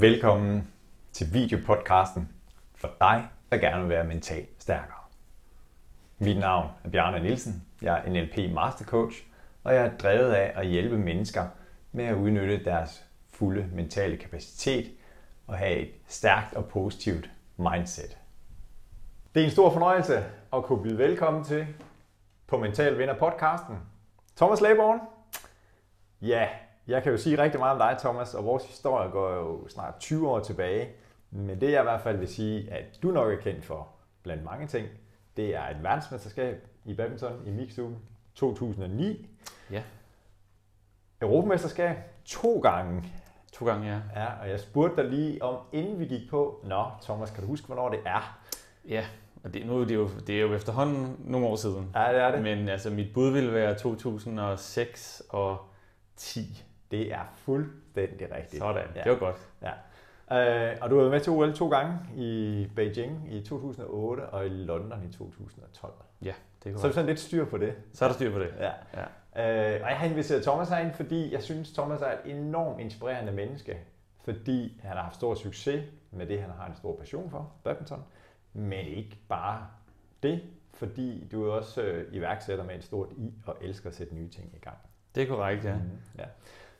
Velkommen 0.00 0.68
til 1.12 1.32
videopodcasten 1.32 2.28
for 2.74 2.90
dig, 3.00 3.28
der 3.50 3.58
gerne 3.58 3.80
vil 3.80 3.88
være 3.88 4.04
mentalt 4.04 4.48
stærkere. 4.58 4.98
Mit 6.18 6.38
navn 6.38 6.68
er 6.84 6.88
Bjarne 6.88 7.20
Nielsen. 7.20 7.64
Jeg 7.82 8.02
er 8.04 8.10
NLP 8.10 8.54
Master 8.54 8.84
Coach, 8.84 9.24
og 9.64 9.74
jeg 9.74 9.86
er 9.86 9.96
drevet 9.96 10.32
af 10.32 10.52
at 10.54 10.66
hjælpe 10.66 10.98
mennesker 10.98 11.46
med 11.92 12.04
at 12.04 12.14
udnytte 12.14 12.64
deres 12.64 13.04
fulde 13.30 13.68
mentale 13.72 14.16
kapacitet 14.16 14.90
og 15.46 15.58
have 15.58 15.76
et 15.76 15.90
stærkt 16.06 16.54
og 16.54 16.68
positivt 16.68 17.30
mindset. 17.56 18.18
Det 19.34 19.40
er 19.40 19.44
en 19.44 19.52
stor 19.52 19.70
fornøjelse 19.70 20.24
at 20.52 20.64
kunne 20.64 20.82
byde 20.82 20.98
velkommen 20.98 21.44
til 21.44 21.66
på 22.46 22.58
Mental 22.58 22.98
Vinder 22.98 23.18
podcasten. 23.18 23.76
Thomas 24.36 24.60
Laborn. 24.60 25.00
Ja, 26.20 26.48
jeg 26.88 27.02
kan 27.02 27.12
jo 27.12 27.18
sige 27.18 27.42
rigtig 27.42 27.60
meget 27.60 27.72
om 27.72 27.78
dig, 27.78 27.96
Thomas, 27.98 28.34
og 28.34 28.44
vores 28.44 28.64
historie 28.64 29.10
går 29.10 29.34
jo 29.34 29.68
snart 29.68 29.94
20 30.00 30.28
år 30.28 30.40
tilbage. 30.40 30.88
Men 31.30 31.60
det 31.60 31.72
jeg 31.72 31.80
i 31.80 31.82
hvert 31.82 32.00
fald 32.00 32.16
vil 32.16 32.28
sige, 32.28 32.72
at 32.72 33.02
du 33.02 33.10
nok 33.10 33.32
er 33.32 33.36
kendt 33.36 33.64
for, 33.64 33.88
blandt 34.22 34.44
mange 34.44 34.66
ting, 34.66 34.88
det 35.36 35.56
er 35.56 35.62
et 35.62 35.82
verdensmesterskab 35.82 36.68
i 36.84 36.94
badminton 36.94 37.46
i 37.46 37.50
Mixed 37.50 37.84
2009. 38.34 39.28
Ja. 39.70 39.82
Europamesterskab 41.20 41.96
to 42.24 42.60
gange. 42.60 43.04
To 43.52 43.66
gange, 43.66 43.86
ja. 43.86 44.00
Ja, 44.20 44.26
og 44.40 44.48
jeg 44.48 44.60
spurgte 44.60 45.02
dig 45.02 45.10
lige 45.10 45.42
om, 45.42 45.56
inden 45.72 45.98
vi 45.98 46.04
gik 46.04 46.30
på, 46.30 46.64
Nå, 46.64 46.84
Thomas, 47.02 47.30
kan 47.30 47.40
du 47.42 47.46
huske, 47.46 47.66
hvornår 47.66 47.88
det 47.88 48.00
er? 48.06 48.38
Ja, 48.88 49.04
og 49.44 49.54
det, 49.54 49.66
nu 49.66 49.80
er 49.80 49.84
det, 49.84 49.94
jo, 49.94 50.08
det 50.26 50.36
er 50.36 50.40
jo 50.40 50.54
efterhånden 50.54 51.16
nogle 51.24 51.46
år 51.46 51.56
siden. 51.56 51.90
Ja, 51.94 52.12
det 52.12 52.20
er 52.20 52.30
det. 52.30 52.42
Men 52.42 52.68
altså, 52.68 52.90
mit 52.90 53.14
bud 53.14 53.30
ville 53.30 53.54
være 53.54 53.74
2006 53.74 55.22
og 55.28 55.58
10. 56.16 56.64
Det 56.90 57.12
er 57.12 57.32
fuldstændig 57.34 58.32
rigtigt. 58.36 58.62
Sådan, 58.62 58.84
ja. 58.94 59.02
det 59.02 59.12
var 59.12 59.18
godt. 59.18 59.50
Ja. 59.62 59.72
Øh, 60.32 60.76
og 60.80 60.90
du 60.90 60.94
har 60.94 61.02
været 61.02 61.10
med 61.10 61.20
til 61.20 61.32
OL 61.32 61.54
to 61.54 61.68
gange 61.68 61.98
i 62.14 62.66
Beijing 62.76 63.34
i 63.34 63.40
2008 63.40 64.20
og 64.20 64.46
i 64.46 64.48
London 64.48 65.04
i 65.08 65.12
2012. 65.12 65.92
Ja, 66.22 66.34
det 66.64 66.72
er 66.72 66.78
Så 66.78 66.86
er 66.86 66.88
du 66.88 66.94
sådan 66.94 67.06
lidt 67.06 67.20
styr 67.20 67.44
på 67.44 67.58
det. 67.58 67.74
Så 67.92 68.04
er 68.04 68.08
der 68.08 68.14
styr 68.14 68.32
på 68.32 68.38
det. 68.38 68.54
Ja. 68.58 68.72
ja. 68.94 69.04
Øh, 69.38 69.82
og 69.82 69.90
jeg 69.90 69.98
har 69.98 70.06
inviteret 70.06 70.42
Thomas 70.42 70.68
herind, 70.68 70.92
fordi 70.92 71.32
jeg 71.32 71.42
synes, 71.42 71.72
Thomas 71.72 72.02
er 72.02 72.10
et 72.10 72.20
enormt 72.24 72.80
inspirerende 72.80 73.32
menneske. 73.32 73.78
Fordi 74.24 74.80
han 74.82 74.96
har 74.96 75.02
haft 75.02 75.14
stor 75.14 75.34
succes 75.34 75.84
med 76.10 76.26
det, 76.26 76.40
han 76.40 76.50
har 76.50 76.66
en 76.66 76.76
stor 76.76 76.96
passion 76.96 77.30
for, 77.30 77.52
badminton. 77.64 78.04
Men 78.52 78.86
ikke 78.86 79.18
bare 79.28 79.66
det, 80.22 80.42
fordi 80.74 81.28
du 81.32 81.44
er 81.44 81.52
også 81.52 81.82
øh, 81.82 82.14
iværksætter 82.14 82.64
med 82.64 82.74
et 82.74 82.84
stort 82.84 83.08
i 83.16 83.34
og 83.46 83.56
elsker 83.60 83.88
at 83.88 83.94
sætte 83.94 84.14
nye 84.14 84.28
ting 84.28 84.54
i 84.54 84.58
gang. 84.58 84.76
Det 85.14 85.22
er 85.22 85.26
korrekt, 85.26 85.64
ja. 85.64 85.74
Mm-hmm. 85.74 85.98
ja. 86.18 86.24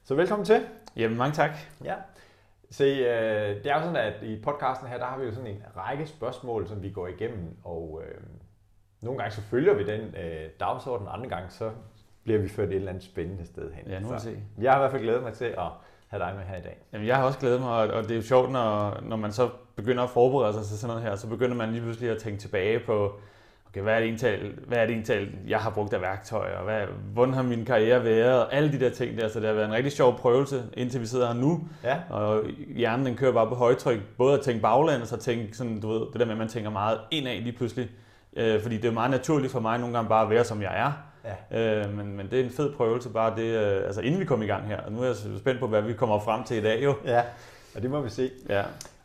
Så 0.04 0.14
velkommen 0.14 0.46
til. 0.46 0.66
Jamen, 0.96 1.18
mange 1.18 1.34
tak. 1.34 1.50
Ja. 1.84 1.94
Se, 2.70 2.84
øh, 2.84 3.56
det 3.64 3.66
er 3.66 3.77
jo 3.77 3.82
sådan, 3.82 3.96
at 3.96 4.22
i 4.22 4.42
podcasten 4.42 4.88
her, 4.88 4.98
der 4.98 5.05
har 5.05 5.18
vi 5.18 5.24
jo 5.24 5.32
sådan 5.32 5.50
en 5.50 5.62
række 5.77 6.06
spørgsmål, 6.06 6.68
som 6.68 6.82
vi 6.82 6.90
går 6.90 7.06
igennem, 7.06 7.56
og 7.64 8.02
øh, 8.05 8.20
nogle 9.00 9.18
gange 9.18 9.34
så 9.34 9.42
følger 9.42 9.74
vi 9.74 9.84
den 9.84 10.00
øh, 10.00 10.50
dagsorden, 10.60 11.06
andre 11.10 11.28
gange 11.28 11.50
så 11.50 11.70
bliver 12.24 12.40
vi 12.40 12.48
ført 12.48 12.68
et 12.68 12.74
eller 12.74 12.88
andet 12.88 13.05
spændende 13.05 13.46
sted 13.46 13.72
hen. 13.72 13.86
Ja, 13.86 14.00
nu 14.00 14.08
må 14.08 14.18
så, 14.18 14.24
se. 14.24 14.38
Jeg 14.60 14.72
har 14.72 14.78
i 14.78 14.80
hvert 14.80 14.90
fald 14.90 15.02
glædet 15.02 15.22
mig 15.22 15.32
til 15.32 15.44
at 15.44 15.68
have 16.08 16.22
dig 16.22 16.34
med 16.36 16.44
her 16.44 16.56
i 16.56 16.62
dag. 16.62 16.78
Jamen, 16.92 17.06
jeg 17.06 17.16
har 17.16 17.24
også 17.24 17.38
glædet 17.38 17.60
mig, 17.60 17.92
og 17.92 18.02
det 18.02 18.10
er 18.10 18.16
jo 18.16 18.22
sjovt, 18.22 18.50
når, 18.50 19.00
når 19.02 19.16
man 19.16 19.33
så 19.33 19.50
begynder 19.77 20.02
at 20.02 20.10
forberede 20.10 20.52
sig 20.52 20.64
til 20.64 20.78
sådan 20.78 20.96
noget 20.96 21.02
her, 21.10 21.16
så 21.16 21.28
begynder 21.28 21.56
man 21.56 21.70
lige 21.70 21.83
pludselig 21.83 22.10
at 22.10 22.18
tænke 22.18 22.40
tilbage 22.40 22.80
på, 22.86 23.20
okay, 23.70 23.80
hvad 23.80 23.94
er 23.94 23.98
det 24.00 24.06
egentlig, 24.08 24.52
hvad 24.66 24.78
er 24.78 24.86
det 24.86 24.92
egentlig 24.92 25.38
jeg 25.48 25.58
har 25.58 25.70
brugt 25.70 25.92
af 25.94 26.00
værktøjer, 26.00 26.56
og 26.58 26.64
hvad, 26.64 26.80
hvordan 27.12 27.34
har 27.34 27.42
min 27.42 27.64
karriere 27.64 28.05
været, 28.05 28.42
og 28.44 28.55
alle 28.55 28.72
de 28.72 28.80
der 28.80 28.91
ting 28.91 29.19
der, 29.19 29.28
så 29.28 29.41
det 29.41 29.47
har 29.48 29.55
været 29.55 29.66
en 29.66 29.72
rigtig 29.72 29.92
sjov 29.92 30.19
prøvelse, 30.19 30.62
indtil 30.74 31.00
vi 31.00 31.06
sidder 31.06 31.27
her 31.27 31.34
nu, 31.34 31.61
Ja. 31.84 31.96
og 32.11 32.42
hjernen 32.77 33.06
den 33.06 33.16
kører 33.16 33.33
bare 33.33 33.48
på 33.48 33.55
højtryk, 33.55 34.01
både 34.18 34.34
at 34.39 34.40
tænke 34.40 34.62
baglæns, 34.62 35.02
og 35.02 35.08
så 35.08 35.17
tænke 35.17 35.56
sådan, 35.56 35.80
du 35.80 35.89
ved, 35.89 36.01
det 36.12 36.20
der 36.20 36.24
med, 36.24 36.33
at 36.33 36.39
man 36.39 36.48
tænker 36.48 36.70
meget 36.70 36.98
indad 37.11 37.40
lige 37.40 37.56
pludselig, 37.56 37.89
øh, 38.36 38.62
fordi 38.62 38.77
det 38.77 38.89
er 38.89 38.92
meget 38.92 39.11
naturligt 39.11 39.52
for 39.52 39.61
mig 39.61 39.79
nogle 39.79 39.95
gange 39.95 40.08
bare 40.08 40.24
at 40.24 40.30
være, 40.30 40.45
som 40.45 40.62
jeg 40.62 40.79
er, 40.80 40.92
Ja. 41.52 41.80
Øh, 41.85 41.96
men, 41.96 42.17
men 42.17 42.30
det 42.30 42.40
er 42.40 42.45
en 42.45 42.50
fed 42.50 42.73
prøvelse, 42.73 43.08
bare 43.08 43.36
det, 43.36 43.42
øh, 43.42 43.85
altså 43.86 44.00
inden 44.00 44.20
vi 44.20 44.24
kom 44.24 44.42
i 44.42 44.46
gang 44.46 44.67
her. 44.67 44.80
Og 44.80 44.92
nu 44.92 45.02
er 45.02 45.06
jeg 45.06 45.17
spændt 45.39 45.61
på, 45.61 45.67
hvad 45.67 45.83
vi 45.83 45.92
kommer 45.92 46.18
frem 46.20 46.45
til 46.45 46.56
i 46.56 46.62
dag 46.62 46.85
jo. 46.85 46.95
ja, 47.05 47.23
og 47.77 47.83
det 47.83 47.90
må 47.90 48.00
vi 48.00 48.11
se. 48.11 48.30
Ja, 48.48 48.62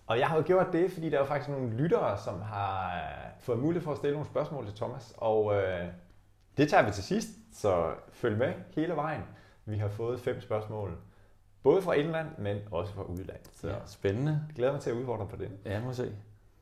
Og 0.07 0.19
jeg 0.19 0.27
har 0.27 0.37
jo 0.37 0.43
gjort 0.45 0.67
det, 0.73 0.91
fordi 0.91 1.09
der 1.09 1.15
er 1.15 1.21
jo 1.21 1.25
faktisk 1.27 1.49
nogle 1.49 1.69
lyttere, 1.73 2.17
som 2.17 2.41
har 2.41 2.95
øh, 2.95 3.31
fået 3.39 3.59
mulighed 3.59 3.83
for 3.83 3.91
at 3.91 3.97
stille 3.97 4.13
nogle 4.13 4.27
spørgsmål 4.29 4.65
til 4.65 4.75
Thomas. 4.75 5.13
Og 5.17 5.55
øh, 5.55 5.85
det 6.57 6.69
tager 6.69 6.85
vi 6.85 6.91
til 6.91 7.03
sidst, 7.03 7.29
så 7.53 7.93
følg 8.11 8.37
med 8.37 8.53
hele 8.75 8.95
vejen. 8.95 9.21
Vi 9.65 9.77
har 9.77 9.87
fået 9.87 10.19
fem 10.19 10.41
spørgsmål, 10.41 10.97
både 11.63 11.81
fra 11.81 11.93
indland, 11.93 12.27
men 12.37 12.57
også 12.71 12.93
fra 12.93 13.03
udland. 13.03 13.39
Så 13.53 13.67
ja 13.67 13.75
spændende. 13.85 14.31
jeg 14.47 14.55
glæder 14.55 14.71
mig 14.71 14.81
til 14.81 14.89
at 14.89 14.95
udfordre 14.95 15.27
på 15.27 15.35
det. 15.35 15.49
Ja, 15.65 15.81
må 15.81 15.93
se. 15.93 16.15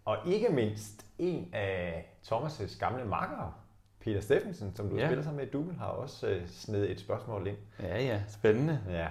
Og 0.05 0.17
ikke 0.25 0.49
mindst 0.49 1.05
en 1.19 1.49
af 1.53 2.11
Thomas' 2.25 2.79
gamle 2.79 3.05
makkere, 3.05 3.53
Peter 3.99 4.21
Steffensen, 4.21 4.75
som 4.75 4.89
du 4.89 4.95
ja. 4.95 5.01
Ja. 5.01 5.07
spiller 5.07 5.23
sammen 5.23 5.37
med 5.37 5.47
i 5.47 5.49
Double, 5.49 5.73
har 5.77 5.85
også 5.85 6.27
øh, 6.27 6.47
snedet 6.47 6.91
et 6.91 6.99
spørgsmål 6.99 7.47
ind. 7.47 7.57
Ja, 7.79 8.03
ja, 8.03 8.21
spændende. 8.27 8.79
Ja. 8.89 9.07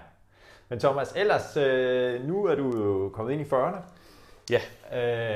Men 0.69 0.79
Thomas, 0.81 1.13
ellers, 1.17 1.57
øh, 1.57 2.25
nu 2.25 2.45
er 2.45 2.55
du 2.55 2.77
jo 2.77 3.09
kommet 3.09 3.33
ind 3.33 3.41
i 3.41 3.45
40'erne. 3.45 3.81
Ja. 4.51 4.61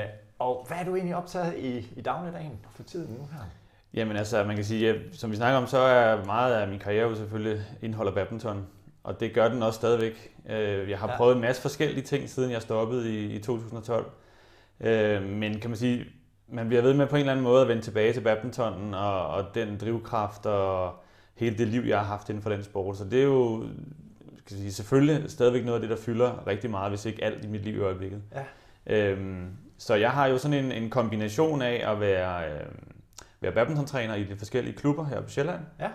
Øh, 0.01 0.05
og 0.39 0.65
hvad 0.67 0.77
er 0.77 0.83
du 0.83 0.95
egentlig 0.95 1.15
optaget 1.15 1.53
i, 1.57 1.87
i 1.95 2.01
dagligdagen 2.01 2.59
for 2.71 2.83
tiden 2.83 3.13
nu 3.19 3.27
her? 3.31 3.39
Jamen 3.93 4.17
altså, 4.17 4.43
man 4.43 4.55
kan 4.55 4.65
sige, 4.65 4.89
at, 4.89 4.95
som 5.13 5.31
vi 5.31 5.35
snakker 5.35 5.57
om, 5.57 5.67
så 5.67 5.77
er 5.77 6.25
meget 6.25 6.53
af 6.55 6.67
min 6.67 6.79
karriere 6.79 7.09
jo 7.09 7.15
selvfølgelig 7.15 7.61
indeholder 7.81 8.11
badminton. 8.11 8.67
Og 9.03 9.19
det 9.19 9.33
gør 9.33 9.47
den 9.47 9.63
også 9.63 9.77
stadigvæk. 9.77 10.35
Øh, 10.49 10.89
Jeg 10.89 10.99
har 10.99 11.09
Ja. 11.11 11.17
prøvet 11.17 11.35
en 11.35 11.41
masse 11.41 11.61
forskellige 11.61 12.03
ting, 12.03 12.29
siden 12.29 12.51
jeg 12.51 12.61
stoppede 12.61 13.13
i, 13.13 13.35
i 13.35 13.39
2012. 13.39 14.11
Øh, 14.79 15.23
Men 15.23 15.59
kan 15.59 15.69
man 15.69 15.77
sige, 15.77 16.05
man 16.47 16.67
bliver 16.67 16.81
ved 16.81 16.93
med 16.93 17.07
på 17.07 17.15
en 17.15 17.19
eller 17.19 17.31
anden 17.31 17.43
måde 17.43 17.61
at 17.61 17.67
vende 17.67 17.81
tilbage 17.81 18.13
til 18.13 18.21
badmintonen 18.21 18.93
og, 18.93 19.27
og 19.27 19.45
den 19.55 19.77
drivkraft 19.77 20.45
og 20.45 20.93
hele 21.35 21.57
det 21.57 21.67
liv, 21.67 21.81
jeg 21.81 21.97
har 21.99 22.05
haft 22.05 22.29
inden 22.29 22.41
for 22.43 22.49
den 22.49 22.63
sport. 22.63 22.97
Så 22.97 23.03
det 23.05 23.19
er 23.19 23.23
jo 23.23 23.63
jeg 24.51 24.57
sige, 24.59 24.73
selvfølgelig 24.73 25.31
stadigvæk 25.31 25.65
noget 25.65 25.81
af 25.81 25.87
det, 25.87 25.97
der 25.97 26.03
fylder 26.03 26.47
rigtig 26.47 26.69
meget, 26.69 26.91
hvis 26.91 27.05
ikke 27.05 27.23
alt 27.23 27.45
i 27.45 27.47
mit 27.47 27.61
liv 27.63 27.75
i 27.75 27.79
øjeblikket. 27.79 28.21
Ja. 28.35 28.43
Øhm, 28.87 29.47
så 29.77 29.95
jeg 29.95 30.11
har 30.11 30.27
jo 30.27 30.37
sådan 30.37 30.65
en, 30.65 30.71
en 30.71 30.89
kombination 30.89 31.61
af 31.61 31.91
at 31.91 31.99
være, 31.99 32.49
øh, 32.51 32.65
være 33.41 33.51
badmintontræner 33.51 34.15
i 34.15 34.23
de 34.23 34.37
forskellige 34.37 34.75
klubber 34.75 35.05
her 35.05 35.21
på 35.21 35.29
Sjælland. 35.29 35.59
Ja. 35.79 35.89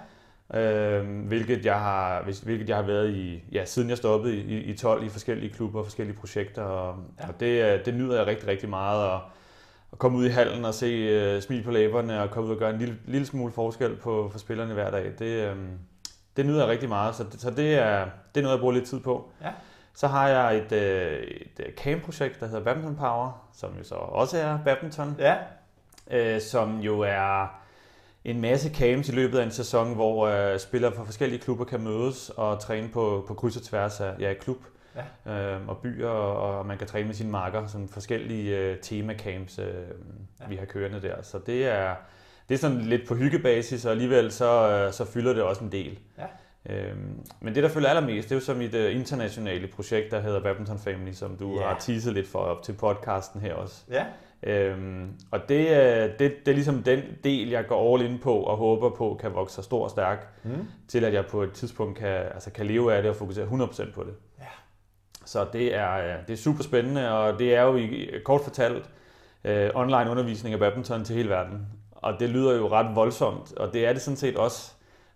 Øhm, 0.54 1.20
hvilket, 1.20 1.64
jeg 1.66 1.80
har, 1.80 2.22
hvilket 2.44 2.68
jeg 2.68 2.76
har 2.76 2.82
været 2.82 3.10
i, 3.10 3.44
ja, 3.52 3.64
siden 3.64 3.88
jeg 3.88 3.96
stoppede 3.96 4.36
i, 4.36 4.56
i 4.58 4.76
12 4.76 5.04
i 5.04 5.08
forskellige 5.08 5.52
klubber, 5.52 5.82
forskellige 5.82 6.16
projekter. 6.16 6.62
Og, 6.62 6.96
Ja. 7.20 7.28
og 7.28 7.40
det, 7.40 7.64
øh, 7.78 7.84
det 7.84 7.94
nyder 7.94 8.16
jeg 8.16 8.26
rigtig, 8.26 8.48
rigtig 8.48 8.68
meget. 8.68 9.14
At, 9.14 9.20
at 9.92 9.98
komme 9.98 10.18
ud 10.18 10.24
i 10.26 10.28
hallen 10.28 10.64
og 10.64 10.74
se 10.74 11.36
uh, 11.36 11.42
smil 11.42 11.62
på 11.62 11.70
læberne 11.70 12.22
og 12.22 12.30
komme 12.30 12.48
ud 12.48 12.54
og 12.54 12.58
gøre 12.58 12.70
en 12.70 12.78
lille, 12.78 12.96
lille 13.06 13.26
smule 13.26 13.52
forskel 13.52 13.96
på, 13.96 14.28
for 14.32 14.38
spillerne 14.38 14.74
hver 14.74 14.90
dag. 14.90 15.12
Det, 15.18 15.50
øhm, 15.50 15.68
det 16.36 16.46
nyder 16.46 16.58
jeg 16.60 16.68
rigtig 16.68 16.88
meget, 16.88 17.14
så, 17.14 17.24
det, 17.32 17.40
så 17.40 17.50
det, 17.50 17.74
er, 17.74 18.04
det 18.34 18.40
er 18.40 18.42
noget, 18.42 18.56
jeg 18.56 18.60
bruger 18.60 18.74
lidt 18.74 18.84
tid 18.86 19.00
på. 19.00 19.30
Ja. 19.42 19.50
Så 19.94 20.06
har 20.06 20.28
jeg 20.28 20.56
et, 20.58 20.72
øh, 20.72 21.20
et 21.22 21.60
øh, 21.66 21.72
camp-projekt, 21.74 22.40
der 22.40 22.46
hedder 22.46 22.64
Badminton 22.64 22.96
Power, 22.96 23.48
som 23.52 23.70
jo 23.78 23.84
så 23.84 23.94
også 23.94 24.38
er 24.38 24.58
badminton, 24.64 25.16
Ja. 25.18 25.36
øh, 26.10 26.40
som 26.40 26.78
jo 26.78 27.00
er 27.00 27.60
en 28.24 28.40
masse 28.40 28.74
camps 28.74 29.08
i 29.08 29.12
løbet 29.12 29.38
af 29.38 29.44
en 29.44 29.50
sæson, 29.50 29.94
hvor 29.94 30.26
øh, 30.26 30.58
spillere 30.58 30.92
fra 30.92 31.04
forskellige 31.04 31.40
klubber 31.40 31.64
kan 31.64 31.80
mødes 31.80 32.30
og 32.30 32.60
træne 32.60 32.88
på, 32.88 33.24
på 33.28 33.34
kryds 33.34 33.56
og 33.56 33.62
tværs 33.62 34.00
af 34.00 34.14
ja, 34.20 34.34
klub 34.34 34.56
Ja. 35.26 35.32
øh, 35.54 35.68
og 35.68 35.78
byer, 35.78 36.08
og, 36.08 36.58
og 36.58 36.66
man 36.66 36.78
kan 36.78 36.86
træne 36.86 37.06
med 37.06 37.14
sine 37.14 37.30
marker, 37.30 37.66
sådan 37.66 37.88
forskellige 37.88 38.56
øh, 38.58 38.78
temacamps, 38.78 39.58
øh, 39.58 39.66
ja. 40.40 40.44
vi 40.48 40.56
har 40.56 40.64
kørende 40.64 41.02
der. 41.02 41.22
Så 41.22 41.38
det 41.38 41.66
er, 41.66 41.94
det 42.48 42.54
er 42.54 42.58
sådan 42.58 42.80
lidt 42.80 43.08
på 43.08 43.14
hyggebasis, 43.14 43.84
og 43.84 43.90
alligevel 43.92 44.32
så, 44.32 44.70
øh, 44.70 44.92
så 44.92 45.04
fylder 45.04 45.32
det 45.32 45.42
også 45.42 45.64
en 45.64 45.72
del. 45.72 45.98
Ja. 46.18 46.24
Øhm, 46.68 47.20
men 47.40 47.54
det, 47.54 47.62
der 47.62 47.68
følger 47.68 47.88
allermest, 47.88 48.28
det 48.28 48.34
er 48.34 48.36
jo 48.36 48.44
så 48.44 48.54
mit 48.54 48.74
uh, 48.74 48.94
internationale 48.96 49.66
projekt, 49.66 50.10
der 50.10 50.20
hedder 50.20 50.40
Badminton 50.42 50.78
Family, 50.78 51.12
som 51.12 51.36
du 51.36 51.60
Ja. 51.60 51.66
har 51.68 51.78
teaset 51.78 52.14
lidt 52.14 52.28
for 52.28 52.38
op 52.38 52.62
til 52.62 52.72
podcasten 52.72 53.40
her 53.40 53.54
også. 53.54 53.82
Ja. 53.90 54.04
Øhm, 54.42 55.12
og 55.30 55.40
det, 55.48 55.68
øh, 55.68 56.08
det, 56.18 56.18
det 56.18 56.48
er 56.48 56.52
ligesom 56.52 56.82
den 56.82 57.02
del, 57.24 57.48
jeg 57.48 57.66
går 57.66 57.94
all 57.94 58.04
in 58.06 58.18
på 58.18 58.34
og 58.40 58.56
håber 58.56 58.90
på 58.90 59.16
kan 59.20 59.34
vokse 59.34 59.54
sig 59.54 59.64
stor 59.64 59.84
og 59.84 59.90
stærk, 59.90 60.26
Mm. 60.44 60.50
til 60.88 61.04
at 61.04 61.12
jeg 61.14 61.26
på 61.26 61.42
et 61.42 61.52
tidspunkt 61.52 61.98
kan, 61.98 62.08
altså 62.08 62.50
kan 62.50 62.66
leve 62.66 62.94
af 62.94 63.02
det 63.02 63.10
og 63.10 63.16
fokusere 63.16 63.46
100% 63.46 63.92
på 63.94 64.02
det. 64.02 64.14
Ja. 64.38 64.44
Så 65.24 65.46
det 65.52 65.74
er, 65.74 65.92
øh, 65.98 66.26
det 66.26 66.32
er 66.32 66.36
super 66.36 66.62
spændende, 66.62 67.12
og 67.12 67.38
det 67.38 67.54
er 67.54 67.62
jo 67.62 67.76
i, 67.76 68.10
kort 68.24 68.40
fortalt 68.40 68.90
øh, 69.44 69.70
online 69.74 70.10
undervisning 70.10 70.52
af 70.54 70.58
badminton 70.60 71.04
til 71.04 71.16
hele 71.16 71.28
verden. 71.28 71.66
Og 71.92 72.14
det 72.20 72.28
lyder 72.30 72.56
jo 72.56 72.68
ret 72.68 72.94
voldsomt, 72.96 73.52
og 73.56 73.72
det 73.72 73.86
er 73.86 73.92
det 73.92 74.02
sådan 74.02 74.16
set 74.16 74.36
også. 74.36 74.72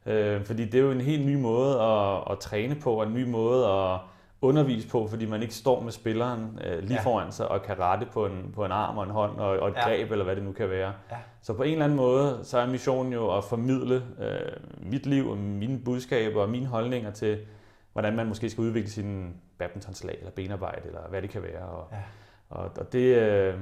Øh, 0.07 0.45
fordi 0.45 0.65
det 0.65 0.75
er 0.75 0.83
jo 0.85 0.91
en 0.91 1.01
helt 1.01 1.27
ny 1.27 1.35
måde 1.35 1.81
at, 1.83 2.23
at 2.31 2.39
træne 2.39 2.75
på, 2.75 2.93
og 2.95 3.07
en 3.07 3.15
ny 3.15 3.25
måde 3.31 3.67
at 3.69 3.99
undervise 4.41 4.89
på, 4.89 5.07
fordi 5.07 5.27
man 5.27 5.43
ikke 5.43 5.55
står 5.55 5.81
med 5.81 5.93
spilleren 5.93 6.59
øh, 6.65 6.79
lige 6.83 6.95
Ja. 6.95 7.03
foran 7.03 7.33
sig 7.33 7.49
og 7.49 7.63
kan 7.63 7.79
rette 7.79 8.07
på 8.13 8.27
en, 8.27 8.51
på 8.55 8.65
en 8.65 8.73
arm 8.73 8.99
og 8.99 9.05
en 9.05 9.11
hånd 9.11 9.37
og, 9.37 9.59
og 9.59 9.69
et 9.69 9.75
ja. 9.77 9.83
greb, 9.89 10.11
eller 10.13 10.25
hvad 10.25 10.37
det 10.37 10.45
nu 10.45 10.53
kan 10.53 10.71
være. 10.71 10.93
Ja. 11.11 11.17
Så 11.43 11.53
på 11.55 11.63
en 11.63 11.73
eller 11.73 11.85
anden 11.85 11.97
måde, 11.97 12.39
så 12.43 12.59
er 12.59 12.67
missionen 12.67 13.13
jo 13.13 13.37
at 13.37 13.45
formidle 13.45 13.95
øh, 14.21 14.91
mit 14.91 15.07
liv 15.07 15.29
og 15.31 15.39
mine 15.39 15.79
budskaber 15.85 16.43
og 16.43 16.49
mine 16.51 16.67
holdninger 16.67 17.11
til, 17.11 17.39
hvordan 17.93 18.17
man 18.17 18.27
måske 18.27 18.51
skal 18.51 18.63
udvikle 18.63 18.91
sin 18.91 19.35
badmintonslag 19.59 20.17
eller 20.19 20.31
benarbejde, 20.31 20.87
eller 20.87 21.01
hvad 21.11 21.23
det 21.23 21.31
kan 21.31 21.43
være. 21.43 21.63
Og, 21.63 21.89
Ja. 21.93 21.97
og, 22.51 22.71
og 22.79 22.93
det, 22.93 23.17
øh, 23.17 23.55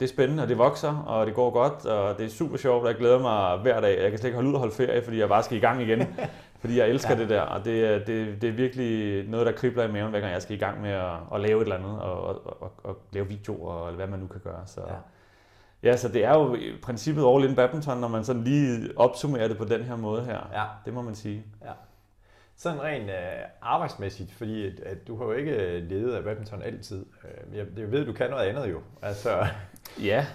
det 0.00 0.06
er 0.06 0.08
spændende, 0.08 0.42
og 0.42 0.48
det 0.48 0.58
vokser, 0.58 0.96
og 1.06 1.26
det 1.26 1.34
går 1.34 1.50
godt, 1.50 1.86
og 1.86 2.18
det 2.18 2.24
er 2.26 2.30
super 2.30 2.56
sjovt, 2.56 2.82
og 2.82 2.88
jeg 2.88 2.96
glæder 2.96 3.18
mig 3.18 3.58
hver 3.58 3.80
dag. 3.80 4.02
Jeg 4.02 4.10
kan 4.10 4.18
slet 4.18 4.28
ikke 4.28 4.34
holde 4.36 4.48
ud 4.48 4.54
og 4.54 4.60
holde 4.60 4.74
ferie, 4.74 5.02
fordi 5.04 5.18
jeg 5.18 5.28
bare 5.28 5.42
skal 5.42 5.56
i 5.56 5.60
gang 5.60 5.82
igen, 5.82 6.02
fordi 6.60 6.78
jeg 6.78 6.88
elsker 6.88 7.14
Ja. 7.14 7.20
det 7.20 7.28
der, 7.28 7.40
og 7.40 7.64
det, 7.64 7.84
er- 7.84 8.04
det, 8.04 8.42
det 8.42 8.48
er 8.48 8.52
virkelig 8.52 9.24
noget, 9.28 9.46
der 9.46 9.52
kribler 9.52 9.84
i 9.84 9.92
maven, 9.92 10.10
hver 10.10 10.20
gang 10.20 10.32
jeg 10.32 10.42
skal 10.42 10.56
i 10.56 10.58
gang 10.58 10.80
med 10.82 10.90
at, 10.90 11.12
at 11.34 11.40
lave 11.40 11.56
et 11.60 11.62
eller 11.62 11.76
andet, 11.76 12.00
og, 12.00 12.22
og, 12.24 12.62
og, 12.62 12.72
og 12.84 12.98
lave 13.12 13.28
videoer, 13.28 13.86
eller 13.86 13.96
hvad 13.96 14.06
man 14.06 14.18
nu 14.20 14.26
kan 14.26 14.40
gøre. 14.44 14.62
Så, 14.66 14.80
Ja. 14.86 14.92
ja. 14.92 15.90
ja, 15.90 15.96
så 15.96 16.08
det 16.08 16.24
er 16.24 16.34
jo 16.38 16.54
i 16.54 16.72
princippet 16.82 17.24
all 17.34 17.44
in 17.44 17.54
badminton, 17.56 17.98
når 17.98 18.08
man 18.08 18.24
sådan 18.24 18.44
lige 18.44 18.88
opsummerer 18.96 19.48
det 19.48 19.56
på 19.58 19.64
den 19.64 19.82
her 19.82 19.96
måde 19.96 20.24
her. 20.24 20.38
Ja. 20.52 20.64
Det 20.84 20.94
må 20.94 21.02
man 21.02 21.14
sige. 21.14 21.44
Ja. 21.64 21.70
Sådan 22.56 22.82
rent 22.82 23.10
øh, 23.10 23.16
arbejdsmæssigt, 23.62 24.32
fordi 24.32 24.66
at, 24.66 24.80
at 24.86 25.06
du 25.08 25.16
har 25.18 25.24
jo 25.24 25.32
ikke 25.32 25.52
øh, 25.52 25.88
ledet 25.90 26.14
af 26.14 26.24
badminton 26.24 26.62
altid. 26.62 27.06
Øh, 27.24 27.56
jeg, 27.58 27.66
jeg 27.76 27.92
ved, 27.92 28.06
du 28.06 28.12
kan 28.12 28.30
noget 28.30 28.44
andet 28.46 28.70
jo. 28.70 28.78
Altså, 29.02 29.46
Ja, 30.02 30.26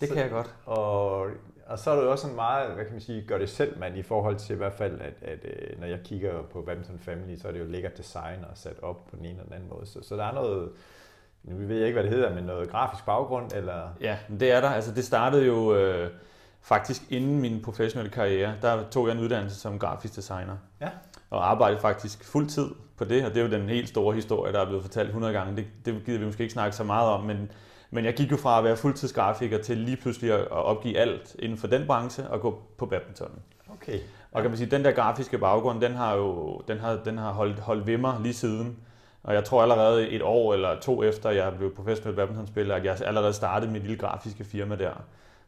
det 0.00 0.08
Så- 0.08 0.14
kan 0.14 0.22
jeg 0.22 0.30
godt. 0.30 0.54
og, 0.66 1.26
og 1.66 1.78
så 1.78 1.90
er 1.90 1.96
det 1.96 2.02
jo 2.02 2.10
også 2.10 2.22
sådan 2.22 2.36
meget, 2.36 2.74
hvad 2.74 2.84
kan 2.84 2.92
man 2.92 3.00
sige, 3.00 3.22
gør 3.26 3.38
det 3.38 3.48
selv 3.50 3.78
man 3.78 3.96
i 3.96 4.02
forhold 4.02 4.36
til 4.36 4.54
i 4.54 4.56
hvert 4.56 4.72
fald, 4.72 5.00
at, 5.00 5.14
at 5.22 5.38
øh, 5.44 5.80
når 5.80 5.86
jeg 5.86 5.98
kigger 6.04 6.42
på 6.42 6.62
Badminton 6.62 6.98
Family, 6.98 7.36
så 7.36 7.48
er 7.48 7.52
det 7.52 7.60
jo 7.60 7.64
lækkert 7.64 7.98
design 7.98 8.44
og 8.50 8.58
sat 8.58 8.76
op 8.82 9.06
på 9.10 9.16
den 9.16 9.24
ene 9.24 9.30
eller 9.30 9.44
den 9.44 9.52
anden 9.52 9.68
måde. 9.68 9.86
Så, 9.86 9.98
så 10.02 10.16
der 10.16 10.24
er 10.24 10.32
noget, 10.32 10.70
nu 11.44 11.56
ved 11.66 11.76
jeg 11.76 11.86
ikke, 11.86 12.00
hvad 12.00 12.10
det 12.10 12.12
hedder, 12.18 12.34
men 12.34 12.44
noget 12.44 12.70
grafisk 12.70 13.06
baggrund, 13.06 13.52
eller... 13.54 13.88
Ja, 14.00 14.18
det 14.40 14.52
er 14.52 14.60
der. 14.60 14.68
Altså, 14.68 14.92
det 14.94 15.04
startede 15.04 15.46
jo 15.46 15.74
øh, 15.76 16.10
faktisk 16.62 17.02
inden 17.10 17.40
min 17.40 17.62
professionelle 17.62 18.10
karriere. 18.12 18.54
Der 18.62 18.84
tog 18.90 19.06
jeg 19.08 19.14
en 19.14 19.20
uddannelse 19.20 19.60
som 19.60 19.78
grafisk 19.78 20.16
designer. 20.16 20.56
Ja. 20.80 20.88
Og 21.30 21.50
arbejdede 21.50 21.80
faktisk 21.80 22.24
fuld 22.24 22.46
tid 22.46 22.68
på 22.96 23.04
det, 23.04 23.24
og 23.24 23.30
det 23.34 23.40
er 23.42 23.44
jo 23.44 23.50
den 23.50 23.68
helt 23.68 23.88
store 23.88 24.14
historie, 24.14 24.52
der 24.52 24.60
er 24.60 24.64
blevet 24.66 24.82
fortalt 24.82 25.06
100 25.08 25.32
gange. 25.32 25.56
Det, 25.56 25.66
det 25.84 26.02
gider 26.06 26.18
vi 26.18 26.24
måske 26.24 26.42
ikke 26.42 26.52
snakke 26.52 26.76
så 26.76 26.84
meget 26.84 27.08
om, 27.10 27.24
men, 27.24 27.50
men 27.94 28.04
jeg 28.04 28.14
gik 28.14 28.30
jo 28.30 28.36
fra 28.36 28.58
at 28.58 28.64
være 28.64 28.76
fuldtidsgrafiker 28.76 29.58
til 29.58 29.78
lige 29.78 29.96
pludselig 29.96 30.32
at 30.32 30.50
opgive 30.50 30.98
alt 30.98 31.36
inden 31.38 31.58
for 31.58 31.66
den 31.66 31.86
branche 31.86 32.28
og 32.28 32.40
gå 32.40 32.62
på 32.78 32.86
badminton. 32.86 33.30
Okay. 33.72 33.98
Og 34.32 34.42
kan 34.42 34.50
man 34.50 34.58
sige, 34.58 34.70
den 34.70 34.84
der 34.84 34.92
grafiske 34.92 35.38
baggrund, 35.38 35.80
den 35.80 35.92
har 35.92 36.14
jo 36.14 36.60
den 36.68 36.78
har, 36.78 37.00
den 37.04 37.18
har 37.18 37.32
holdt, 37.32 37.58
holdt 37.60 37.86
ved 37.86 37.98
mig 37.98 38.14
lige 38.20 38.34
siden. 38.34 38.78
Og 39.22 39.34
jeg 39.34 39.44
tror 39.44 39.62
allerede 39.62 40.08
et 40.08 40.22
år 40.22 40.54
eller 40.54 40.80
to 40.80 41.02
efter, 41.02 41.30
jeg 41.30 41.52
blev 41.56 41.74
professionel 41.74 42.16
badmintonspiller, 42.16 42.74
at 42.74 42.84
jeg 42.84 42.96
allerede 43.04 43.32
startede 43.32 43.72
mit 43.72 43.82
lille 43.82 43.96
grafiske 43.96 44.44
firma 44.44 44.76
der. 44.76 44.92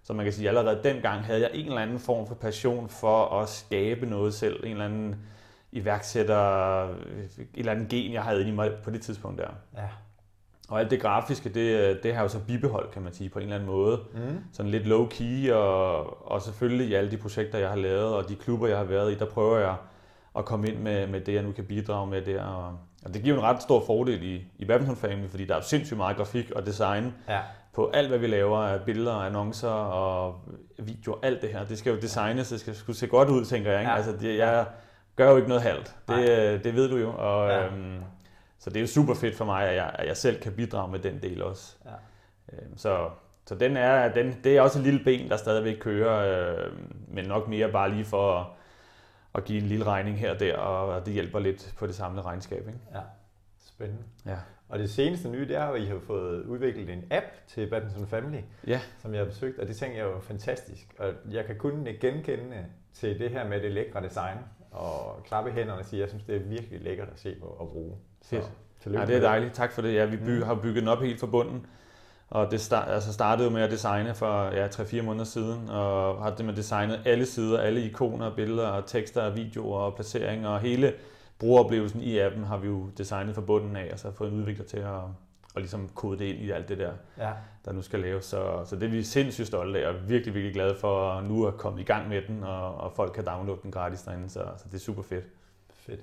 Så 0.02 0.12
man 0.12 0.24
kan 0.24 0.32
sige, 0.32 0.48
at 0.48 0.56
allerede 0.56 0.80
dengang 0.84 1.24
havde 1.24 1.40
jeg 1.40 1.50
en 1.54 1.66
eller 1.66 1.80
anden 1.80 1.98
form 1.98 2.26
for 2.26 2.34
passion 2.34 2.88
for 2.88 3.40
at 3.40 3.48
skabe 3.48 4.06
noget 4.06 4.34
selv. 4.34 4.64
En 4.64 4.70
eller 4.70 4.84
anden 4.84 5.16
iværksætter, 5.72 6.84
et 6.84 7.48
eller 7.54 7.72
andet 7.72 7.88
gen, 7.88 8.12
jeg 8.12 8.22
havde 8.22 8.40
inde 8.40 8.52
i 8.52 8.54
mig 8.54 8.72
på 8.84 8.90
det 8.90 9.02
tidspunkt 9.02 9.38
der. 9.38 9.48
Ja. 9.76 9.88
Og 10.74 10.80
alt 10.80 10.90
det 10.90 11.00
grafiske, 11.00 11.48
det, 11.48 11.98
det 12.02 12.14
har 12.14 12.22
jo 12.22 12.28
så 12.28 12.38
bibeholdt, 12.46 12.90
kan 12.90 13.02
man 13.02 13.12
sige, 13.12 13.28
på 13.30 13.38
en 13.38 13.42
eller 13.42 13.54
anden 13.54 13.68
måde 13.70 14.00
Mm. 14.14 14.38
sådan 14.52 14.70
lidt 14.70 14.84
low-key, 14.86 15.52
og, 15.52 16.30
og 16.32 16.42
selvfølgelig 16.42 16.86
i 16.88 16.94
alle 16.94 17.10
de 17.10 17.16
projekter, 17.16 17.58
jeg 17.58 17.68
har 17.68 17.76
lavet, 17.76 18.14
og 18.14 18.28
de 18.28 18.34
klubber, 18.36 18.66
jeg 18.68 18.76
har 18.76 18.84
været 18.84 19.12
i, 19.12 19.14
der 19.18 19.24
prøver 19.26 19.58
jeg 19.58 19.74
at 20.38 20.44
komme 20.44 20.68
ind 20.68 20.78
med, 20.78 21.06
med 21.06 21.20
det, 21.20 21.34
jeg 21.34 21.42
nu 21.42 21.52
kan 21.52 21.64
bidrage 21.64 22.06
med 22.06 22.22
der. 22.22 22.42
Og, 22.44 22.78
og 23.04 23.14
det 23.14 23.22
giver 23.22 23.36
en 23.36 23.42
ret 23.42 23.62
stor 23.62 23.82
fordel 23.86 24.22
i, 24.22 24.44
i 24.58 24.64
Badminton 24.64 24.96
Family, 24.96 25.28
fordi 25.28 25.44
der 25.44 25.56
er 25.56 25.60
sindssygt 25.60 25.96
meget 25.96 26.16
grafik 26.16 26.50
og 26.50 26.66
design 26.66 27.14
Ja. 27.28 27.38
på 27.74 27.90
alt, 27.94 28.08
hvad 28.08 28.18
vi 28.18 28.26
laver 28.26 28.58
af 28.58 28.80
billeder, 28.80 29.14
annoncer 29.14 29.68
og 29.68 30.34
videoer, 30.78 31.16
alt 31.22 31.42
det 31.42 31.50
her. 31.50 31.64
Det 31.64 31.78
skal 31.78 31.90
jo 31.94 32.00
designes, 32.00 32.48
det 32.48 32.60
skal 32.60 32.74
skulle 32.74 32.96
se 32.96 33.06
godt 33.06 33.28
ud, 33.28 33.44
tænker 33.44 33.70
jeg. 33.70 33.80
Ikke? 33.80 33.90
Ja. 33.90 33.96
Altså, 33.96 34.12
det, 34.20 34.38
jeg 34.38 34.66
gør 35.16 35.30
jo 35.30 35.36
ikke 35.36 35.48
noget 35.48 35.62
halvt. 35.62 35.94
Det, 36.08 36.30
øh, 36.30 36.64
det 36.64 36.74
ved 36.74 36.88
du 36.90 36.96
jo. 36.96 37.12
Og, 37.18 37.48
ja. 37.48 37.66
øhm, 37.66 37.98
så 38.64 38.70
det 38.70 38.76
er 38.76 38.80
jo 38.80 38.86
super 38.86 39.14
fedt 39.14 39.36
for 39.36 39.44
mig, 39.44 39.68
at 39.68 39.76
jeg, 39.76 39.90
at 39.94 40.06
jeg 40.06 40.16
selv 40.16 40.40
kan 40.40 40.52
bidrage 40.52 40.90
med 40.92 40.98
den 40.98 41.22
del 41.22 41.42
også. 41.42 41.76
Ja. 41.84 41.90
Øhm, 42.52 42.76
Så, 42.76 43.10
så 43.46 43.54
den 43.54 43.76
er, 43.76 44.12
den, 44.12 44.40
det 44.44 44.56
er 44.56 44.60
også 44.60 44.78
et 44.78 44.84
lille 44.84 45.04
ben, 45.04 45.28
der 45.30 45.36
stadigvæk 45.36 45.76
kører, 45.80 46.56
øh, 46.66 46.72
men 47.08 47.24
nok 47.24 47.48
mere 47.48 47.72
bare 47.72 47.90
lige 47.90 48.04
for 48.04 48.32
at, 48.40 48.46
at 49.34 49.44
give 49.44 49.62
en 49.62 49.68
lille 49.68 49.84
regning 49.84 50.18
her 50.18 50.34
og 50.34 50.40
der, 50.40 50.56
og 50.56 51.06
det 51.06 51.14
hjælper 51.14 51.38
lidt 51.38 51.74
på 51.78 51.86
det 51.86 51.94
samlede 51.94 52.22
regnskab. 52.26 52.66
Ikke? 52.66 52.78
Ja. 52.94 53.00
Spændende. 53.66 54.02
Ja. 54.26 54.36
Og 54.68 54.78
det 54.78 54.90
seneste 54.90 55.28
nye, 55.28 55.48
det 55.48 55.56
er 55.56 55.64
at 55.64 55.80
I 55.80 55.84
har 55.84 55.98
fået 56.06 56.44
udviklet 56.44 56.90
en 56.90 57.04
app 57.10 57.26
til 57.46 57.70
Badminton 57.70 58.06
Family, 58.06 58.40
Ja. 58.66 58.80
som 58.98 59.12
jeg 59.14 59.20
har 59.20 59.26
besøgt, 59.26 59.58
og 59.58 59.68
det 59.68 59.76
tænker 59.76 59.96
jeg 59.96 60.06
er 60.06 60.10
jo 60.12 60.20
fantastisk. 60.20 60.94
Og 60.98 61.12
jeg 61.30 61.44
kan 61.44 61.56
kun 61.58 61.88
genkende 62.00 62.66
til 62.92 63.18
det 63.18 63.30
her 63.30 63.48
med 63.48 63.60
det 63.60 63.72
lækre 63.72 64.02
design, 64.02 64.38
og 64.70 65.22
klappe 65.24 65.50
hænderne 65.50 65.78
og 65.80 65.84
sige, 65.84 65.98
at 65.98 66.00
jeg 66.00 66.08
synes, 66.08 66.24
det 66.24 66.36
er 66.36 66.40
virkelig 66.40 66.80
lækkert 66.80 67.08
at 67.08 67.18
se 67.18 67.36
på 67.40 67.46
og 67.46 67.68
bruge. 67.68 67.96
Fedt. 68.30 68.50
Ja, 68.86 69.06
det 69.06 69.16
er 69.16 69.20
dejligt. 69.20 69.54
Tak 69.54 69.72
for 69.72 69.82
det. 69.82 69.94
Ja, 69.94 70.04
vi 70.04 70.16
by, 70.16 70.36
Mm. 70.36 70.42
har 70.42 70.54
bygget 70.54 70.76
den 70.80 70.88
op 70.88 71.00
helt 71.02 71.20
fra 71.20 71.26
bunden. 71.26 71.66
Og 72.30 72.50
det 72.50 72.60
start, 72.60 72.90
altså 72.90 73.12
startede 73.12 73.50
med 73.50 73.62
at 73.62 73.70
designe 73.70 74.14
for 74.14 74.44
ja, 74.44 74.68
3-4 74.68 75.02
måneder 75.02 75.24
siden, 75.24 75.68
og 75.68 76.22
har 76.22 76.34
det 76.34 76.44
med 76.44 76.54
designet 76.54 77.00
alle 77.04 77.26
sider, 77.26 77.60
alle 77.60 77.80
ikoner, 77.82 78.34
billeder, 78.34 78.68
og 78.68 78.86
tekster, 78.86 79.30
videoer 79.30 79.78
og 79.80 79.94
placeringer, 79.94 80.48
og 80.48 80.60
hele 80.60 80.92
brugeroplevelsen 81.38 82.00
i 82.00 82.18
appen 82.18 82.44
har 82.44 82.56
vi 82.58 82.66
jo 82.66 82.86
designet 82.98 83.34
fra 83.34 83.40
bunden 83.42 83.76
af, 83.76 83.90
og 83.92 83.98
så 83.98 84.12
fået 84.12 84.32
en 84.32 84.38
udvikler 84.38 84.64
til 84.64 84.76
at, 84.78 84.94
at 85.56 85.62
ligesom 85.62 85.88
kode 85.94 86.18
det 86.18 86.24
ind 86.24 86.38
i 86.38 86.50
alt 86.50 86.68
det 86.68 86.78
der, 86.78 86.92
Ja, 87.18 87.30
der 87.64 87.72
nu 87.72 87.82
skal 87.82 88.00
laves. 88.00 88.24
Så, 88.24 88.62
så 88.64 88.76
det 88.76 88.82
er 88.82 88.90
vi 88.90 89.02
sindssygt 89.02 89.46
stolte 89.46 89.84
af, 89.84 89.88
og 89.88 90.08
virkelig, 90.08 90.34
virkelig 90.34 90.54
glade 90.54 90.74
for 90.80 91.20
nu 91.20 91.46
at 91.46 91.56
komme 91.56 91.80
i 91.80 91.84
gang 91.84 92.08
med 92.08 92.22
den, 92.28 92.42
og, 92.44 92.74
og 92.74 92.92
folk 92.92 93.12
kan 93.12 93.24
downloade 93.26 93.60
den 93.62 93.70
gratis 93.70 94.02
derinde, 94.02 94.30
så, 94.30 94.40
så 94.56 94.64
det 94.68 94.74
er 94.74 94.78
super 94.78 95.02
fedt. 95.02 95.24
fedt. 95.74 96.00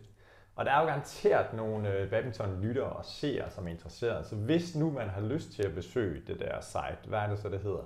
Og 0.56 0.66
der 0.66 0.72
er 0.72 0.82
jo 0.82 0.86
garanteret 0.88 1.54
nogle 1.54 1.94
øh, 1.94 2.10
badminton-lyttere 2.10 2.86
og 2.86 3.06
seere, 3.06 3.52
som 3.52 3.68
er 3.68 3.72
interesserede. 3.72 4.24
Så 4.30 4.36
hvis 4.36 4.76
nu 4.76 4.92
man 4.92 5.10
har 5.10 5.22
lyst 5.22 5.52
til 5.52 5.64
at 5.64 5.76
besøge 5.76 6.22
det 6.28 6.40
der 6.40 6.62
site, 6.62 7.10
hvad 7.10 7.20
er 7.20 7.28
det 7.28 7.40
så, 7.40 7.50
det 7.50 7.60
hedder? 7.60 7.84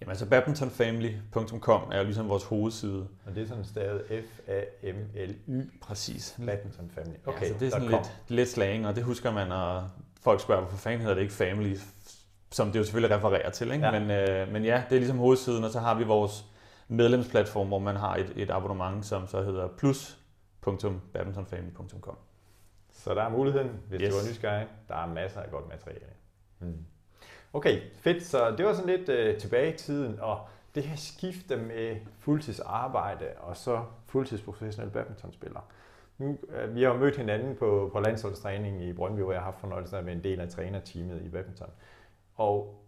Jamen 0.00 0.10
altså 0.10 0.26
badmintonfamily.com 0.26 1.90
er 1.92 1.98
jo 1.98 2.04
ligesom 2.04 2.28
vores 2.28 2.44
hovedside. 2.44 3.08
Og 3.26 3.34
det 3.34 3.42
er 3.42 3.46
sådan 3.46 3.64
stadig 3.64 4.24
F-A-M-L-Y, 4.24 5.80
Præcis. 5.82 6.36
Badminton 6.46 6.90
Family. 6.94 7.16
Okay, 7.26 7.42
ja, 7.42 7.48
så 7.48 7.54
det 7.60 7.66
er 7.66 7.70
sådan 7.70 7.88
lidt, 7.88 8.12
lidt 8.28 8.48
slang, 8.48 8.86
og 8.86 8.96
det 8.96 9.04
husker 9.04 9.32
man, 9.32 9.52
og 9.52 9.88
folk 10.22 10.40
spørger, 10.40 10.60
hvorfor 10.60 10.76
fanden 10.76 11.00
hedder 11.00 11.14
det 11.14 11.22
ikke 11.22 11.34
family, 11.34 11.76
som 12.52 12.72
det 12.72 12.78
jo 12.78 12.84
selvfølgelig 12.84 13.16
refererer 13.16 13.50
til. 13.50 13.72
Ikke? 13.72 13.86
Ja. 13.86 14.00
Men, 14.00 14.10
øh, 14.10 14.52
men 14.52 14.64
ja, 14.64 14.82
det 14.88 14.96
er 14.96 15.00
ligesom 15.00 15.18
hovedsiden, 15.18 15.64
og 15.64 15.70
så 15.70 15.80
har 15.80 15.94
vi 15.94 16.04
vores 16.04 16.44
medlemsplatform, 16.88 17.68
hvor 17.68 17.78
man 17.78 17.96
har 17.96 18.16
et, 18.16 18.32
et 18.36 18.50
abonnement, 18.50 19.06
som 19.06 19.28
så 19.28 19.42
hedder 19.42 19.68
plus.badmintonfamily.com. 20.66 22.16
Så 22.90 23.14
der 23.14 23.22
er 23.22 23.28
muligheden, 23.28 23.70
hvis 23.88 24.00
yes. 24.00 24.06
Yes. 24.06 24.14
du 24.14 24.26
er 24.26 24.30
nysgerrig. 24.30 24.66
Der 24.88 24.94
er 24.94 25.06
masser 25.06 25.40
af 25.40 25.50
godt 25.50 25.68
materiale. 25.68 26.12
Mm. 26.60 26.84
Okay, 27.52 27.80
fedt. 27.94 28.22
Så 28.22 28.50
det 28.56 28.66
var 28.66 28.72
sådan 28.72 28.98
lidt 28.98 29.08
øh, 29.08 29.38
tilbage 29.38 29.74
i 29.74 29.76
tiden, 29.76 30.20
og 30.20 30.40
det 30.74 30.82
her 30.82 30.96
skifte 30.96 31.56
med 31.56 31.96
fuldtidsarbejde 32.18 33.26
og 33.38 33.56
så 33.56 33.84
fuldtidsprofessionel 34.06 34.90
badmintonspiller. 34.90 35.60
Nu, 36.18 36.38
øh, 36.48 36.74
vi 36.74 36.82
har 36.82 36.90
jo 36.90 36.98
mødt 36.98 37.16
hinanden 37.16 37.56
på, 37.56 37.90
på 37.92 38.00
landsholdstræning 38.00 38.82
i 38.82 38.92
Brøndby, 38.92 39.20
hvor 39.20 39.32
jeg 39.32 39.40
har 39.40 39.44
haft 39.44 39.60
fornøjelsen 39.60 39.96
af 39.96 40.00
at 40.00 40.06
være 40.06 40.14
en 40.14 40.24
del 40.24 40.40
af 40.40 40.48
trænerteamet 40.48 41.22
i 41.22 41.28
badminton. 41.28 41.70
Og 42.34 42.85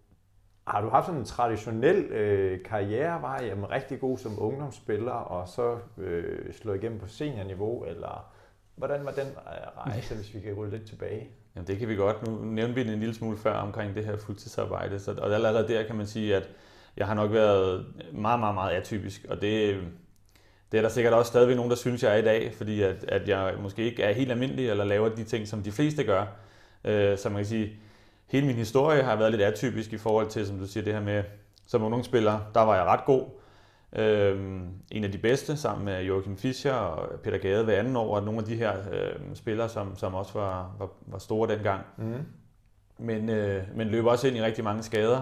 har 0.71 0.81
du 0.81 0.89
haft 0.89 1.07
sådan 1.07 1.21
en 1.21 1.27
traditionel 1.27 1.97
øh, 1.97 2.63
karrierevej, 2.65 3.45
jamen 3.47 3.71
rigtig 3.71 4.01
god 4.01 4.19
som 4.19 4.43
ungdomsspiller, 4.43 5.13
og 5.13 5.49
så 5.49 5.79
øh, 5.99 6.53
slå 6.53 6.73
igennem 6.73 6.99
på 6.99 7.09
seniorniveau, 7.09 7.85
eller 7.85 8.33
hvordan 8.77 9.05
var 9.05 9.11
den 9.11 9.27
øh, 9.27 9.87
rejse, 9.87 10.15
hvis 10.15 10.35
vi 10.35 10.41
kan 10.41 10.55
rulle 10.55 10.71
lidt 10.71 10.89
tilbage? 10.89 11.29
Jamen 11.57 11.67
det 11.67 11.79
kan 11.79 11.89
vi 11.89 11.95
godt. 11.95 12.27
Nu 12.27 12.39
nævnte 12.45 12.75
vi 12.75 12.83
det 12.83 12.93
en 12.93 12.99
lille 12.99 13.15
smule 13.15 13.37
før 13.37 13.55
omkring 13.55 13.95
det 13.95 14.05
her 14.05 14.17
fuldtidsarbejde, 14.17 14.99
så, 14.99 15.13
og 15.13 15.35
allerede 15.35 15.69
der 15.69 15.83
kan 15.83 15.97
man 15.97 16.07
sige, 16.07 16.37
at 16.37 16.51
jeg 16.97 17.07
har 17.07 17.15
nok 17.15 17.33
været 17.33 17.87
meget, 18.13 18.41
meget, 18.41 18.55
meget 18.55 18.77
atypisk, 18.77 19.27
og 19.29 19.41
det, 19.41 19.81
det 20.73 20.79
er 20.79 20.83
der 20.83 20.89
sikkert 20.89 21.15
også 21.15 21.29
stadigvæk 21.29 21.57
nogen, 21.57 21.71
der 21.71 21.77
synes, 21.77 22.03
jeg 22.03 22.13
er 22.13 22.17
i 22.17 22.23
dag, 22.23 22.55
fordi 22.55 22.83
at, 22.83 23.05
at 23.09 23.29
jeg 23.29 23.55
måske 23.63 23.83
ikke 23.83 24.03
er 24.03 24.13
helt 24.13 24.31
almindelig, 24.31 24.71
eller 24.71 24.85
laver 24.85 25.09
de 25.09 25.25
ting, 25.25 25.49
som 25.49 25.63
de 25.63 25.73
fleste 25.73 26.05
gør. 26.05 26.27
Øh, 26.85 27.19
så 27.19 27.29
man 27.29 27.39
kan 27.39 27.47
sige, 27.47 27.73
hele 28.29 28.47
min 28.47 28.57
historie 28.57 29.03
har 29.03 29.17
været 29.17 29.31
lidt 29.31 29.43
atypisk 29.43 29.93
i 29.93 29.99
forhold 29.99 30.27
til, 30.27 30.47
som 30.47 30.59
du 30.59 30.67
siger, 30.67 30.85
det 30.85 30.93
her 30.93 31.01
med, 31.01 31.25
som 31.67 31.83
ungdomsspiller, 31.83 32.41
der 32.55 32.61
var 32.61 32.75
jeg 32.75 32.85
ret 32.85 33.05
god. 33.05 33.25
Øhm, 33.93 34.69
en 34.91 35.05
af 35.05 35.13
de 35.13 35.19
bedste, 35.19 35.57
sammen 35.57 35.85
med 35.85 36.03
Joachim 36.03 36.37
Fischer 36.37 36.73
og 36.73 37.21
Peter 37.21 37.39
Gade 37.39 37.65
hver 37.65 37.79
anden 37.79 37.97
år, 37.97 38.17
og 38.17 38.23
nogle 38.23 38.41
af 38.41 38.45
de 38.45 38.57
her 38.57 38.73
øh, 38.93 39.35
spillere, 39.35 39.69
som, 39.69 39.97
som 39.97 40.15
også 40.15 40.33
var, 40.33 40.75
var, 40.79 40.89
var 41.07 41.19
store 41.19 41.55
dengang. 41.55 41.81
Mm. 41.97 42.23
Men, 42.99 43.29
øh, 43.29 43.63
men 43.75 43.89
løb 43.89 44.05
også 44.05 44.29
ind 44.29 44.37
i 44.37 44.43
rigtig 44.43 44.65
mange 44.65 44.83
skader, 44.83 45.21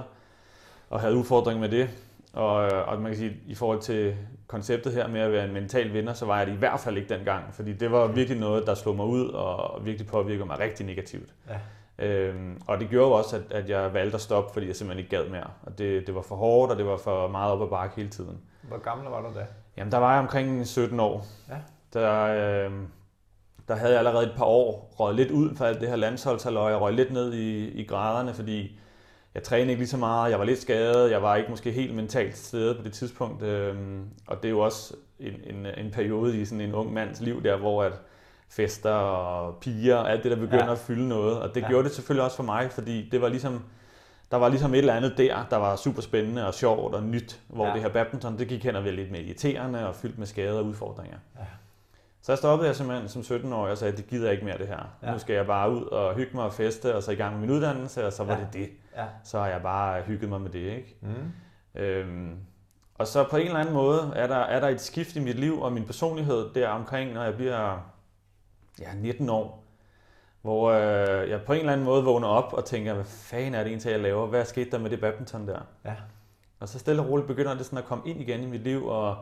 og 0.90 1.00
havde 1.00 1.16
udfordringer 1.16 1.60
med 1.60 1.68
det. 1.68 1.90
Og, 2.32 2.64
øh, 2.64 2.88
og 2.88 3.00
man 3.02 3.10
kan 3.10 3.18
sige, 3.18 3.36
i 3.46 3.54
forhold 3.54 3.80
til 3.80 4.16
konceptet 4.46 4.92
her 4.92 5.08
med 5.08 5.20
at 5.20 5.32
være 5.32 5.44
en 5.44 5.52
mental 5.52 5.92
vinder, 5.92 6.12
så 6.12 6.26
var 6.26 6.38
jeg 6.38 6.46
det 6.46 6.52
i 6.52 6.56
hvert 6.56 6.80
fald 6.80 6.96
ikke 6.96 7.14
dengang, 7.14 7.54
fordi 7.54 7.72
det 7.72 7.92
var 7.92 8.06
virkelig 8.06 8.40
noget, 8.40 8.66
der 8.66 8.74
slog 8.74 8.96
mig 8.96 9.06
ud 9.06 9.28
og 9.28 9.84
virkelig 9.84 10.06
påvirkede 10.06 10.46
mig 10.46 10.58
rigtig 10.58 10.86
negativt. 10.86 11.34
Ja. 11.48 11.58
Øhm, 11.98 12.60
og 12.66 12.80
det 12.80 12.88
gjorde 12.88 13.08
jo 13.08 13.12
også, 13.12 13.36
at, 13.36 13.42
at 13.50 13.68
jeg 13.68 13.94
valgte 13.94 14.14
at 14.14 14.20
stoppe, 14.20 14.52
fordi 14.52 14.66
jeg 14.66 14.76
simpelthen 14.76 15.04
ikke 15.04 15.16
gad 15.16 15.30
mere. 15.30 15.50
Og 15.62 15.78
det, 15.78 16.06
det 16.06 16.14
var 16.14 16.22
for 16.22 16.36
hårdt, 16.36 16.72
og 16.72 16.78
det 16.78 16.86
var 16.86 16.96
for 16.96 17.28
meget 17.28 17.52
op 17.52 17.62
ad 17.62 17.68
bakke 17.68 17.96
hele 17.96 18.08
tiden. 18.08 18.40
Hvor 18.62 18.78
gammel 18.78 19.10
var 19.10 19.20
du 19.20 19.38
da? 19.38 19.46
Jamen, 19.76 19.92
der 19.92 19.98
var 19.98 20.12
jeg 20.12 20.20
omkring 20.20 20.66
17 20.66 21.00
år. 21.00 21.26
Ja. 21.48 21.56
Der, 21.92 22.22
øh, 22.22 22.72
der 23.68 23.74
havde 23.74 23.92
jeg 23.92 23.98
allerede 23.98 24.26
et 24.26 24.34
par 24.36 24.44
år 24.44 24.94
røget 24.98 25.16
lidt 25.16 25.30
ud 25.30 25.56
for 25.56 25.64
alt 25.64 25.80
det 25.80 25.88
her 25.88 25.96
landsholdshalløj. 25.96 26.70
Jeg 26.70 26.80
røg 26.80 26.94
lidt 26.94 27.12
ned 27.12 27.32
i, 27.34 27.68
i 27.68 27.84
graderne, 27.84 28.34
fordi 28.34 28.78
jeg 29.34 29.42
trænede 29.42 29.70
ikke 29.70 29.80
lige 29.80 29.88
så 29.88 29.96
meget. 29.96 30.30
Jeg 30.30 30.38
var 30.38 30.44
lidt 30.44 30.58
skadet. 30.58 31.10
Jeg 31.10 31.22
var 31.22 31.36
ikke 31.36 31.50
måske 31.50 31.72
helt 31.72 31.94
mentalt 31.94 32.36
sted 32.36 32.74
på 32.74 32.82
det 32.82 32.92
tidspunkt. 32.92 33.42
Øhm, 33.42 34.08
og 34.26 34.36
det 34.36 34.44
er 34.44 34.50
jo 34.50 34.60
også 34.60 34.94
en, 35.18 35.34
en, 35.44 35.66
en 35.66 35.90
periode 35.90 36.40
i 36.40 36.44
sådan 36.44 36.60
en 36.60 36.74
ung 36.74 36.92
mands 36.92 37.20
liv 37.20 37.42
der, 37.42 37.56
hvor 37.56 37.82
at 37.82 37.92
fester 38.48 38.90
og 38.90 39.56
piger 39.56 39.96
og 39.96 40.10
alt 40.10 40.22
det, 40.22 40.30
der 40.30 40.36
begynder 40.36 40.64
ja. 40.64 40.72
at 40.72 40.78
fylde 40.78 41.08
noget. 41.08 41.40
Og 41.40 41.54
det 41.54 41.62
ja. 41.62 41.68
gjorde 41.68 41.84
det 41.84 41.92
selvfølgelig 41.92 42.24
også 42.24 42.36
for 42.36 42.42
mig, 42.42 42.70
fordi 42.70 43.08
det 43.12 43.20
var 43.20 43.28
ligesom, 43.28 43.64
der 44.30 44.36
var 44.36 44.48
ligesom 44.48 44.74
et 44.74 44.78
eller 44.78 44.94
andet 44.94 45.14
der, 45.18 45.46
der 45.50 45.56
var 45.56 45.76
super 45.76 46.02
spændende 46.02 46.46
og 46.46 46.54
sjovt 46.54 46.94
og 46.94 47.02
nyt, 47.02 47.40
hvor 47.48 47.66
ja. 47.66 47.72
det 47.72 47.82
her 47.82 47.88
badminton, 47.88 48.38
det 48.38 48.48
gik 48.48 48.64
hen 48.64 48.76
og 48.76 48.84
være 48.84 48.94
lidt 48.94 49.10
mere 49.10 49.22
irriterende 49.22 49.88
og 49.88 49.94
fyldt 49.94 50.18
med 50.18 50.26
skader 50.26 50.58
og 50.58 50.64
udfordringer. 50.64 51.18
Ja. 51.38 51.44
Så 52.22 52.32
jeg 52.32 52.38
stoppede 52.38 52.68
jeg 52.68 52.76
simpelthen 52.76 53.08
som 53.08 53.36
17-årig 53.36 53.72
og 53.72 53.78
sagde, 53.78 53.96
det 53.96 54.06
gider 54.06 54.24
jeg 54.24 54.32
ikke 54.32 54.44
mere 54.44 54.58
det 54.58 54.68
her. 54.68 54.96
Ja. 55.02 55.12
Nu 55.12 55.18
skal 55.18 55.34
jeg 55.34 55.46
bare 55.46 55.70
ud 55.70 55.82
og 55.82 56.14
hygge 56.14 56.30
mig 56.34 56.44
og 56.44 56.52
feste, 56.52 56.94
og 56.96 57.02
så 57.02 57.12
i 57.12 57.14
gang 57.14 57.32
med 57.32 57.40
min 57.40 57.50
uddannelse, 57.50 58.06
og 58.06 58.12
så 58.12 58.24
var 58.24 58.34
ja. 58.34 58.40
det 58.40 58.48
det. 58.52 58.68
Ja. 58.96 59.04
Så 59.24 59.38
har 59.38 59.46
jeg 59.46 59.62
bare 59.62 60.02
hygget 60.02 60.28
mig 60.30 60.40
med 60.40 60.50
det. 60.50 60.58
Ikke? 60.76 60.96
Mm. 61.00 61.80
Øhm, 61.80 62.36
og 62.94 63.06
så 63.06 63.24
på 63.30 63.36
en 63.36 63.46
eller 63.46 63.58
anden 63.58 63.74
måde 63.74 64.12
er 64.16 64.26
der, 64.26 64.36
er 64.36 64.60
der 64.60 64.68
et 64.68 64.80
skift 64.80 65.16
i 65.16 65.20
mit 65.20 65.38
liv 65.38 65.60
og 65.60 65.72
min 65.72 65.84
personlighed 65.84 66.50
der 66.54 66.68
omkring, 66.68 67.12
når 67.12 67.24
jeg 67.24 67.34
bliver 67.34 67.78
ja, 68.80 68.94
19 68.94 69.28
år, 69.28 69.64
hvor 70.42 70.70
øh, 70.70 71.30
jeg 71.30 71.40
på 71.46 71.52
en 71.52 71.58
eller 71.58 71.72
anden 71.72 71.84
måde 71.86 72.04
vågner 72.04 72.28
op 72.28 72.52
og 72.52 72.64
tænker, 72.64 72.94
hvad 72.94 73.04
fanden 73.04 73.54
er 73.54 73.58
det 73.58 73.66
egentlig, 73.66 73.90
jeg 73.90 74.00
laver? 74.00 74.26
Hvad 74.26 74.40
er 74.40 74.44
sket 74.44 74.72
der 74.72 74.78
med 74.78 74.90
det 74.90 75.00
badminton 75.00 75.48
der? 75.48 75.58
Ja. 75.84 75.94
Og 76.60 76.68
så 76.68 76.78
stille 76.78 77.02
og 77.02 77.08
roligt 77.08 77.28
begynder 77.28 77.54
det 77.54 77.66
sådan 77.66 77.78
at 77.78 77.84
komme 77.84 78.08
ind 78.08 78.20
igen 78.20 78.42
i 78.42 78.46
mit 78.46 78.60
liv, 78.60 78.86
og 78.86 79.16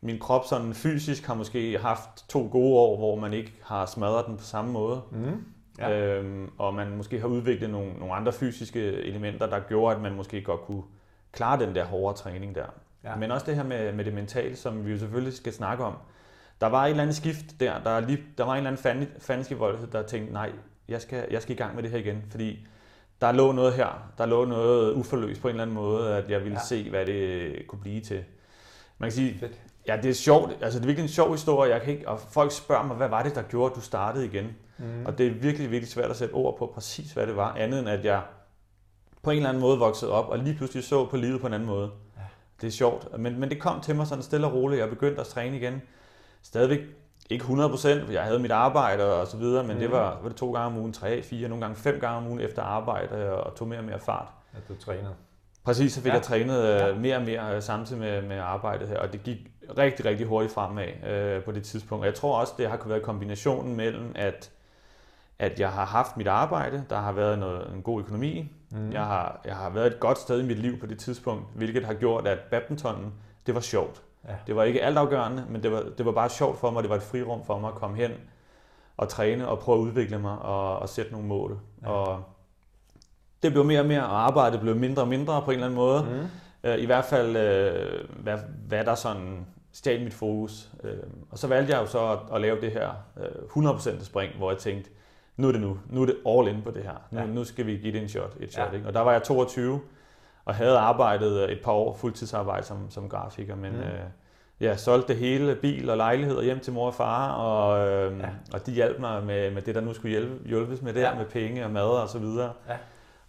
min 0.00 0.18
krop 0.18 0.44
sådan 0.44 0.74
fysisk 0.74 1.26
har 1.26 1.34
måske 1.34 1.78
haft 1.78 2.28
to 2.28 2.48
gode 2.52 2.78
år, 2.78 2.96
hvor 2.96 3.16
man 3.16 3.32
ikke 3.32 3.54
har 3.62 3.86
smadret 3.86 4.26
den 4.26 4.36
på 4.36 4.44
samme 4.44 4.72
måde. 4.72 5.02
Mm. 5.10 5.44
Ja. 5.78 5.90
Øhm, 5.90 6.50
og 6.58 6.74
man 6.74 6.96
måske 6.96 7.20
har 7.20 7.28
udviklet 7.28 7.70
nogle, 7.70 7.92
nogle 7.92 8.14
andre 8.14 8.32
fysiske 8.32 8.80
elementer, 8.80 9.46
der 9.46 9.60
gjorde, 9.60 9.96
at 9.96 10.02
man 10.02 10.14
måske 10.14 10.42
godt 10.42 10.60
kunne 10.60 10.82
klare 11.32 11.60
den 11.60 11.74
der 11.74 11.84
hårde 11.84 12.18
træning 12.18 12.54
der. 12.54 12.66
Ja. 13.04 13.16
Men 13.16 13.30
også 13.30 13.46
det 13.46 13.56
her 13.56 13.64
med, 13.64 13.92
med 13.92 14.04
det 14.04 14.14
mentale, 14.14 14.56
som 14.56 14.86
vi 14.86 14.90
jo 14.90 14.98
selvfølgelig 14.98 15.34
skal 15.34 15.52
snakke 15.52 15.84
om. 15.84 15.94
Der 16.60 16.66
var 16.66 16.84
et 16.84 16.90
eller 16.90 17.02
andet 17.02 17.16
skift 17.16 17.60
der. 17.60 17.82
Der, 17.82 18.00
lige, 18.00 18.22
der 18.38 18.44
var 18.44 18.52
en 18.52 18.66
eller 18.66 18.88
anden 18.90 19.08
faniske 19.18 19.56
voldhed, 19.56 19.88
der 19.88 20.02
tænkte, 20.02 20.32
nej, 20.32 20.52
jeg 20.88 21.00
skal, 21.00 21.26
jeg 21.30 21.42
skal 21.42 21.54
i 21.54 21.58
gang 21.58 21.74
med 21.74 21.82
det 21.82 21.90
her 21.90 21.98
igen. 21.98 22.22
Fordi 22.30 22.66
der 23.20 23.32
lå 23.32 23.52
noget 23.52 23.72
her. 23.72 24.12
Der 24.18 24.26
lå 24.26 24.44
noget 24.44 24.92
uforløst 24.92 25.42
på 25.42 25.48
en 25.48 25.54
eller 25.54 25.62
anden 25.62 25.74
måde, 25.74 26.16
at 26.16 26.30
jeg 26.30 26.40
ville 26.40 26.58
ja. 26.58 26.64
se, 26.64 26.90
hvad 26.90 27.06
det 27.06 27.52
kunne 27.68 27.80
blive 27.80 28.00
til. 28.00 28.24
Man 28.98 29.10
kan 29.10 29.14
sige, 29.14 29.38
Fedt. 29.38 29.60
Ja, 29.88 29.96
det 29.96 30.10
er 30.10 30.14
sjovt. 30.14 30.52
Altså, 30.62 30.78
det 30.78 30.84
er 30.84 30.86
virkelig 30.86 31.02
en 31.02 31.08
sjov 31.08 31.32
historie. 31.32 31.72
Jeg 31.72 31.82
kan 31.82 31.92
ikke, 31.92 32.08
og 32.08 32.20
folk 32.20 32.52
spørger 32.52 32.86
mig, 32.86 32.96
hvad 32.96 33.08
var 33.08 33.22
det, 33.22 33.34
der 33.34 33.42
gjorde, 33.42 33.70
at 33.70 33.76
du 33.76 33.80
startede 33.80 34.26
igen? 34.26 34.56
Mm. 34.78 35.06
Og 35.06 35.18
det 35.18 35.26
er 35.26 35.30
virkelig, 35.30 35.70
virkelig 35.70 35.88
svært 35.92 36.10
at 36.10 36.16
sætte 36.16 36.32
ord 36.32 36.58
på 36.58 36.70
præcis, 36.74 37.12
hvad 37.12 37.26
det 37.26 37.36
var, 37.36 37.54
andet 37.54 37.80
end 37.80 37.88
at 37.88 38.04
jeg 38.04 38.22
på 39.22 39.30
en 39.30 39.36
eller 39.36 39.48
anden 39.48 39.60
måde 39.60 39.78
voksede 39.78 40.12
op, 40.12 40.28
og 40.28 40.38
lige 40.38 40.56
pludselig 40.56 40.84
så 40.84 41.06
på 41.06 41.16
livet 41.16 41.40
på 41.40 41.46
en 41.46 41.52
anden 41.52 41.68
måde. 41.68 41.90
Ja. 42.16 42.22
Det 42.60 42.66
er 42.66 42.70
sjovt. 42.70 43.18
Men, 43.18 43.40
men 43.40 43.48
det 43.48 43.60
kom 43.60 43.80
til 43.80 43.96
mig 43.96 44.06
sådan 44.06 44.22
stille 44.22 44.46
og 44.46 44.52
roligt. 44.52 44.80
Jeg 44.80 44.88
begyndte 44.88 45.20
at 45.20 45.26
træne 45.26 45.56
igen. 45.56 45.82
Stadigvæk 46.42 46.80
ikke 47.30 47.42
100 47.42 47.70
procent, 47.70 48.12
jeg 48.12 48.22
havde 48.22 48.38
mit 48.38 48.50
arbejde 48.50 49.14
og 49.20 49.26
så 49.26 49.36
videre, 49.36 49.64
men 49.64 49.76
mm. 49.76 49.80
det 49.80 49.90
var, 49.90 50.18
var 50.22 50.28
det 50.28 50.36
to 50.36 50.52
gange 50.52 50.66
om 50.66 50.76
ugen, 50.76 50.92
tre, 50.92 51.22
fire, 51.22 51.48
nogle 51.48 51.64
gange 51.64 51.76
fem 51.76 52.00
gange 52.00 52.16
om 52.16 52.26
ugen 52.26 52.40
efter 52.40 52.62
arbejde, 52.62 53.32
og 53.32 53.54
tog 53.54 53.68
mere 53.68 53.78
og 53.78 53.84
mere 53.84 53.98
fart. 53.98 54.28
At 54.52 54.68
du 54.68 54.74
trænede? 54.74 55.14
Præcis, 55.64 55.92
så 55.92 56.00
fik 56.00 56.08
ja. 56.08 56.14
jeg 56.14 56.22
trænet 56.22 56.64
øh, 56.64 56.78
ja. 56.78 56.94
mere 56.94 57.16
og 57.16 57.22
mere 57.22 57.56
øh, 57.56 57.62
samtidig 57.62 58.00
med, 58.00 58.22
med 58.22 58.38
arbejdet 58.38 58.88
her, 58.88 58.98
og 58.98 59.12
det 59.12 59.22
gik 59.22 59.38
rigtig, 59.78 60.04
rigtig 60.04 60.26
hurtigt 60.26 60.54
fremad 60.54 61.04
øh, 61.10 61.44
på 61.44 61.52
det 61.52 61.62
tidspunkt. 61.62 62.02
Og 62.02 62.06
jeg 62.06 62.14
tror 62.14 62.40
også, 62.40 62.52
det 62.58 62.70
har 62.70 62.76
kunne 62.76 62.90
være 62.90 63.00
kombinationen 63.00 63.76
mellem, 63.76 64.12
at, 64.14 64.50
at 65.38 65.60
jeg 65.60 65.70
har 65.72 65.84
haft 65.84 66.16
mit 66.16 66.26
arbejde, 66.26 66.84
der 66.90 66.96
har 66.96 67.12
været 67.12 67.38
noget, 67.38 67.72
en 67.74 67.82
god 67.82 68.00
økonomi, 68.00 68.52
mm. 68.70 68.92
jeg, 68.92 69.04
har, 69.04 69.40
jeg 69.44 69.56
har 69.56 69.70
været 69.70 69.86
et 69.86 70.00
godt 70.00 70.18
sted 70.18 70.40
i 70.40 70.46
mit 70.46 70.58
liv 70.58 70.80
på 70.80 70.86
det 70.86 70.98
tidspunkt, 70.98 71.44
hvilket 71.54 71.84
har 71.84 71.94
gjort, 71.94 72.26
at 72.26 72.38
badmintonen, 72.50 73.12
det 73.46 73.54
var 73.54 73.60
sjovt. 73.60 74.02
Ja. 74.28 74.34
Det 74.46 74.56
var 74.56 74.64
ikke 74.64 74.82
altafgørende, 74.82 75.44
men 75.48 75.62
det 75.62 75.72
var, 75.72 75.84
det 75.98 76.06
var 76.06 76.12
bare 76.12 76.28
sjovt 76.28 76.58
for 76.58 76.70
mig, 76.70 76.82
det 76.82 76.90
var 76.90 76.96
et 76.96 77.02
frirum 77.02 77.44
for 77.44 77.58
mig 77.58 77.68
at 77.68 77.74
komme 77.74 77.96
hen 77.96 78.10
og 78.96 79.08
træne 79.08 79.48
og 79.48 79.58
prøve 79.58 79.78
at 79.78 79.82
udvikle 79.82 80.18
mig 80.18 80.38
og, 80.38 80.78
og 80.78 80.88
sætte 80.88 81.12
nogle 81.12 81.26
mål. 81.26 81.58
Ja. 81.82 81.88
Og 81.88 82.22
det 83.42 83.52
blev 83.52 83.64
mere 83.64 83.80
og 83.80 83.86
mere, 83.86 84.02
og 84.02 84.26
arbejdet 84.26 84.60
blev 84.60 84.76
mindre 84.76 85.02
og 85.02 85.08
mindre 85.08 85.42
på 85.42 85.50
en 85.50 85.54
eller 85.54 85.66
anden 85.66 85.76
måde. 85.76 86.02
Mm. 86.02 86.70
Øh, 86.70 86.78
I 86.78 86.86
hvert 86.86 87.04
fald, 87.04 87.36
øh, 87.36 88.08
hvad, 88.22 88.38
hvad 88.68 88.84
der 88.84 88.94
sådan 88.94 89.46
stjal 89.72 90.04
mit 90.04 90.14
fokus. 90.14 90.70
Øh, 90.84 90.96
og 91.30 91.38
så 91.38 91.46
valgte 91.46 91.72
jeg 91.72 91.82
jo 91.82 91.86
så 91.86 92.12
at, 92.12 92.18
at 92.34 92.40
lave 92.40 92.60
det 92.60 92.72
her 92.72 92.90
100% 93.56 94.04
spring, 94.04 94.32
hvor 94.36 94.50
jeg 94.50 94.58
tænkte, 94.58 94.90
nu 95.36 95.48
er 95.48 95.52
det 95.52 95.60
nu. 95.60 95.78
Nu 95.88 96.02
er 96.02 96.06
det 96.06 96.16
all 96.26 96.48
in 96.48 96.62
på 96.62 96.70
det 96.70 96.82
her. 96.82 96.94
Nu, 97.10 97.20
ja. 97.20 97.26
nu 97.26 97.44
skal 97.44 97.66
vi 97.66 97.76
give 97.76 97.92
det 97.92 98.02
en 98.02 98.08
shot. 98.08 98.36
Et 98.40 98.52
shot 98.52 98.68
ja. 98.70 98.76
ikke? 98.76 98.86
Og 98.86 98.94
der 98.94 99.00
var 99.00 99.12
jeg 99.12 99.22
22 99.22 99.80
og 100.44 100.54
havde 100.54 100.78
arbejdet 100.78 101.52
et 101.52 101.60
par 101.64 101.72
år 101.72 101.94
fuldtidsarbejde 101.94 102.66
som, 102.66 102.90
som 102.90 103.08
grafiker, 103.08 103.56
men 103.56 103.72
mm. 103.72 103.78
øh, 103.78 104.00
ja, 104.60 104.76
solgte 104.76 105.08
det 105.08 105.16
hele, 105.16 105.54
bil 105.54 105.90
og 105.90 105.96
lejlighed 105.96 106.36
og 106.36 106.44
hjem 106.44 106.60
til 106.60 106.72
mor 106.72 106.86
og 106.86 106.94
far, 106.94 107.32
og, 107.32 107.88
øh, 107.88 108.20
ja. 108.20 108.28
og 108.52 108.66
de 108.66 108.72
hjalp 108.72 109.00
mig 109.00 109.24
med, 109.24 109.50
med 109.50 109.62
det, 109.62 109.74
der 109.74 109.80
nu 109.80 109.92
skulle 109.92 110.10
hjælpe, 110.10 110.48
hjælpes 110.48 110.82
med 110.82 110.94
det, 110.94 111.00
ja. 111.00 111.14
med 111.14 111.26
penge 111.26 111.64
og 111.64 111.70
mad 111.70 111.88
og 111.88 112.08
så 112.08 112.18
videre. 112.18 112.52
Ja. 112.68 112.76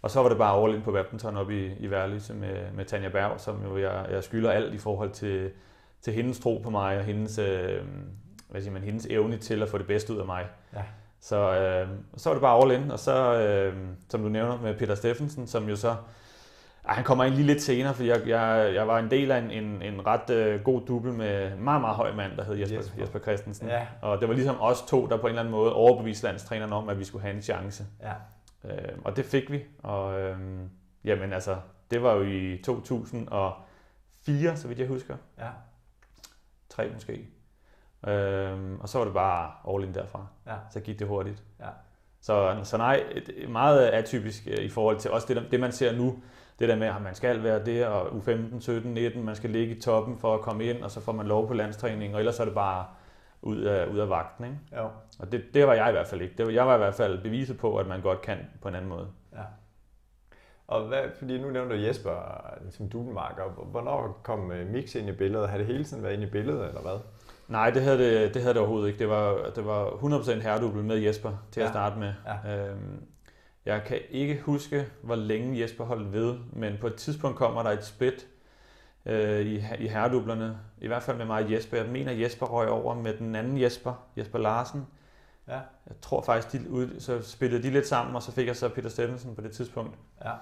Og 0.02 0.10
så 0.10 0.22
var 0.22 0.28
det 0.28 0.38
bare 0.38 0.62
all 0.62 0.74
in 0.74 0.82
på 0.82 0.92
badminton 0.92 1.36
op 1.36 1.50
i, 1.50 1.72
i 1.74 1.90
Værløse 1.90 2.34
med, 2.34 2.72
med 2.74 2.84
Tanja 2.84 3.08
Berg, 3.08 3.40
som 3.40 3.62
jo 3.64 3.78
jeg, 3.78 4.06
jeg 4.10 4.24
skylder 4.24 4.50
alt 4.50 4.74
i 4.74 4.78
forhold 4.78 5.10
til, 5.10 5.50
til 6.00 6.12
hendes 6.12 6.40
tro 6.40 6.60
på 6.64 6.70
mig 6.70 6.98
og 6.98 7.04
hendes, 7.04 7.38
øh, 7.38 7.80
hvad 8.48 8.60
siger 8.60 8.72
man, 8.72 8.82
hendes 8.82 9.06
evne 9.06 9.36
til 9.36 9.62
at 9.62 9.68
få 9.68 9.78
det 9.78 9.86
bedste 9.86 10.12
ud 10.12 10.18
af 10.18 10.26
mig. 10.26 10.46
Ja. 10.74 10.82
Så, 11.20 11.36
øh, 11.36 11.88
så 12.16 12.28
var 12.28 12.34
det 12.34 12.40
bare 12.40 12.62
all 12.62 12.82
in, 12.82 12.90
og 12.90 12.98
så, 12.98 13.34
øh, 13.34 13.74
som 14.08 14.22
du 14.22 14.28
nævner 14.28 14.58
med 14.62 14.74
Peter 14.74 14.94
Steffensen, 14.94 15.46
som 15.46 15.68
jo 15.68 15.76
så, 15.76 15.96
ej, 16.84 16.94
han 16.94 17.04
kommer 17.04 17.24
ind 17.24 17.34
lige 17.34 17.46
lidt 17.46 17.62
senere, 17.62 17.94
fordi 17.94 18.08
jeg, 18.08 18.28
jeg, 18.28 18.74
jeg 18.74 18.88
var 18.88 18.98
en 18.98 19.10
del 19.10 19.30
af 19.30 19.38
en, 19.38 19.50
en, 19.50 19.82
en 19.82 20.06
ret 20.06 20.30
øh, 20.30 20.62
god 20.62 20.80
dubbel 20.80 21.12
med 21.12 21.52
en 21.52 21.64
meget, 21.64 21.80
meget 21.80 21.96
høj 21.96 22.12
mand, 22.14 22.36
der 22.36 22.44
hed 22.44 22.54
Jesper, 22.54 22.76
Jesper. 22.76 23.00
Jesper 23.00 23.18
Christensen. 23.18 23.68
Ja. 23.68 23.86
Og 24.02 24.20
det 24.20 24.28
var 24.28 24.34
ligesom 24.34 24.56
os 24.60 24.82
to, 24.82 25.06
der 25.06 25.16
på 25.16 25.26
en 25.26 25.28
eller 25.28 25.40
anden 25.40 25.52
måde 25.52 25.72
overbeviste 25.72 26.26
landstræneren 26.26 26.72
om, 26.72 26.88
at 26.88 26.98
vi 26.98 27.04
skulle 27.04 27.22
have 27.22 27.34
en 27.34 27.42
chance. 27.42 27.84
Ja. 28.02 28.12
Øh, 28.64 28.98
og 29.04 29.16
det 29.16 29.24
fik 29.24 29.50
vi, 29.52 29.64
og 29.82 30.20
øh, 30.20 30.36
jamen 31.04 31.32
altså, 31.32 31.56
det 31.90 32.02
var 32.02 32.14
jo 32.14 32.22
i 32.22 32.62
2004, 32.64 34.56
så 34.56 34.68
vidt 34.68 34.78
jeg 34.78 34.88
husker. 34.88 35.16
Ja. 35.38 35.48
Tre 36.68 36.90
måske. 36.94 37.12
Øh, 38.06 38.80
og 38.80 38.88
så 38.88 38.98
var 38.98 39.04
det 39.04 39.14
bare 39.14 39.74
all 39.74 39.84
in 39.84 39.94
derfra. 39.94 40.26
Ja. 40.46 40.54
Så 40.70 40.80
gik 40.80 40.98
det 40.98 41.06
hurtigt. 41.06 41.42
Ja. 41.60 41.68
Så, 42.20 42.60
så 42.62 42.76
nej, 42.76 43.04
meget 43.48 43.86
atypisk 43.86 44.48
øh, 44.50 44.58
i 44.58 44.68
forhold 44.68 44.98
til 44.98 45.10
også 45.10 45.34
det, 45.34 45.46
det, 45.50 45.60
man 45.60 45.72
ser 45.72 45.96
nu. 45.96 46.22
Det 46.62 46.70
der 46.70 46.76
med, 46.76 46.86
at 46.86 47.02
man 47.02 47.14
skal 47.14 47.42
være 47.42 47.64
der, 47.64 47.86
og 47.86 48.08
U15, 48.08 48.60
17, 48.60 48.94
19, 48.94 49.24
man 49.24 49.36
skal 49.36 49.50
ligge 49.50 49.76
i 49.76 49.80
toppen 49.80 50.18
for 50.18 50.34
at 50.34 50.40
komme 50.40 50.64
ind, 50.64 50.82
og 50.82 50.90
så 50.90 51.00
får 51.00 51.12
man 51.12 51.26
lov 51.26 51.48
på 51.48 51.54
landstræning, 51.54 52.14
og 52.14 52.20
ellers 52.20 52.40
er 52.40 52.44
det 52.44 52.54
bare 52.54 52.84
ud 53.42 53.60
af, 53.60 53.86
ud 53.86 53.98
af 53.98 54.08
vagten. 54.08 54.44
Ikke? 54.44 54.56
Ja. 54.72 54.86
Og 55.18 55.32
det, 55.32 55.44
det 55.54 55.66
var 55.66 55.74
jeg 55.74 55.88
i 55.88 55.92
hvert 55.92 56.06
fald 56.06 56.20
ikke. 56.20 56.34
Det 56.38 56.46
var, 56.46 56.52
jeg 56.52 56.66
var 56.66 56.74
i 56.74 56.78
hvert 56.78 56.94
fald 56.94 57.22
beviset 57.22 57.58
på, 57.58 57.76
at 57.76 57.86
man 57.86 58.00
godt 58.00 58.20
kan 58.20 58.38
på 58.60 58.68
en 58.68 58.74
anden 58.74 58.88
måde. 58.88 59.06
Ja. 59.32 59.42
Og 60.66 60.88
hvad, 60.88 61.02
fordi 61.18 61.40
nu 61.40 61.50
nævnte 61.50 61.76
du 61.76 61.80
Jesper 61.80 62.44
som 62.70 62.88
dubenmarker. 62.88 63.44
Hvornår 63.70 64.20
kom 64.22 64.52
øh, 64.52 64.66
Mix 64.66 64.94
ind 64.94 65.08
i 65.08 65.12
billedet? 65.12 65.48
Har 65.48 65.58
det 65.58 65.66
hele 65.66 65.84
tiden 65.84 66.02
været 66.02 66.14
ind 66.14 66.22
i 66.22 66.30
billedet, 66.30 66.68
eller 66.68 66.80
hvad? 66.80 66.98
Nej, 67.48 67.70
det 67.70 67.82
havde 67.82 67.98
det, 67.98 68.34
det, 68.34 68.42
havde 68.42 68.54
det 68.54 68.60
overhovedet 68.60 68.88
ikke. 68.88 68.98
Det 68.98 69.08
var, 69.08 69.50
det 69.56 69.66
var 69.66 69.86
100% 69.86 70.40
herredubel 70.40 70.84
med 70.84 70.96
Jesper 70.96 71.30
til 71.50 71.60
ja. 71.60 71.66
at 71.66 71.72
starte 71.72 71.98
med. 71.98 72.12
Ja. 72.44 72.68
Øhm, 72.68 73.02
jeg 73.66 73.82
kan 73.86 73.98
ikke 74.10 74.40
huske, 74.40 74.86
hvor 75.02 75.14
længe 75.16 75.60
Jesper 75.60 75.84
holdt 75.84 76.12
ved, 76.12 76.38
men 76.52 76.76
på 76.80 76.86
et 76.86 76.94
tidspunkt 76.94 77.36
kommer 77.36 77.62
der 77.62 77.70
et 77.70 77.84
split 77.84 78.26
øh, 79.06 79.40
i, 79.40 79.54
i 79.78 79.88
herredublerne. 79.88 80.58
I 80.80 80.86
hvert 80.86 81.02
fald 81.02 81.16
med 81.16 81.26
mig 81.26 81.44
og 81.44 81.52
Jesper. 81.52 81.76
Jeg 81.76 81.86
mener, 81.86 82.12
Jesper 82.12 82.46
røg 82.46 82.68
over 82.68 82.94
med 82.94 83.16
den 83.18 83.34
anden 83.34 83.60
Jesper, 83.60 83.94
Jesper 84.16 84.38
Larsen. 84.38 84.86
Ja. 85.48 85.60
Jeg 85.86 85.96
tror 86.00 86.22
faktisk, 86.22 86.52
de 86.52 86.70
ud, 86.70 87.00
så 87.00 87.22
spillede 87.22 87.62
de 87.62 87.70
lidt 87.70 87.86
sammen, 87.86 88.16
og 88.16 88.22
så 88.22 88.32
fik 88.32 88.46
jeg 88.46 88.56
så 88.56 88.68
Peter 88.68 88.88
Steffensen 88.88 89.34
på 89.34 89.40
det 89.40 89.52
tidspunkt. 89.52 89.98
Ja. 90.24 90.32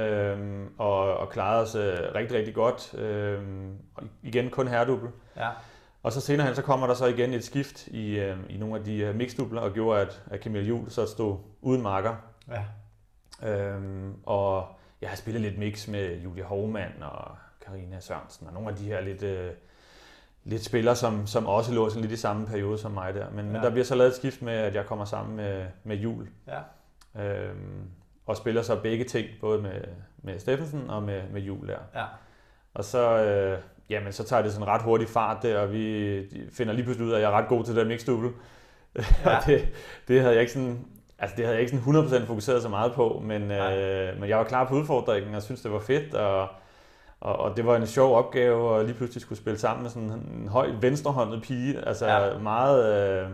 Øhm, 0.00 0.74
og, 0.78 1.16
og 1.16 1.28
klarede 1.28 1.62
os 1.62 1.74
øh, 1.74 2.14
rigtig, 2.14 2.38
rigtig 2.38 2.54
godt. 2.54 2.94
Øhm, 2.94 3.76
og 3.94 4.02
igen 4.22 4.50
kun 4.50 4.68
herredubbel. 4.68 5.10
Ja. 5.36 5.48
Og 6.02 6.12
så 6.12 6.20
senere 6.20 6.46
hen, 6.46 6.56
så 6.56 6.62
kommer 6.62 6.86
der 6.86 6.94
så 6.94 7.06
igen 7.06 7.34
et 7.34 7.44
skift 7.44 7.86
i, 7.86 8.18
øh, 8.18 8.36
i 8.48 8.56
nogle 8.56 8.76
af 8.78 8.84
de 8.84 8.96
øh, 8.96 9.14
mixdubler, 9.14 9.60
og 9.60 9.72
gjorde, 9.72 10.00
at, 10.00 10.22
at 10.30 10.42
Camille 10.42 10.68
Juhl 10.68 10.90
så 10.90 11.06
stod 11.06 11.38
uden 11.60 11.82
marker. 11.82 12.31
Ja. 12.48 12.64
Øhm, 13.48 14.14
og 14.26 14.66
jeg 15.00 15.08
har 15.08 15.16
spillet 15.16 15.42
lidt 15.42 15.58
mix 15.58 15.88
med 15.88 16.20
Julie 16.20 16.44
Hovmand 16.44 17.02
og 17.02 17.36
Karina 17.66 18.00
Sørensen 18.00 18.46
og 18.46 18.52
nogle 18.52 18.68
af 18.68 18.76
de 18.76 18.84
her 18.84 19.00
lidt, 19.00 19.22
øh, 19.22 19.50
lidt 20.44 20.64
spillere, 20.64 20.96
som, 20.96 21.26
som 21.26 21.46
også 21.46 21.74
lå 21.74 21.88
sådan 21.88 22.02
lidt 22.02 22.12
i 22.12 22.16
samme 22.16 22.46
periode 22.46 22.78
som 22.78 22.90
mig 22.90 23.14
der. 23.14 23.30
Men, 23.30 23.46
ja. 23.46 23.52
men 23.52 23.62
der 23.62 23.70
bliver 23.70 23.84
så 23.84 23.94
lavet 23.94 24.10
et 24.10 24.16
skift 24.16 24.42
med, 24.42 24.52
at 24.52 24.74
jeg 24.74 24.86
kommer 24.86 25.04
sammen 25.04 25.36
med, 25.36 25.66
med 25.84 25.96
Jul. 25.96 26.28
Ja. 26.46 26.60
Øhm, 27.22 27.90
og 28.26 28.36
spiller 28.36 28.62
så 28.62 28.80
begge 28.80 29.04
ting, 29.04 29.28
både 29.40 29.62
med, 29.62 29.84
med 30.22 30.38
Steffensen 30.38 30.90
og 30.90 31.02
med, 31.02 31.22
med 31.32 31.40
Jul 31.40 31.68
der. 31.68 31.78
Ja. 31.94 32.04
Og 32.74 32.84
så, 32.84 33.24
øh, 33.24 33.58
jamen, 33.90 34.12
så 34.12 34.24
tager 34.24 34.42
det 34.42 34.52
sådan 34.52 34.68
ret 34.68 34.82
hurtigt 34.82 35.10
fart 35.10 35.42
der, 35.42 35.58
og 35.58 35.72
vi 35.72 36.48
finder 36.52 36.72
lige 36.72 36.84
pludselig 36.84 37.06
ud 37.06 37.12
af, 37.12 37.16
at 37.16 37.22
jeg 37.22 37.32
er 37.32 37.36
ret 37.36 37.48
god 37.48 37.64
til 37.64 37.76
det 37.76 37.86
mixed 37.86 38.06
double. 38.06 38.30
Ja. 39.24 39.38
det, 39.46 39.68
det 40.08 40.20
havde 40.20 40.32
jeg 40.32 40.40
ikke 40.40 40.52
sådan, 40.52 40.86
altså 41.22 41.36
det 41.36 41.44
havde 41.44 41.56
jeg 41.56 41.60
ikke 41.60 41.76
sådan 41.76 42.24
100% 42.24 42.26
fokuseret 42.26 42.62
så 42.62 42.68
meget 42.68 42.92
på, 42.92 43.22
men, 43.24 43.50
øh, 43.50 44.20
men 44.20 44.28
jeg 44.28 44.38
var 44.38 44.44
klar 44.44 44.68
på 44.68 44.74
udfordringen 44.74 45.34
og 45.34 45.42
synes 45.42 45.62
det 45.62 45.72
var 45.72 45.78
fedt, 45.78 46.14
og, 46.14 46.48
og, 47.20 47.36
og 47.36 47.56
det 47.56 47.66
var 47.66 47.76
en 47.76 47.86
sjov 47.86 48.16
opgave 48.16 48.80
at 48.80 48.86
lige 48.86 48.96
pludselig 48.96 49.22
skulle 49.22 49.38
spille 49.38 49.58
sammen 49.58 49.82
med 49.82 49.90
sådan 49.90 50.10
en 50.10 50.48
høj 50.48 50.70
venstrehåndet 50.80 51.42
pige, 51.42 51.88
altså 51.88 52.06
ja. 52.06 52.38
meget, 52.38 53.10
øh, 53.24 53.30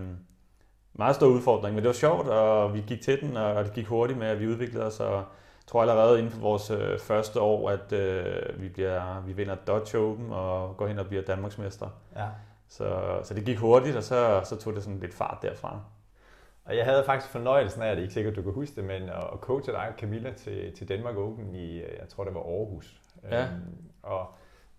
meget 0.92 1.16
stor 1.16 1.26
udfordring, 1.26 1.75
men 1.75 1.85
det 1.85 1.88
var 1.88 1.95
sjovt, 1.95 2.28
og 2.28 2.75
vi 2.75 2.85
gik 2.87 3.00
til 3.00 3.21
den, 3.21 3.37
og 3.37 3.64
det 3.64 3.73
gik 3.73 3.87
hurtigt 3.87 4.18
med, 4.18 4.26
at 4.26 4.40
vi 4.40 4.49
udviklede 4.49 4.87
os, 4.87 5.00
og 5.00 5.25
tror 5.66 5.80
allerede 5.80 6.18
inden 6.18 6.33
for 6.33 6.40
vores 6.40 6.71
øh, 6.71 6.99
første 6.99 7.40
år, 7.40 7.71
at 7.71 7.92
øh, 7.92 8.62
vi, 8.62 8.68
bliver, 8.68 9.21
vi 9.21 9.33
vinder 9.33 9.54
Dodge 9.54 9.99
Open 9.99 10.33
og 10.33 10.76
går 10.76 10.87
hen 10.87 10.99
og 10.99 11.07
bliver 11.07 11.23
Danmarksmester. 11.23 11.88
Ja. 12.16 12.26
Så, 12.68 13.18
så 13.23 13.35
det 13.35 13.45
gik 13.45 13.59
hurtigt, 13.59 13.97
og 13.97 14.02
så, 14.02 14.40
så 14.45 14.57
tog 14.57 14.75
det 14.75 14.83
sådan 14.83 14.99
lidt 14.99 15.14
fart 15.14 15.38
derfra. 15.42 15.80
Og 16.68 16.76
jeg 16.76 16.84
havde 16.84 17.04
faktisk 17.04 17.32
fornøjelsen 17.32 17.82
af, 17.82 17.90
at 17.90 17.96
det 17.96 18.02
ikke 18.02 18.14
sikkert, 18.14 18.37
du 18.37 18.42
kan 18.42 18.52
huske 18.52 18.76
det, 18.76 18.84
men 18.84 19.02
at 19.02 19.40
coache 19.40 19.72
dig 19.72 19.88
og 19.88 19.94
Camilla 19.98 20.32
til, 20.32 20.72
til 20.72 20.88
Danmark 20.88 21.16
Open 21.16 21.54
i, 21.54 21.78
jeg 21.78 22.08
tror 22.08 22.25
det 22.25 22.34
var 22.34 22.40
Aarhus. 22.40 23.00
Ja. 23.30 23.42
Øhm, 23.42 23.50
og, 24.02 24.26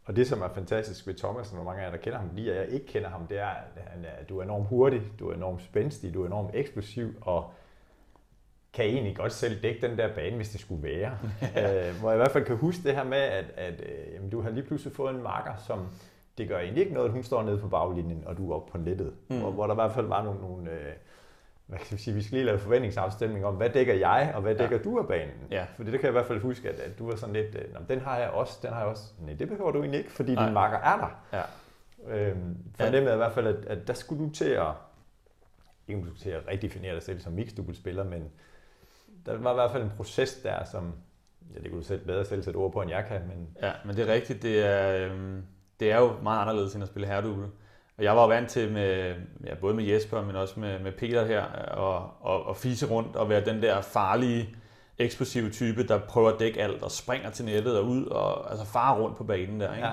og 0.06 0.16
det, 0.16 0.28
som 0.28 0.42
er 0.42 0.50
fantastisk 0.50 1.08
ved 1.08 1.14
Thomas, 1.14 1.54
og 1.54 1.66
mange 1.66 1.82
af 1.82 1.86
jer, 1.86 1.92
der 1.92 1.98
kender 1.98 2.20
ham, 2.20 2.30
lige 2.34 2.52
at 2.52 2.58
jeg 2.58 2.74
ikke 2.74 2.86
kender 2.86 3.10
ham, 3.10 3.28
det 3.28 3.40
er, 3.40 3.50
at 4.20 4.30
du 4.30 4.40
er 4.40 4.44
enormt 4.44 4.68
hurtig, 4.68 5.02
du 5.20 5.30
er 5.30 5.36
enormt 5.36 5.62
spændstig, 5.62 6.14
du 6.14 6.22
er 6.22 6.28
enormt 6.28 6.50
eksplosiv, 6.54 7.14
og 7.22 7.52
kan 8.74 8.86
egentlig 8.86 9.16
godt 9.16 9.34
selv 9.34 9.62
dække 9.64 9.88
den 9.88 9.98
der 9.98 10.16
bane, 10.16 10.36
hvis 10.36 10.50
det 10.50 10.62
skulle 10.62 10.84
være. 10.84 11.18
Øh, 11.58 12.00
hvor 12.00 12.10
jeg 12.10 12.16
i 12.16 12.22
hvert 12.22 12.32
fald 12.32 12.46
kan 12.46 12.58
huske 12.58 12.84
det 12.84 12.96
her 12.96 13.04
med, 13.04 13.18
at, 13.18 13.46
at 13.56 13.82
øh, 13.82 14.14
jamen, 14.14 14.30
du 14.30 14.42
har 14.42 14.50
lige 14.50 14.64
pludselig 14.64 14.96
fået 14.96 15.16
en 15.16 15.24
marker, 15.24 15.56
som 15.68 15.88
det 16.38 16.48
gør 16.48 16.60
egentlig 16.60 16.82
ikke 16.82 16.94
noget, 16.94 17.08
at 17.08 17.14
hun 17.14 17.24
står 17.24 17.44
nede 17.44 17.58
på 17.58 17.68
baglinjen, 17.68 18.24
og 18.26 18.38
du 18.38 18.52
er 18.52 18.56
oppe 18.56 18.72
på 18.72 18.78
nettet. 18.78 19.14
Mm. 19.30 19.40
Hvor, 19.40 19.52
hvor 19.52 19.68
der 19.68 19.74
i 19.74 19.76
hvert 19.76 19.92
fald 19.92 20.08
var 20.08 20.24
nogle, 20.24 20.42
nogle 20.42 20.72
øh, 20.72 20.94
hvad 21.70 21.80
kan 21.80 21.98
vi 21.98 22.02
sige, 22.02 22.14
vi 22.14 22.22
skal 22.22 22.36
lige 22.36 22.46
lave 22.46 22.60
forventningsafstemning 22.60 23.46
om, 23.46 23.56
hvad 23.56 23.70
dækker 23.70 23.94
jeg, 23.94 24.32
og 24.36 24.42
hvad 24.42 24.56
dækker 24.56 24.78
ja. 24.78 24.84
du 24.84 25.00
af 25.00 25.08
banen? 25.08 25.34
Ja. 25.52 25.66
Fordi 25.76 25.92
det 25.92 26.00
kan 26.00 26.08
jeg 26.08 26.12
i 26.12 26.18
hvert 26.18 26.26
fald 26.26 26.42
huske, 26.42 26.70
at, 26.70 26.80
at 26.80 27.00
du 27.00 27.10
var 27.10 27.16
sådan 27.16 27.34
lidt, 27.34 27.56
øh, 27.56 27.88
den 27.90 28.00
har 28.00 28.18
jeg 28.18 28.30
også, 28.30 28.60
den 28.62 28.70
har 28.70 28.80
jeg 28.80 28.88
også. 28.88 29.04
Nej, 29.20 29.34
det 29.34 29.48
behøver 29.48 29.72
du 29.72 29.80
egentlig 29.80 29.98
ikke, 29.98 30.12
fordi 30.12 30.36
Nej. 30.36 30.46
din 30.46 30.54
marker 30.54 30.78
er 30.78 30.98
der. 30.98 31.38
Ja. 31.38 31.44
Øhm, 32.16 32.58
fornemmede 32.76 33.10
ja. 33.10 33.14
i 33.14 33.18
hvert 33.18 33.34
fald, 33.34 33.48
at, 33.48 33.66
at 33.66 33.88
der 33.88 33.94
skulle 33.94 34.26
du 34.26 34.30
til 34.30 34.50
at, 34.50 34.68
ikke 35.88 36.02
du 36.02 36.16
til 36.16 36.30
at 36.30 36.48
redefinere 36.48 36.96
dig 36.96 37.04
selv 37.04 37.20
som 37.20 37.34
mixed-spiller, 37.34 38.04
men 38.04 38.30
der 39.26 39.38
var 39.38 39.52
i 39.52 39.56
hvert 39.56 39.72
fald 39.72 39.84
en 39.84 39.92
proces 39.98 40.36
der, 40.44 40.64
som, 40.64 40.94
ja, 41.56 41.60
det 41.60 41.70
kunne 41.70 41.82
du 41.82 41.86
selv 41.86 42.06
bedre 42.06 42.26
selv 42.26 42.44
sætte 42.44 42.58
ord 42.58 42.72
på, 42.72 42.82
end 42.82 42.92
jeg 42.92 43.06
kan. 43.06 43.22
Men... 43.28 43.48
Ja, 43.62 43.72
men 43.86 43.96
det 43.96 44.10
er 44.10 44.14
rigtigt, 44.14 44.44
det 44.44 44.66
er, 44.66 45.06
øhm, 45.06 45.44
det 45.80 45.92
er 45.92 46.00
jo 46.00 46.14
meget 46.24 46.42
anderledes 46.42 46.76
end 46.76 46.84
at 46.84 46.90
spille 46.90 47.08
herredouble. 47.08 47.48
Og 48.00 48.06
jeg 48.06 48.16
var 48.16 48.28
vant 48.28 48.50
til, 48.50 48.72
med, 48.72 49.14
ja, 49.46 49.56
både 49.56 49.74
med 49.74 49.84
Jesper, 49.84 50.22
men 50.26 50.36
også 50.36 50.60
med, 50.60 50.80
med 50.80 50.92
Peter 50.92 51.26
her, 51.26 51.44
og, 51.72 52.12
og, 52.22 52.46
og 52.46 52.58
fise 52.58 52.86
rundt 52.86 53.16
og 53.16 53.30
være 53.30 53.46
den 53.46 53.62
der 53.62 53.82
farlige, 53.82 54.50
eksplosive 54.98 55.50
type, 55.50 55.88
der 55.88 56.00
prøver 56.00 56.30
at 56.30 56.40
dække 56.40 56.62
alt 56.62 56.84
og 56.84 56.92
springer 56.92 57.30
til 57.30 57.46
nettet 57.46 57.78
og 57.78 57.86
ud 57.86 58.06
og 58.06 58.52
altså 58.52 58.66
far 58.66 59.00
rundt 59.00 59.18
på 59.18 59.24
banen 59.24 59.60
der. 59.60 59.76
Ikke? 59.76 59.88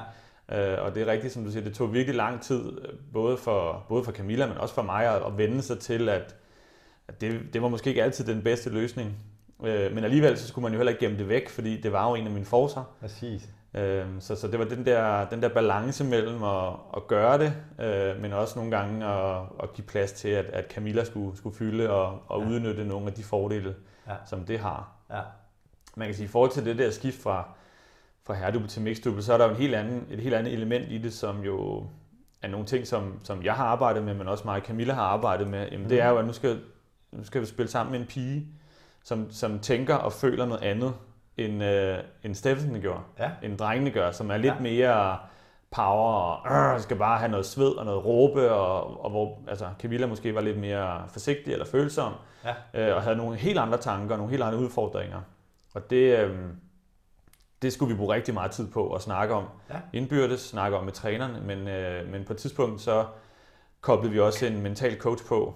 Ja. 0.51 0.75
Øh, 0.77 0.85
og 0.85 0.95
det 0.95 1.03
er 1.03 1.07
rigtigt, 1.07 1.33
som 1.33 1.45
du 1.45 1.51
siger, 1.51 1.65
det 1.65 1.75
tog 1.75 1.95
virkelig 1.95 2.17
lang 2.17 2.43
tid, 2.43 2.73
både 3.13 3.37
for, 3.37 3.87
både 3.89 4.05
for 4.05 4.13
Camilla, 4.13 4.47
men 4.47 4.59
også 4.59 4.75
for 4.75 4.83
mig, 4.83 5.07
at, 5.07 5.23
at 5.27 5.39
vende 5.39 5.63
sig 5.63 5.79
til, 5.79 6.09
at, 6.09 6.35
at 7.09 7.21
det, 7.21 7.41
det 7.53 7.63
var 7.63 7.69
måske 7.69 7.89
ikke 7.89 8.03
altid 8.03 8.25
den 8.25 8.43
bedste 8.43 8.71
løsning. 8.71 9.17
Øh, 9.65 9.95
men 9.95 10.05
alligevel 10.05 10.39
så 10.39 10.49
skulle 10.49 10.63
man 10.63 10.73
jo 10.73 10.79
heller 10.79 10.93
ikke 10.93 11.05
gemme 11.05 11.19
det 11.19 11.29
væk, 11.29 11.49
fordi 11.49 11.81
det 11.81 11.93
var 11.93 12.09
jo 12.09 12.15
en 12.15 12.27
af 12.27 12.33
mine 12.33 12.47
forser. 12.47 12.97
Præcis. 13.01 13.49
Øh, 13.77 14.07
så, 14.21 14.37
så 14.37 14.49
det 14.49 14.59
var 14.59 14.65
den 14.65 14.87
der, 14.87 15.29
den 15.29 15.43
der 15.43 15.49
balance 15.49 16.05
mellem 16.05 16.43
at, 16.43 16.73
at 16.97 17.07
gøre 17.07 17.39
det, 17.39 17.53
øh, 17.81 18.23
men 18.23 18.33
også 18.33 18.59
nogle 18.59 18.77
gange 18.77 19.07
at, 19.07 19.43
at 19.63 19.73
give 19.73 19.87
plads 19.87 20.13
til, 20.13 20.29
at, 20.29 20.45
at 20.45 20.73
Camilla 20.73 21.05
skulle, 21.05 21.37
skulle 21.37 21.57
fylde 21.57 21.91
og, 21.91 22.23
og 22.29 22.43
ja. 22.43 22.49
udnytte 22.49 22.85
nogle 22.85 23.07
af 23.07 23.13
de 23.13 23.23
fordele, 23.23 23.75
ja. 24.09 24.15
som 24.27 24.45
det 24.45 24.59
har. 24.59 24.93
Ja. 25.11 25.21
Man 25.97 26.09
kan 26.09 26.15
sige, 26.15 26.25
i 26.25 26.29
forhold 26.29 26.51
til 26.51 26.65
det 26.65 26.79
der 26.79 26.91
skift 26.91 27.23
fra, 27.23 27.49
fra 28.27 28.35
herredouble 28.35 28.69
til 28.69 28.83
mixdouble, 28.83 29.23
så 29.23 29.33
er 29.33 29.39
der 29.39 29.45
jo 29.45 29.51
en 29.51 29.57
helt 29.57 29.75
anden, 29.75 30.07
et 30.11 30.21
helt 30.21 30.35
andet 30.35 30.53
element 30.53 30.85
i 30.89 30.99
det, 30.99 31.13
som 31.13 31.41
jo 31.41 31.87
er 32.43 32.49
nogle 32.49 32.67
ting, 32.67 32.87
som, 32.87 33.21
som 33.23 33.43
jeg 33.43 33.55
har 33.55 33.65
arbejdet 33.65 34.03
med, 34.03 34.15
men 34.15 34.29
også 34.29 34.45
mig 34.45 34.61
og 34.61 34.67
Camilla 34.67 34.95
har 34.95 35.03
arbejdet 35.03 35.49
med. 35.49 35.67
Jamen, 35.67 35.83
mm. 35.83 35.89
Det 35.89 36.01
er 36.01 36.09
jo, 36.09 36.19
at 36.19 36.27
nu 36.27 36.33
skal, 36.33 36.61
nu 37.13 37.25
skal 37.25 37.41
vi 37.41 37.47
spille 37.47 37.71
sammen 37.71 37.93
med 37.93 38.01
en 38.01 38.07
pige, 38.07 38.47
som, 39.03 39.31
som 39.31 39.59
tænker 39.59 39.95
og 39.95 40.13
føler 40.13 40.47
noget 40.47 40.63
andet, 40.63 40.95
end, 41.37 41.65
øh, 41.65 41.99
end 42.23 42.35
Steffensen 42.35 42.81
gjorde, 42.81 43.01
ja. 43.19 43.31
end 43.43 43.59
drengene 43.59 43.91
gør, 43.91 44.11
som 44.11 44.31
er 44.31 44.37
lidt 44.37 44.55
ja. 44.55 44.61
mere 44.61 45.19
power 45.71 46.33
og 46.47 46.75
øh, 46.75 46.81
skal 46.81 46.97
bare 46.97 47.19
have 47.19 47.31
noget 47.31 47.47
sved 47.47 47.71
og 47.71 47.85
noget 47.85 48.05
råbe, 48.05 48.51
og, 48.51 49.05
og 49.05 49.11
hvor 49.11 49.39
altså, 49.49 49.69
Camilla 49.79 50.07
måske 50.07 50.35
var 50.35 50.41
lidt 50.41 50.59
mere 50.59 51.05
forsigtig 51.09 51.53
eller 51.53 51.67
følsom, 51.67 52.13
ja. 52.45 52.89
øh, 52.89 52.97
og 52.97 53.03
havde 53.03 53.17
nogle 53.17 53.37
helt 53.37 53.59
andre 53.59 53.79
tanker, 53.79 54.17
nogle 54.17 54.31
helt 54.31 54.43
andre 54.43 54.59
udfordringer. 54.59 55.21
Og 55.75 55.91
det, 55.91 56.19
øh, 56.19 56.37
det 57.63 57.73
skulle 57.73 57.95
vi 57.95 57.99
bruge 57.99 58.15
rigtig 58.15 58.35
meget 58.35 58.51
tid 58.51 58.71
på 58.71 58.93
at 58.93 59.03
snakke 59.03 59.35
om 59.35 59.45
ja. 59.71 59.77
indbyrdes, 59.93 60.41
snakke 60.41 60.77
om 60.77 60.85
med 60.85 60.93
træneren, 60.93 61.47
men, 61.47 61.69
øh, 61.69 62.09
men 62.09 62.25
på 62.25 62.33
et 62.33 62.39
tidspunkt 62.39 62.81
så 62.81 63.07
koblede 63.81 64.13
vi 64.13 64.21
også 64.21 64.47
en 64.47 64.63
mental 64.63 64.99
coach 64.99 65.27
på, 65.27 65.55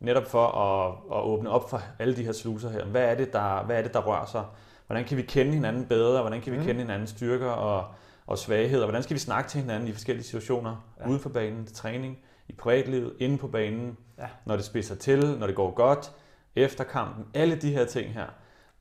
netop 0.00 0.26
for 0.26 0.46
at, 0.46 0.94
at 1.18 1.24
åbne 1.24 1.50
op 1.50 1.70
for 1.70 1.80
alle 1.98 2.16
de 2.16 2.24
her 2.24 2.32
sluser 2.32 2.70
her. 2.70 2.84
Hvad 2.84 3.04
er 3.04 3.14
det, 3.14 3.32
der, 3.32 3.62
hvad 3.62 3.78
er 3.78 3.82
det, 3.82 3.94
der 3.94 4.00
rører 4.00 4.26
sig? 4.26 4.44
Hvordan 4.86 5.04
kan 5.04 5.16
vi 5.16 5.22
kende 5.22 5.52
hinanden 5.52 5.86
bedre? 5.86 6.20
Hvordan 6.20 6.40
kan 6.40 6.52
vi 6.52 6.58
mm. 6.58 6.64
kende 6.64 6.80
hinandens 6.80 7.10
styrker 7.10 7.46
og, 7.46 7.84
og 8.26 8.38
svagheder? 8.38 8.84
Hvordan 8.84 9.02
skal 9.02 9.14
vi 9.14 9.20
snakke 9.20 9.50
til 9.50 9.60
hinanden 9.60 9.88
i 9.88 9.92
forskellige 9.92 10.24
situationer? 10.24 10.86
Ja. 11.00 11.08
Uden 11.08 11.20
for 11.20 11.28
banen, 11.28 11.66
til 11.66 11.76
træning, 11.76 12.18
i 12.48 12.52
privatlivet, 12.52 13.12
inde 13.18 13.38
på 13.38 13.48
banen, 13.48 13.96
ja. 14.18 14.26
når 14.44 14.56
det 14.56 14.64
spidser 14.64 14.94
til, 14.94 15.38
når 15.38 15.46
det 15.46 15.56
går 15.56 15.74
godt, 15.74 16.12
efter 16.56 16.84
kampen. 16.84 17.24
Alle 17.34 17.56
de 17.56 17.70
her 17.70 17.84
ting 17.84 18.12
her. 18.12 18.26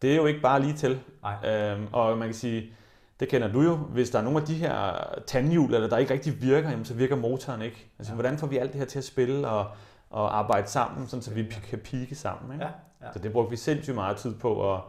Det 0.02 0.12
er 0.12 0.16
jo 0.16 0.26
ikke 0.26 0.42
bare 0.42 0.62
lige 0.62 0.74
til. 0.74 1.00
Øhm, 1.46 1.88
og 1.92 2.18
man 2.18 2.28
kan 2.28 2.36
sige, 2.36 2.74
det 3.20 3.30
kender 3.30 3.48
du 3.52 3.62
jo, 3.62 3.76
hvis 3.76 4.10
der 4.10 4.20
er 4.20 4.24
nogle 4.24 4.40
af 4.40 4.46
de 4.46 4.54
her 4.54 4.94
tandhjul, 5.28 5.74
eller 5.74 5.88
der 5.88 5.98
ikke 5.98 6.14
rigtig 6.14 6.42
virker, 6.42 6.70
jamen, 6.70 6.86
så 6.86 6.94
virker 6.94 7.16
motoren 7.16 7.62
ikke. 7.62 7.88
Altså, 8.00 8.14
ja. 8.14 8.16
hvordan 8.16 8.38
får 8.38 8.48
vi 8.48 8.58
alt 8.58 8.72
det 8.72 8.80
her 8.80 8.86
til 8.86 8.98
at 8.98 9.06
spille 9.06 9.48
og, 9.48 9.68
og 10.10 10.38
arbejde 10.38 10.68
sammen, 10.68 11.08
sådan, 11.08 11.24
så 11.24 11.34
vi 11.34 11.44
kan 11.70 11.80
pike 11.80 12.16
sammen? 12.16 12.54
Ikke? 12.54 12.66
Ja. 12.66 12.72
Ja. 13.02 13.14
Så 13.14 13.20
det 13.20 13.32
brugte 13.32 13.50
vi 13.50 13.58
sindssygt 13.58 13.96
meget 13.96 14.18
tid 14.18 14.36
på 14.36 14.74
at, 14.74 14.82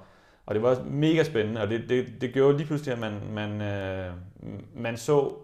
og 0.46 0.54
det 0.54 0.62
var 0.62 0.82
mega 0.84 1.24
spændende, 1.24 1.60
og 1.60 1.68
det, 1.68 1.88
det, 1.88 2.06
det 2.20 2.32
gjorde 2.32 2.56
lige 2.56 2.66
pludselig, 2.66 2.92
at 2.92 2.98
man, 2.98 3.20
man, 3.30 3.60
øh, 3.60 4.12
man 4.74 4.96
så 4.96 5.34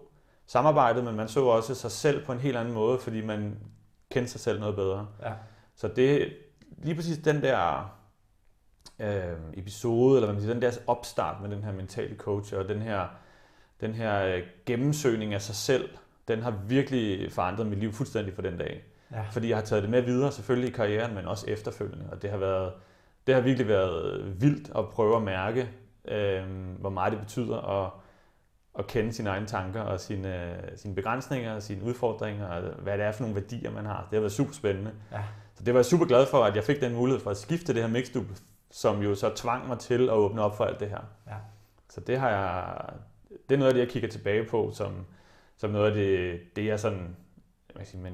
samarbejdet, 0.45 1.03
men 1.03 1.15
man 1.15 1.27
så 1.27 1.45
også 1.45 1.75
sig 1.75 1.91
selv 1.91 2.25
på 2.25 2.31
en 2.31 2.39
helt 2.39 2.57
anden 2.57 2.73
måde, 2.73 2.99
fordi 2.99 3.21
man 3.21 3.57
kendte 4.11 4.31
sig 4.31 4.41
selv 4.41 4.59
noget 4.59 4.75
bedre. 4.75 5.07
Ja. 5.23 5.33
Så 5.75 5.87
det 5.87 6.33
lige 6.77 6.95
præcis 6.95 7.17
den 7.17 7.41
der 7.41 7.93
øh, 8.99 9.37
episode, 9.53 10.15
eller 10.15 10.27
hvad 10.27 10.33
man 10.33 10.41
siger, 10.41 10.53
den 10.53 10.61
der 10.61 10.71
opstart 10.87 11.41
med 11.41 11.49
den 11.49 11.63
her 11.63 11.71
mentale 11.71 12.15
coach, 12.15 12.53
og 12.55 12.69
den 12.69 12.81
her, 12.81 13.07
den 13.81 13.93
her 13.93 14.25
øh, 14.25 14.41
gennemsøgning 14.65 15.33
af 15.33 15.41
sig 15.41 15.55
selv, 15.55 15.89
den 16.27 16.41
har 16.41 16.51
virkelig 16.67 17.31
forandret 17.31 17.67
mit 17.67 17.79
liv 17.79 17.93
fuldstændig 17.93 18.33
for 18.33 18.41
den 18.41 18.57
dag. 18.57 18.83
Ja. 19.11 19.21
Fordi 19.31 19.49
jeg 19.49 19.57
har 19.57 19.63
taget 19.63 19.83
det 19.83 19.91
med 19.91 20.01
videre, 20.01 20.31
selvfølgelig 20.31 20.69
i 20.69 20.73
karrieren, 20.73 21.15
men 21.15 21.25
også 21.25 21.45
efterfølgende, 21.47 22.09
og 22.11 22.21
det 22.21 22.29
har 22.29 22.37
været 22.37 22.73
det 23.27 23.35
har 23.35 23.41
virkelig 23.41 23.67
været 23.67 24.41
vildt 24.41 24.71
at 24.75 24.89
prøve 24.89 25.15
at 25.15 25.21
mærke, 25.21 25.69
øh, 26.07 26.43
hvor 26.79 26.89
meget 26.89 27.11
det 27.11 27.19
betyder 27.19 27.57
at, 27.57 27.91
at 28.79 28.87
kende 28.87 29.13
sine 29.13 29.29
egne 29.29 29.45
tanker 29.45 29.81
og 29.81 29.99
sine, 29.99 30.61
sine 30.75 30.95
begrænsninger 30.95 31.55
og 31.55 31.63
sine 31.63 31.83
udfordringer, 31.83 32.47
og 32.47 32.61
hvad 32.61 32.97
det 32.97 33.05
er 33.05 33.11
for 33.11 33.21
nogle 33.21 33.35
værdier, 33.35 33.71
man 33.71 33.85
har. 33.85 34.01
Det 34.01 34.13
har 34.13 34.19
været 34.19 34.31
super 34.31 34.53
spændende. 34.53 34.91
Ja. 35.11 35.21
Så 35.55 35.63
det 35.63 35.73
var 35.73 35.79
jeg 35.79 35.85
super 35.85 36.05
glad 36.05 36.25
for, 36.25 36.43
at 36.43 36.55
jeg 36.55 36.63
fik 36.63 36.81
den 36.81 36.93
mulighed 36.95 37.21
for 37.21 37.31
at 37.31 37.37
skifte 37.37 37.73
det 37.73 37.81
her 37.81 37.89
mixdup, 37.89 38.25
som 38.71 39.01
jo 39.01 39.15
så 39.15 39.35
tvang 39.35 39.67
mig 39.67 39.79
til 39.79 40.03
at 40.03 40.13
åbne 40.13 40.41
op 40.41 40.57
for 40.57 40.65
alt 40.65 40.79
det 40.79 40.89
her. 40.89 41.01
Ja. 41.27 41.35
Så 41.89 42.01
det 42.01 42.19
har 42.19 42.29
jeg, 42.29 42.75
det 43.49 43.55
er 43.55 43.59
noget 43.59 43.69
af 43.69 43.73
det, 43.73 43.81
jeg 43.81 43.89
kigger 43.89 44.09
tilbage 44.09 44.45
på, 44.45 44.71
som, 44.73 45.05
som 45.57 45.69
noget 45.69 45.87
af 45.87 45.93
det, 45.93 46.39
det 46.55 46.65
jeg 46.65 46.79
sådan, 46.79 47.15
jeg 47.69 47.77
kan 47.77 47.85
sige, 47.85 48.01
men 48.01 48.13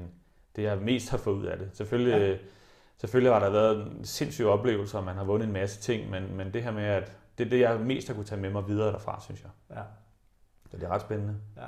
det 0.56 0.62
jeg 0.62 0.78
mest 0.78 1.10
har 1.10 1.18
fået 1.18 1.34
ud 1.34 1.44
af 1.46 1.58
det. 1.58 1.70
Selvfølgelig 1.72 2.20
ja 2.20 2.36
selvfølgelig 3.00 3.32
har 3.32 3.40
der 3.40 3.50
været 3.50 3.86
en 3.86 4.04
sindssyg 4.04 4.46
oplevelse, 4.46 4.98
og 4.98 5.04
man 5.04 5.16
har 5.16 5.24
vundet 5.24 5.46
en 5.46 5.52
masse 5.52 5.80
ting, 5.80 6.10
men, 6.10 6.36
men 6.36 6.54
det 6.54 6.62
her 6.62 6.70
med, 6.70 6.84
at 6.84 7.12
det 7.38 7.46
er 7.46 7.50
det, 7.50 7.60
jeg 7.60 7.80
mest 7.80 8.08
har 8.08 8.14
kunne 8.14 8.24
tage 8.24 8.40
med 8.40 8.50
mig 8.50 8.68
videre 8.68 8.92
derfra, 8.92 9.20
synes 9.20 9.42
jeg. 9.42 9.50
Ja. 9.76 9.82
Så 10.70 10.76
det 10.76 10.84
er 10.84 10.88
ret 10.88 11.00
spændende. 11.00 11.36
Ja. 11.56 11.66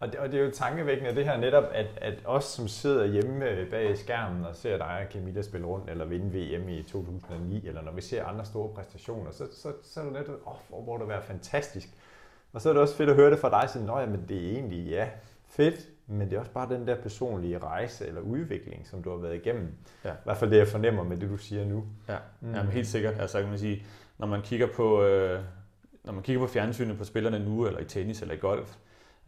Og 0.00 0.12
det, 0.12 0.20
og 0.20 0.32
det 0.32 0.40
er 0.40 0.44
jo 0.44 0.50
tankevækkende 0.50 1.14
det 1.14 1.24
her 1.24 1.36
netop, 1.36 1.64
at, 1.72 1.86
at 1.96 2.14
os 2.24 2.44
som 2.44 2.68
sidder 2.68 3.06
hjemme 3.06 3.66
bag 3.70 3.98
skærmen 3.98 4.44
og 4.44 4.56
ser 4.56 4.76
dig 4.76 4.86
og 4.86 5.12
Camilla 5.12 5.42
spille 5.42 5.66
rundt 5.66 5.90
eller 5.90 6.04
vinde 6.04 6.26
VM 6.26 6.68
i 6.68 6.82
2009, 6.82 7.68
eller 7.68 7.82
når 7.82 7.92
vi 7.92 8.00
ser 8.00 8.24
andre 8.24 8.44
store 8.44 8.74
præstationer, 8.74 9.30
så, 9.30 9.48
så, 9.52 9.72
så 9.82 10.00
er 10.00 10.04
det 10.04 10.12
netop, 10.12 10.34
åh, 10.46 10.54
hvor 10.68 10.80
må 10.80 10.98
det 10.98 11.08
være 11.08 11.22
fantastisk. 11.22 11.88
Og 12.52 12.60
så 12.60 12.68
er 12.68 12.72
det 12.72 12.82
også 12.82 12.96
fedt 12.96 13.10
at 13.10 13.16
høre 13.16 13.30
det 13.30 13.38
fra 13.38 13.60
dig, 13.60 13.70
sådan, 13.70 14.14
at 14.14 14.28
det 14.28 14.36
er 14.36 14.50
egentlig, 14.50 14.86
ja, 14.86 15.08
fedt, 15.46 15.88
men 16.08 16.30
det 16.30 16.36
er 16.36 16.40
også 16.40 16.52
bare 16.52 16.68
den 16.68 16.86
der 16.86 16.94
personlige 16.94 17.58
rejse 17.58 18.06
eller 18.06 18.20
udvikling, 18.20 18.86
som 18.86 19.02
du 19.02 19.10
har 19.10 19.16
været 19.16 19.34
igennem. 19.34 19.74
Ja. 20.04 20.12
I 20.12 20.24
hvert 20.24 20.36
fald 20.36 20.50
det, 20.50 20.58
jeg 20.58 20.68
fornemmer 20.68 21.02
med 21.02 21.16
det, 21.16 21.30
du 21.30 21.36
siger 21.36 21.64
nu. 21.64 21.84
Ja, 22.08 22.16
mm. 22.40 22.54
Jamen, 22.54 22.72
helt 22.72 22.86
sikkert. 22.86 23.14
Altså, 23.20 23.40
kan 23.40 23.48
man 23.48 23.58
sige, 23.58 23.86
når 24.18 24.26
man 24.26 24.42
kigger 24.42 24.66
på, 24.66 25.02
øh, 25.02 25.40
når 26.04 26.12
man 26.12 26.22
kigger 26.22 26.42
på 26.42 26.52
fjernsynet 26.52 26.98
på 26.98 27.04
spillerne 27.04 27.38
nu, 27.38 27.66
eller 27.66 27.80
i 27.80 27.84
tennis 27.84 28.22
eller 28.22 28.34
i 28.34 28.38
golf, 28.38 28.76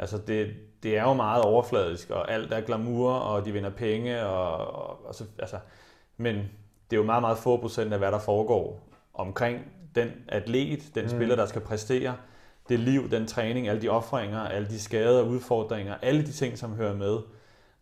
Altså 0.00 0.18
det, 0.18 0.54
det 0.82 0.98
er 0.98 1.02
jo 1.02 1.14
meget 1.14 1.42
overfladisk, 1.42 2.10
og 2.10 2.32
alt 2.32 2.52
er 2.52 2.60
glamour, 2.60 3.12
og 3.12 3.44
de 3.44 3.52
vinder 3.52 3.70
penge, 3.70 4.26
og, 4.26 4.56
og, 4.74 5.06
og 5.06 5.14
så, 5.14 5.24
altså, 5.38 5.58
men 6.16 6.36
det 6.90 6.96
er 6.96 6.96
jo 6.96 7.02
meget, 7.02 7.22
meget 7.22 7.38
få 7.38 7.56
procent 7.56 7.92
af, 7.92 7.98
hvad 7.98 8.12
der 8.12 8.18
foregår 8.18 8.88
omkring 9.14 9.72
den 9.94 10.10
atlet, 10.28 10.90
den 10.94 11.02
mm. 11.02 11.08
spiller, 11.10 11.36
der 11.36 11.46
skal 11.46 11.60
præstere, 11.60 12.16
det 12.70 12.78
liv, 12.78 13.10
den 13.10 13.26
træning, 13.26 13.68
alle 13.68 13.82
de 13.82 13.88
offringer, 13.88 14.40
alle 14.40 14.68
de 14.68 14.80
skader, 14.80 15.22
udfordringer, 15.22 15.94
alle 16.02 16.26
de 16.26 16.32
ting, 16.32 16.58
som 16.58 16.74
hører 16.74 16.94
med, 16.94 17.18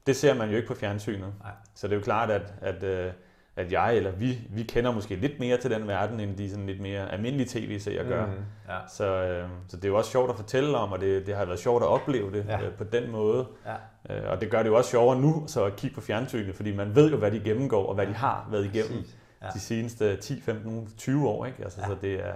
det 0.07 0.16
ser 0.16 0.35
man 0.35 0.51
jo 0.51 0.57
ikke 0.57 0.68
på 0.68 0.74
fjernsynet. 0.74 1.33
Nej. 1.42 1.53
Så 1.74 1.87
det 1.87 1.92
er 1.92 1.96
jo 1.96 2.03
klart, 2.03 2.31
at, 2.31 2.55
at, 2.61 2.83
øh, 2.83 3.12
at 3.57 3.72
jeg 3.72 3.96
eller 3.96 4.11
vi, 4.11 4.38
vi 4.51 4.62
kender 4.62 4.92
måske 4.92 5.16
lidt 5.16 5.40
mere 5.40 5.57
til 5.57 5.70
den 5.70 5.88
verden, 5.88 6.20
end 6.20 6.37
de 6.37 6.51
sådan 6.51 6.66
lidt 6.66 6.81
mere 6.81 7.12
almindelige 7.12 7.48
tv-serier 7.48 8.09
gør. 8.09 8.27
Mm, 8.27 8.33
ja. 8.68 8.79
så, 8.88 9.05
øh, 9.05 9.48
så 9.68 9.77
det 9.77 9.85
er 9.85 9.88
jo 9.88 9.96
også 9.96 10.11
sjovt 10.11 10.31
at 10.31 10.37
fortælle 10.37 10.77
om, 10.77 10.92
og 10.92 11.01
det, 11.01 11.27
det 11.27 11.37
har 11.37 11.44
været 11.44 11.59
sjovt 11.59 11.83
at 11.83 11.88
opleve 11.88 12.33
det 12.33 12.44
ja. 12.48 12.62
øh, 12.62 12.72
på 12.72 12.85
den 12.85 13.11
måde. 13.11 13.46
Ja. 13.66 14.16
Øh, 14.16 14.31
og 14.31 14.40
det 14.40 14.51
gør 14.51 14.62
det 14.62 14.70
jo 14.70 14.77
også 14.77 14.90
sjovere 14.90 15.20
nu, 15.20 15.44
så 15.46 15.64
at 15.64 15.77
kigge 15.77 15.94
på 15.94 16.01
fjernsynet, 16.01 16.55
fordi 16.55 16.77
man 16.77 16.94
ved 16.94 17.11
jo, 17.11 17.16
hvad 17.16 17.31
de 17.31 17.40
gennemgår, 17.40 17.87
og 17.87 17.94
hvad 17.94 18.07
de 18.07 18.14
har 18.14 18.48
været 18.51 18.64
igennem 18.64 19.05
ja. 19.42 19.46
de 19.55 19.61
seneste 19.61 20.16
10, 20.16 20.40
15, 20.40 20.88
20 20.96 21.29
år. 21.29 21.46
Ikke? 21.46 21.62
Altså, 21.62 21.81
ja. 21.81 21.87
Så 21.87 21.96
det 22.03 22.14
er, 22.14 22.35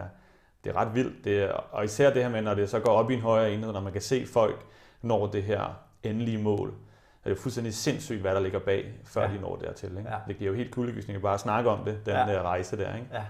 det 0.64 0.70
er 0.70 0.76
ret 0.76 0.94
vildt. 0.94 1.24
Det 1.24 1.42
er, 1.42 1.52
og 1.52 1.84
især 1.84 2.12
det 2.12 2.22
her 2.22 2.30
med, 2.30 2.42
når 2.42 2.54
det 2.54 2.70
så 2.70 2.80
går 2.80 2.92
op 2.92 3.10
i 3.10 3.14
en 3.14 3.20
højere 3.20 3.52
enhed, 3.52 3.72
når 3.72 3.80
man 3.80 3.92
kan 3.92 4.02
se 4.02 4.26
folk 4.26 4.66
når 5.02 5.26
det 5.26 5.42
her 5.42 5.82
endelige 6.02 6.38
mål 6.38 6.74
er 7.24 7.28
det 7.28 7.38
fuldstændig 7.38 7.74
sindssygt, 7.74 8.20
hvad 8.20 8.34
der 8.34 8.40
ligger 8.40 8.58
bag, 8.58 8.92
før 9.04 9.22
ja. 9.22 9.34
de 9.34 9.40
når 9.40 9.56
dertil. 9.56 9.98
Ikke? 9.98 10.10
Ja. 10.10 10.18
Det 10.28 10.36
giver 10.38 10.50
jo 10.50 10.56
helt 10.56 10.70
kuldegysninger 10.70 11.20
bare 11.20 11.34
at 11.34 11.40
snakke 11.40 11.70
om 11.70 11.84
det, 11.84 12.06
den 12.06 12.14
ja. 12.14 12.26
der 12.26 12.42
rejse 12.42 12.76
der. 12.76 12.94
Ikke? 12.94 13.08
Ja. 13.12 13.24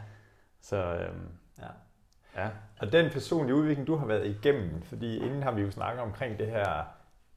Så, 0.61 0.77
øhm, 0.77 1.29
ja. 1.59 2.43
ja. 2.43 2.49
Og 2.81 2.93
den 2.93 3.11
personlige 3.11 3.55
udvikling, 3.55 3.87
du 3.87 3.97
har 3.97 4.07
været 4.07 4.27
igennem, 4.27 4.83
fordi 4.83 5.17
inden 5.17 5.43
har 5.43 5.51
vi 5.51 5.63
jo 5.63 5.71
snakket 5.71 6.03
omkring 6.03 6.39
det 6.39 6.47
her, 6.47 6.83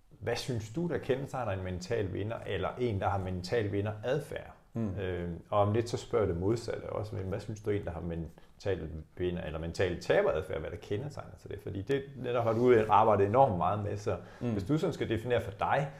hvad 0.09 0.35
synes 0.35 0.69
du, 0.69 0.87
der 0.87 0.97
kendetegner 0.97 1.51
en 1.51 1.63
mental 1.63 2.13
vinder, 2.13 2.37
eller 2.45 2.69
en, 2.79 2.99
der 2.99 3.09
har 3.09 3.17
mental 3.17 3.71
vinder 3.71 3.91
adfærd? 4.03 4.53
Mm. 4.75 4.99
Øh, 4.99 5.29
og 5.49 5.59
om 5.59 5.73
lidt 5.73 5.89
så 5.89 5.97
spørger 5.97 6.25
det 6.25 6.37
modsatte 6.37 6.89
også, 6.89 7.15
men 7.15 7.25
hvad 7.25 7.39
synes 7.39 7.61
du, 7.61 7.69
en, 7.69 7.85
der 7.85 7.91
har 7.91 8.01
mental 8.01 8.89
vinder, 9.17 9.41
eller 9.41 9.59
mental 9.59 10.01
taberadfærd, 10.01 10.59
hvad 10.59 10.71
der 10.71 10.77
kendetegner 10.77 11.35
til 11.41 11.49
det? 11.49 11.59
Fordi 11.63 11.81
det 11.81 12.03
netop 12.17 12.43
har 12.43 12.53
du 12.53 12.85
arbejdet 12.89 13.27
enormt 13.27 13.57
meget 13.57 13.83
med, 13.83 13.97
så 13.97 14.17
mm. 14.41 14.51
hvis 14.51 14.63
du 14.63 14.77
sådan 14.77 14.93
skal 14.93 15.09
definere 15.09 15.41
for 15.41 15.51
dig, 15.51 15.91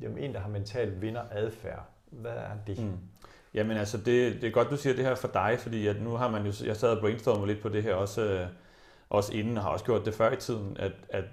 Jamen 0.00 0.18
en, 0.18 0.34
der 0.34 0.40
har 0.40 0.48
mental 0.48 1.00
vinder 1.00 1.22
adfærd. 1.30 1.84
Hvad 2.10 2.30
er 2.30 2.50
det? 2.66 2.78
Mm. 2.78 2.98
Jamen 3.54 3.76
altså, 3.76 3.96
det, 3.96 4.34
det 4.34 4.44
er 4.44 4.50
godt, 4.50 4.70
du 4.70 4.76
siger 4.76 4.94
det 4.94 5.04
her 5.04 5.14
for 5.14 5.28
dig, 5.28 5.56
fordi 5.60 5.86
at 5.86 6.02
nu 6.02 6.10
har 6.10 6.30
man 6.30 6.46
jo, 6.46 6.52
jeg 6.64 6.76
sad 6.76 6.90
og 6.90 7.00
brainstormet 7.00 7.48
lidt 7.48 7.62
på 7.62 7.68
det 7.68 7.82
her 7.82 7.94
også, 7.94 8.24
øh, 8.24 8.46
også 9.10 9.32
inden, 9.32 9.56
og 9.56 9.62
har 9.62 9.70
også 9.70 9.84
gjort 9.84 10.04
det 10.04 10.14
før 10.14 10.32
i 10.32 10.36
tiden, 10.36 10.76
at, 10.78 10.92
at 11.08 11.24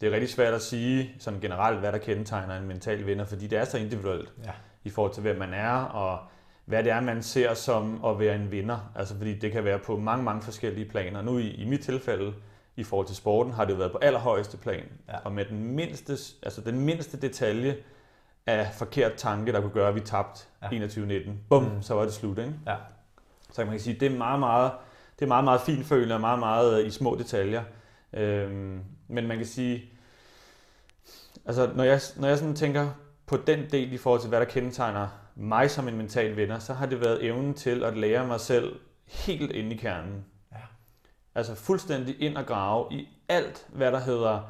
det 0.00 0.06
er 0.08 0.12
rigtig 0.12 0.28
svært 0.28 0.54
at 0.54 0.62
sige 0.62 1.14
sådan 1.18 1.40
generelt, 1.40 1.78
hvad 1.78 1.92
der 1.92 1.98
kendetegner 1.98 2.56
en 2.58 2.66
mental 2.66 3.06
vinder, 3.06 3.24
fordi 3.24 3.46
det 3.46 3.58
er 3.58 3.64
så 3.64 3.78
individuelt 3.78 4.32
ja. 4.44 4.52
I 4.84 4.90
forhold 4.90 5.12
til, 5.12 5.22
hvem 5.22 5.36
man 5.36 5.54
er, 5.54 5.74
og 5.74 6.18
hvad 6.64 6.84
det 6.84 6.92
er, 6.92 7.00
man 7.00 7.22
ser 7.22 7.54
som 7.54 8.04
at 8.04 8.18
være 8.18 8.34
en 8.34 8.50
vinder. 8.50 8.92
Altså 8.94 9.16
fordi 9.16 9.34
det 9.34 9.52
kan 9.52 9.64
være 9.64 9.78
på 9.78 9.96
mange, 9.96 10.24
mange 10.24 10.42
forskellige 10.42 10.88
planer. 10.88 11.22
Nu 11.22 11.38
i, 11.38 11.50
i 11.50 11.64
mit 11.64 11.80
tilfælde, 11.80 12.34
i 12.76 12.84
forhold 12.84 13.06
til 13.06 13.16
sporten, 13.16 13.52
har 13.52 13.64
det 13.64 13.72
jo 13.72 13.78
været 13.78 13.92
på 13.92 13.98
allerhøjeste 13.98 14.56
plan. 14.56 14.84
Ja. 15.08 15.18
Og 15.24 15.32
med 15.32 15.44
den 15.44 15.64
mindste, 15.64 16.12
altså 16.42 16.60
den 16.60 16.80
mindste 16.80 17.20
detalje, 17.20 17.76
af 18.48 18.74
forkert 18.74 19.14
tanke, 19.14 19.52
der 19.52 19.60
kunne 19.60 19.72
gøre, 19.72 19.88
at 19.88 19.94
vi 19.94 20.00
tabte 20.00 20.40
ja. 20.62 20.68
21-19. 20.68 21.30
Bum, 21.48 21.62
mm. 21.62 21.82
så 21.82 21.94
var 21.94 22.02
det 22.02 22.12
slut. 22.12 22.38
Ikke? 22.38 22.52
Ja. 22.66 22.76
Så 23.52 23.64
man 23.64 23.70
kan 23.70 23.80
sige, 23.80 24.00
det 24.00 24.12
er 24.12 24.16
meget, 24.16 24.40
meget, 24.40 24.72
det 25.18 25.24
er 25.24 25.28
meget, 25.28 25.44
meget 25.44 25.60
fint 25.60 25.86
følende 25.86 26.14
og 26.14 26.20
meget, 26.20 26.38
meget 26.38 26.80
øh, 26.80 26.86
i 26.86 26.90
små 26.90 27.16
detaljer. 27.18 27.62
Øhm, 28.12 28.80
men 29.08 29.26
man 29.26 29.36
kan 29.36 29.46
sige, 29.46 29.84
altså 31.46 31.70
når 31.74 31.84
jeg, 31.84 32.00
når 32.16 32.28
jeg 32.28 32.38
sådan 32.38 32.54
tænker 32.54 32.90
på 33.28 33.36
den 33.36 33.58
del 33.72 33.92
i 33.92 33.96
forhold 33.96 34.20
til, 34.20 34.28
hvad 34.28 34.40
der 34.40 34.46
kendetegner 34.46 35.08
mig 35.36 35.70
som 35.70 35.88
en 35.88 35.96
mental 35.96 36.36
vinder, 36.36 36.58
så 36.58 36.74
har 36.74 36.86
det 36.86 37.00
været 37.00 37.24
evnen 37.24 37.54
til 37.54 37.84
at 37.84 37.96
lære 37.96 38.26
mig 38.26 38.40
selv 38.40 38.80
helt 39.06 39.52
ind 39.52 39.72
i 39.72 39.76
kernen. 39.76 40.24
Ja. 40.52 40.58
Altså 41.34 41.54
fuldstændig 41.54 42.22
ind 42.22 42.36
og 42.36 42.46
grave 42.46 42.86
i 42.90 43.08
alt, 43.28 43.66
hvad 43.68 43.92
der 43.92 43.98
hedder 43.98 44.40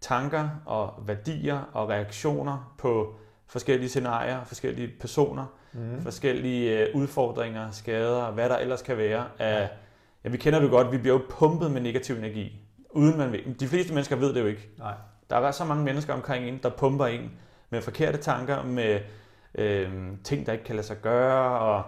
tanker 0.00 0.48
og 0.66 0.94
værdier 1.06 1.60
og 1.72 1.88
reaktioner 1.88 2.74
på 2.78 3.14
forskellige 3.46 3.88
scenarier, 3.88 4.44
forskellige 4.44 4.90
personer, 5.00 5.46
mm. 5.72 6.02
forskellige 6.02 6.78
øh, 6.78 6.96
udfordringer, 6.96 7.70
skader, 7.70 8.30
hvad 8.30 8.48
der 8.48 8.56
ellers 8.56 8.82
kan 8.82 8.96
være. 8.96 9.26
Af, 9.38 9.70
ja, 10.24 10.28
vi 10.28 10.36
kender 10.36 10.60
det 10.60 10.70
godt, 10.70 10.92
vi 10.92 10.98
bliver 10.98 11.14
jo 11.14 11.22
pumpet 11.30 11.70
med 11.70 11.80
negativ 11.80 12.14
energi, 12.14 12.60
uden 12.90 13.18
man 13.18 13.32
ved. 13.32 13.54
De 13.54 13.68
fleste 13.68 13.94
mennesker 13.94 14.16
ved 14.16 14.34
det 14.34 14.40
jo 14.40 14.46
ikke. 14.46 14.68
Nej. 14.78 14.94
Der 15.30 15.36
er 15.36 15.50
så 15.50 15.64
mange 15.64 15.84
mennesker 15.84 16.14
omkring 16.14 16.48
en, 16.48 16.60
der 16.62 16.68
pumper 16.68 17.06
en 17.06 17.30
med 17.72 17.82
forkerte 17.82 18.18
tanker, 18.18 18.62
med 18.62 19.00
øh, 19.54 19.92
ting, 20.24 20.46
der 20.46 20.52
ikke 20.52 20.64
kan 20.64 20.76
lade 20.76 20.86
sig 20.86 20.96
gøre, 21.02 21.58
og 21.58 21.84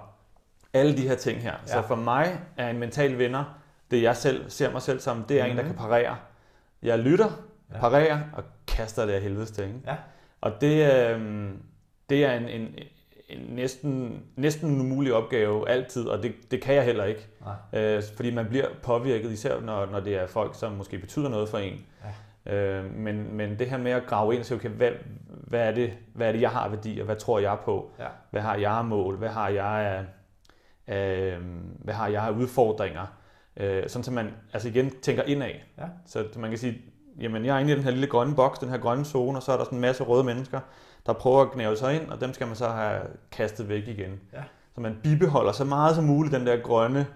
alle 0.72 0.96
de 0.96 1.08
her 1.08 1.14
ting 1.14 1.40
her. 1.40 1.52
Ja. 1.66 1.72
Så 1.72 1.82
for 1.82 1.96
mig 1.96 2.40
er 2.56 2.70
en 2.70 2.78
mental 2.78 3.18
vinder, 3.18 3.44
det 3.90 4.02
jeg 4.02 4.16
selv 4.16 4.50
ser 4.50 4.72
mig 4.72 4.82
selv 4.82 5.00
som, 5.00 5.22
det 5.22 5.40
er 5.40 5.44
mm. 5.44 5.50
en, 5.50 5.56
der 5.56 5.62
kan 5.62 5.74
parere. 5.74 6.16
Jeg 6.82 6.98
lytter, 6.98 7.30
ja. 7.72 7.78
parerer 7.80 8.20
og 8.32 8.44
kaster 8.66 9.06
det 9.06 9.12
af 9.12 9.20
helvedes 9.20 9.50
til. 9.50 9.64
Ikke? 9.64 9.78
Ja. 9.86 9.96
Og 10.40 10.60
det, 10.60 10.92
øh, 10.92 11.50
det 12.08 12.24
er 12.24 12.32
en, 12.32 12.48
en, 12.48 12.74
en 13.28 13.40
næsten, 13.48 14.22
næsten 14.36 14.70
en 14.70 14.80
umulig 14.80 15.14
opgave 15.14 15.68
altid, 15.68 16.06
og 16.06 16.22
det, 16.22 16.34
det 16.50 16.62
kan 16.62 16.74
jeg 16.74 16.84
heller 16.84 17.04
ikke. 17.04 17.26
Øh, 17.72 18.02
fordi 18.16 18.34
man 18.34 18.46
bliver 18.46 18.66
påvirket, 18.82 19.30
især 19.30 19.60
når, 19.60 19.86
når 19.86 20.00
det 20.00 20.14
er 20.14 20.26
folk, 20.26 20.58
som 20.58 20.72
måske 20.72 20.98
betyder 20.98 21.28
noget 21.28 21.48
for 21.48 21.58
en. 21.58 21.86
Ja. 22.04 22.08
Øh, 22.46 22.94
men, 22.94 23.36
men 23.36 23.58
det 23.58 23.70
her 23.70 23.78
med 23.78 23.92
at 23.92 24.06
grave 24.06 24.32
ind 24.32 24.40
og 24.40 24.46
sige, 24.46 24.58
okay, 24.58 24.68
hvad, 24.68 24.90
hvad, 25.26 25.68
er 25.68 25.72
det, 25.72 25.92
hvad 26.14 26.28
er 26.28 26.32
det, 26.32 26.40
jeg 26.40 26.50
har 26.50 26.68
værdier? 26.68 27.04
Hvad 27.04 27.16
tror 27.16 27.38
jeg 27.38 27.58
på? 27.64 27.90
Ja. 27.98 28.06
Hvad 28.30 28.42
har 28.42 28.56
jeg 28.56 28.72
af 28.72 28.84
mål? 28.84 29.16
Hvad 29.16 29.28
har 29.28 29.48
jeg 29.48 29.66
af, 29.66 30.04
af, 30.86 31.38
hvad 31.78 31.94
har 31.94 32.08
jeg 32.08 32.22
af 32.22 32.30
udfordringer? 32.30 33.06
Øh, 33.56 33.88
sådan 33.88 34.04
så 34.04 34.10
man 34.10 34.30
altså 34.52 34.68
igen 34.68 34.90
tænker 34.90 35.22
indad. 35.22 35.50
Ja. 35.78 35.84
Så 36.06 36.24
man 36.36 36.50
kan 36.50 36.58
sige, 36.58 36.82
jamen 37.20 37.44
jeg 37.44 37.56
er 37.56 37.60
inde 37.60 37.72
i 37.72 37.74
den 37.74 37.84
her 37.84 37.90
lille 37.90 38.06
grønne 38.06 38.34
boks, 38.34 38.58
den 38.58 38.68
her 38.68 38.78
grønne 38.78 39.04
zone, 39.04 39.38
og 39.38 39.42
så 39.42 39.52
er 39.52 39.56
der 39.56 39.64
sådan 39.64 39.78
en 39.78 39.82
masse 39.82 40.04
røde 40.04 40.24
mennesker, 40.24 40.60
der 41.06 41.12
prøver 41.12 41.42
at 41.42 41.50
knæve 41.50 41.76
sig 41.76 41.94
ind, 41.94 42.10
og 42.10 42.20
dem 42.20 42.32
skal 42.32 42.46
man 42.46 42.56
så 42.56 42.68
have 42.68 43.00
kastet 43.32 43.68
væk 43.68 43.88
igen. 43.88 44.20
Ja. 44.32 44.42
Så 44.74 44.80
man 44.80 44.96
bibeholder 45.02 45.52
så 45.52 45.64
meget 45.64 45.94
som 45.94 46.04
muligt 46.04 46.34
den 46.34 46.46
der 46.46 46.56
grønne 46.56 47.06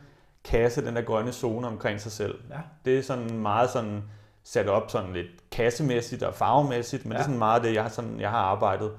kasse, 0.44 0.86
den 0.86 0.96
der 0.96 1.02
grønne 1.02 1.32
zone 1.32 1.66
omkring 1.66 2.00
sig 2.00 2.12
selv. 2.12 2.38
Ja. 2.50 2.58
Det 2.84 2.98
er 2.98 3.02
sådan 3.02 3.38
meget 3.38 3.70
sådan 3.70 4.02
sat 4.48 4.68
op 4.68 4.90
sådan 4.90 5.12
lidt 5.12 5.50
kassemæssigt 5.50 6.22
og 6.22 6.34
farvemæssigt, 6.34 7.04
men 7.04 7.12
ja. 7.12 7.16
det 7.16 7.20
er 7.20 7.24
sådan 7.24 7.38
meget 7.38 7.62
det, 7.62 7.74
jeg 7.74 7.82
har, 7.82 7.90
sådan, 7.90 8.20
jeg 8.20 8.30
har 8.30 8.38
arbejdet 8.38 8.92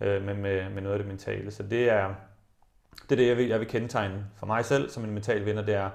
øh, 0.00 0.22
med, 0.22 0.34
med, 0.34 0.70
med 0.70 0.82
noget 0.82 0.94
af 0.94 0.98
det 0.98 1.08
mentale. 1.08 1.50
Så 1.50 1.62
det 1.62 1.90
er 1.90 2.14
det, 3.02 3.12
er 3.12 3.16
det 3.16 3.28
jeg, 3.28 3.36
vil, 3.36 3.48
jeg 3.48 3.60
vil 3.60 3.68
kendetegne 3.68 4.26
for 4.36 4.46
mig 4.46 4.64
selv 4.64 4.90
som 4.90 5.04
en 5.04 5.10
mental 5.10 5.46
vinder, 5.46 5.64
det 5.64 5.74
er 5.74 5.90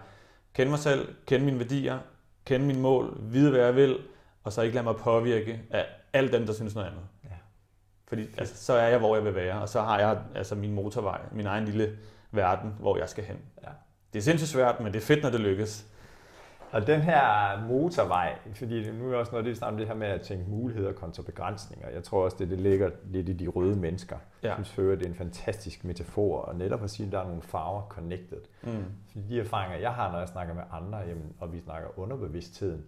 kende 0.54 0.70
mig 0.70 0.80
selv, 0.80 1.16
kende 1.26 1.46
mine 1.46 1.60
værdier, 1.60 2.00
kende 2.46 2.66
mine 2.66 2.80
mål, 2.80 3.18
vide 3.22 3.50
hvad 3.50 3.60
jeg 3.60 3.76
vil, 3.76 3.98
og 4.44 4.54
så 4.54 4.62
ikke 4.62 4.76
lade 4.76 4.84
mig 4.84 4.96
påvirke 4.96 5.62
af 5.72 5.86
alle 6.14 6.32
dem, 6.32 6.46
der 6.46 6.54
synes 6.54 6.76
noget 6.76 6.88
andet. 6.88 7.04
Ja. 7.24 7.36
Fordi 8.08 8.28
altså, 8.38 8.66
så 8.66 8.74
er 8.74 8.88
jeg, 8.88 9.00
hvor 9.00 9.16
jeg 9.16 9.26
vil 9.26 9.36
være, 9.36 9.62
og 9.62 9.70
så 9.70 9.82
har 9.82 10.00
jeg 10.00 10.18
altså 10.36 10.56
min 10.56 10.74
motorvej, 10.74 11.22
min 11.32 11.46
egen 11.46 11.66
lille 11.66 11.98
verden, 12.32 12.76
hvor 12.80 12.98
jeg 12.98 13.10
skal 13.10 13.24
hen. 13.24 13.38
Ja. 13.64 13.70
Det 14.14 14.20
er 14.20 14.24
sindssygt 14.24 14.50
svært, 14.50 14.80
men 14.80 14.94
det 14.94 15.02
er 15.02 15.06
fedt, 15.06 15.24
når 15.24 15.30
det 15.30 15.40
lykkes. 15.40 15.86
Og 16.78 16.88
den 16.88 17.02
her 17.02 17.60
motorvej, 17.68 18.38
fordi 18.56 18.92
nu 18.92 19.12
er 19.12 19.18
også 19.18 19.32
noget 19.32 19.46
det 19.46 19.64
om 19.64 19.78
det 19.78 19.88
her 19.88 19.96
med 19.96 20.08
at 20.08 20.22
tænke 20.22 20.50
muligheder 20.50 20.92
kontra 20.94 21.24
begrænsninger. 21.24 21.90
Jeg 21.90 22.04
tror 22.04 22.24
også, 22.24 22.38
det, 22.40 22.50
det 22.50 22.60
ligger 22.60 22.90
lidt 23.06 23.30
i 23.30 23.34
de 23.34 23.48
røde 23.48 23.76
mennesker. 23.76 24.18
Ja. 24.44 24.56
Jeg 24.56 24.66
synes, 24.66 25.00
det 25.00 25.06
er 25.06 25.10
en 25.10 25.16
fantastisk 25.16 25.84
metafor, 25.84 26.42
og 26.42 26.56
netop 26.56 26.84
at 26.84 26.90
sige, 26.90 27.06
at 27.06 27.12
der 27.12 27.20
er 27.20 27.28
nogle 27.28 27.42
farver 27.42 27.82
connected. 27.90 28.42
Mm. 28.64 28.86
Fordi 29.08 29.26
de 29.30 29.40
erfaringer, 29.40 29.78
jeg 29.78 29.94
har, 29.94 30.12
når 30.12 30.20
jeg 30.20 30.28
snakker 30.28 30.54
med 30.54 30.64
andre, 30.72 30.98
jamen, 30.98 31.36
og 31.40 31.54
vi 31.54 31.60
snakker 31.60 32.00
underbevidstheden, 32.00 32.86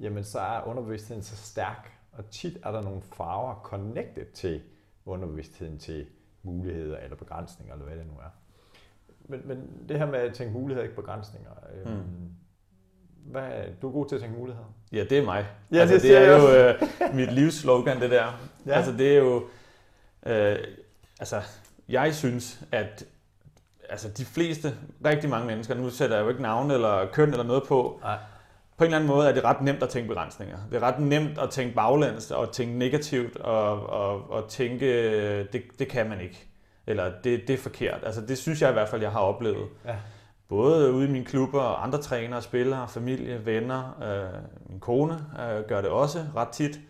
jamen 0.00 0.24
så 0.24 0.40
er 0.40 0.66
underbevidstheden 0.66 1.22
så 1.22 1.36
stærk, 1.36 1.92
og 2.12 2.30
tit 2.30 2.58
er 2.62 2.72
der 2.72 2.82
nogle 2.82 3.02
farver 3.02 3.60
connected 3.64 4.24
til 4.34 4.62
underbevidstheden, 5.06 5.78
til 5.78 6.06
muligheder 6.42 6.98
eller 6.98 7.16
begrænsninger, 7.16 7.74
eller 7.74 7.86
hvad 7.86 7.96
det 7.96 8.06
nu 8.06 8.12
er. 8.12 8.30
Men, 9.24 9.40
men 9.44 9.84
det 9.88 9.98
her 9.98 10.06
med 10.06 10.18
at 10.18 10.34
tænke 10.34 10.52
muligheder, 10.52 10.84
ikke 10.84 10.96
begrænsninger, 10.96 11.50
øhm, 11.74 11.96
mm. 11.96 12.32
Hvad, 13.26 13.50
du 13.82 13.88
er 13.88 13.92
god 13.92 14.08
til 14.08 14.14
at 14.14 14.20
tænke 14.20 14.38
muligheder? 14.38 14.74
Ja, 14.92 15.04
det 15.04 15.18
er 15.18 15.24
mig. 15.24 15.46
Ja, 15.72 15.78
altså, 15.78 15.94
det, 15.94 16.02
det 16.02 16.16
er 16.16 16.36
jo 16.36 16.54
øh, 16.54 17.14
mit 17.14 17.32
livs 17.32 17.54
slogan, 17.54 18.00
det 18.00 18.10
der. 18.10 18.40
Ja. 18.66 18.72
Altså, 18.72 18.92
det 18.92 19.12
er 19.12 19.18
jo... 19.18 19.44
Øh, 20.26 20.58
altså, 21.20 21.40
jeg 21.88 22.14
synes, 22.14 22.60
at 22.72 23.04
altså, 23.88 24.08
de 24.08 24.24
fleste, 24.24 24.74
rigtig 25.04 25.30
mange 25.30 25.46
mennesker, 25.46 25.74
nu 25.74 25.90
sætter 25.90 26.16
jeg 26.16 26.24
jo 26.24 26.28
ikke 26.28 26.42
navn 26.42 26.70
eller 26.70 27.06
køn 27.12 27.30
eller 27.30 27.44
noget 27.44 27.62
på, 27.68 28.00
Nej 28.02 28.18
på 28.82 28.84
en 28.84 28.86
eller 28.86 28.98
anden 28.98 29.16
måde 29.16 29.28
er 29.28 29.32
det 29.32 29.44
ret 29.44 29.60
nemt 29.60 29.82
at 29.82 29.88
tænke 29.88 30.08
begrænsninger. 30.08 30.56
Det 30.70 30.76
er 30.76 30.82
ret 30.82 30.98
nemt 30.98 31.38
at 31.38 31.50
tænke 31.50 31.74
baglæns 31.74 32.30
og 32.30 32.52
tænke 32.52 32.78
negativt 32.78 33.36
og, 33.36 33.86
og, 33.86 34.30
og 34.30 34.48
tænke, 34.48 34.86
det, 35.42 35.62
det 35.78 35.88
kan 35.88 36.08
man 36.08 36.20
ikke. 36.20 36.46
Eller 36.86 37.12
det, 37.24 37.48
det 37.48 37.54
er 37.54 37.58
forkert. 37.58 38.00
Altså 38.06 38.20
det 38.20 38.38
synes 38.38 38.62
jeg 38.62 38.70
i 38.70 38.72
hvert 38.72 38.88
fald, 38.88 39.02
jeg 39.02 39.12
har 39.12 39.20
oplevet. 39.20 39.68
Ja. 39.86 39.94
Både 40.52 40.92
ude 40.92 41.08
i 41.08 41.10
mine 41.10 41.24
klubber, 41.24 41.60
og 41.60 41.84
andre 41.84 41.98
trænere, 41.98 42.42
spillere, 42.42 42.88
familie, 42.88 43.46
venner. 43.46 44.02
Øh, 44.02 44.40
min 44.70 44.80
kone 44.80 45.14
øh, 45.14 45.64
gør 45.68 45.80
det 45.80 45.90
også 45.90 46.24
ret 46.36 46.48
tit. 46.48 46.80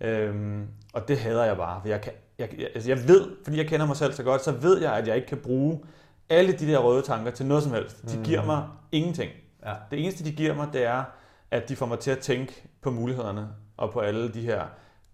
Øhm, 0.00 0.66
og 0.92 1.08
det 1.08 1.18
hader 1.18 1.44
jeg 1.44 1.56
bare, 1.56 1.80
for 1.80 1.88
jeg, 1.88 2.00
kan, 2.00 2.12
jeg, 2.38 2.48
jeg, 2.58 2.68
altså 2.74 2.90
jeg 2.90 3.08
ved, 3.08 3.30
fordi 3.44 3.56
jeg 3.56 3.66
kender 3.66 3.86
mig 3.86 3.96
selv 3.96 4.12
så 4.12 4.22
godt, 4.22 4.44
så 4.44 4.52
ved 4.52 4.80
jeg, 4.82 4.92
at 4.96 5.08
jeg 5.08 5.16
ikke 5.16 5.28
kan 5.28 5.38
bruge 5.38 5.80
alle 6.28 6.52
de 6.52 6.66
der 6.66 6.78
røde 6.78 7.02
tanker 7.02 7.30
til 7.30 7.46
noget 7.46 7.62
som 7.62 7.72
helst. 7.72 8.02
De 8.10 8.20
giver 8.24 8.44
mig 8.44 8.68
ingenting. 8.92 9.30
Ja. 9.66 9.72
Det 9.90 10.02
eneste, 10.02 10.24
de 10.24 10.32
giver 10.32 10.54
mig, 10.54 10.68
det 10.72 10.84
er, 10.84 11.04
at 11.50 11.68
de 11.68 11.76
får 11.76 11.86
mig 11.86 11.98
til 11.98 12.10
at 12.10 12.18
tænke 12.18 12.68
på 12.82 12.90
mulighederne 12.90 13.48
og 13.76 13.90
på 13.92 14.00
alle 14.00 14.28
de 14.32 14.40
her 14.40 14.62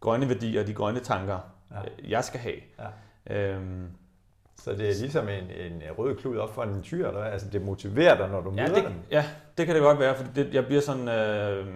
grønne 0.00 0.28
værdier, 0.28 0.64
de 0.64 0.74
grønne 0.74 1.00
tanker, 1.00 1.38
Ja. 1.70 2.08
jeg 2.08 2.24
skal 2.24 2.40
have. 2.40 2.56
Ja. 3.28 3.54
Øhm, 3.54 3.86
Så 4.64 4.70
det 4.70 4.88
er 4.88 4.94
ligesom 5.00 5.28
en, 5.28 5.72
en 5.72 5.82
rød 5.98 6.16
klud 6.16 6.36
op 6.38 6.54
for 6.54 6.62
en 6.62 6.82
tyr, 6.82 7.08
eller? 7.08 7.24
Altså 7.24 7.48
det 7.52 7.62
motiverer 7.62 8.16
dig, 8.16 8.28
når 8.28 8.40
du 8.40 8.52
ja, 8.56 8.62
møder 8.62 8.74
det, 8.74 8.84
dem. 8.84 8.92
ja, 9.10 9.24
det 9.58 9.66
kan 9.66 9.74
det 9.74 9.82
godt 9.82 9.98
være, 9.98 10.14
for 10.14 10.24
det, 10.34 10.54
jeg 10.54 10.66
bliver 10.66 10.80
sådan... 10.80 11.08
Øh, 11.08 11.66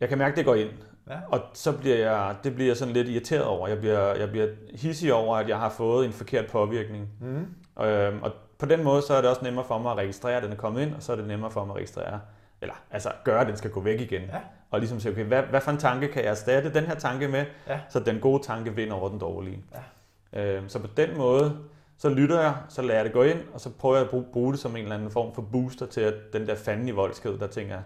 jeg 0.00 0.08
kan 0.08 0.18
mærke, 0.18 0.32
at 0.32 0.36
det 0.36 0.44
går 0.44 0.54
ind. 0.54 0.70
Ja. 1.10 1.14
Og 1.28 1.40
så 1.54 1.72
bliver 1.72 1.96
jeg, 1.96 2.34
det 2.44 2.54
bliver 2.54 2.68
jeg 2.68 2.76
sådan 2.76 2.94
lidt 2.94 3.08
irriteret 3.08 3.44
over. 3.44 3.68
Jeg 3.68 3.78
bliver, 3.78 4.14
jeg 4.14 4.30
bliver 4.30 4.46
hissig 4.74 5.12
over, 5.14 5.36
at 5.36 5.48
jeg 5.48 5.58
har 5.58 5.68
fået 5.68 6.06
en 6.06 6.12
forkert 6.12 6.46
påvirkning. 6.46 7.08
Mm. 7.20 7.82
Øhm, 7.84 8.22
og 8.22 8.32
på 8.58 8.66
den 8.66 8.84
måde, 8.84 9.02
så 9.02 9.14
er 9.14 9.20
det 9.20 9.30
også 9.30 9.44
nemmere 9.44 9.64
for 9.64 9.78
mig 9.78 9.92
at 9.92 9.98
registrere, 9.98 10.36
at 10.36 10.42
den 10.42 10.52
er 10.52 10.56
kommet 10.56 10.82
ind, 10.82 10.94
og 10.94 11.02
så 11.02 11.12
er 11.12 11.16
det 11.16 11.26
nemmere 11.26 11.50
for 11.50 11.64
mig 11.64 11.72
at 11.72 11.76
registrere, 11.76 12.20
eller 12.60 12.74
altså 12.90 13.10
gøre, 13.24 13.40
at 13.40 13.46
den 13.46 13.56
skal 13.56 13.70
gå 13.70 13.80
væk 13.80 14.00
igen. 14.00 14.22
Ja. 14.22 14.38
Og 14.70 14.78
ligesom 14.80 15.00
sige, 15.00 15.12
okay, 15.12 15.24
hvad, 15.24 15.42
hvad 15.42 15.60
for 15.60 15.70
en 15.70 15.78
tanke 15.78 16.08
kan 16.08 16.22
jeg 16.22 16.30
erstatte 16.30 16.74
den 16.74 16.84
her 16.84 16.94
tanke 16.94 17.28
med, 17.28 17.44
Ja. 17.68 17.80
så 17.88 18.00
den 18.00 18.20
gode 18.20 18.42
tanke 18.42 18.74
vinder 18.74 18.94
over 18.94 19.08
den 19.08 19.18
dårlige. 19.18 19.64
Ja. 20.32 20.56
Øhm, 20.56 20.68
så 20.68 20.78
på 20.78 20.86
den 20.96 21.16
måde, 21.18 21.56
så 21.98 22.08
lytter 22.08 22.40
jeg, 22.40 22.54
så 22.68 22.82
lader 22.82 22.94
jeg 22.94 23.04
det 23.04 23.12
gå 23.12 23.22
ind, 23.22 23.38
og 23.54 23.60
så 23.60 23.70
prøver 23.78 23.96
jeg 23.96 24.04
at 24.04 24.10
bruge, 24.10 24.24
bruge 24.32 24.52
det 24.52 24.60
som 24.60 24.76
en 24.76 24.82
eller 24.82 24.94
anden 24.96 25.10
form 25.10 25.34
for 25.34 25.42
booster 25.42 25.86
til 25.86 26.00
at 26.00 26.14
den 26.32 26.46
der 26.46 26.54
fanden 26.54 26.88
i 26.88 26.90
voldsked, 26.90 27.38
der 27.38 27.46
tænker, 27.46 27.78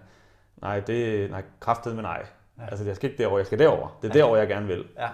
nej, 0.63 0.81
det 0.81 1.31
nej, 1.31 1.43
kraftet 1.61 1.95
med 1.95 2.03
nej. 2.03 2.23
Ja. 2.59 2.65
Ja. 2.65 2.71
Altså, 2.71 2.85
jeg 2.85 2.97
skal 2.97 3.11
ikke 3.11 3.23
derover, 3.23 3.39
jeg 3.39 3.47
skal 3.47 3.59
derover. 3.59 3.99
Det 4.03 4.09
er 4.11 4.13
Ja. 4.15 4.19
derover, 4.19 4.37
jeg 4.37 4.49
gerne 4.49 4.67
vil. 4.67 4.85
Ja. 4.99 5.09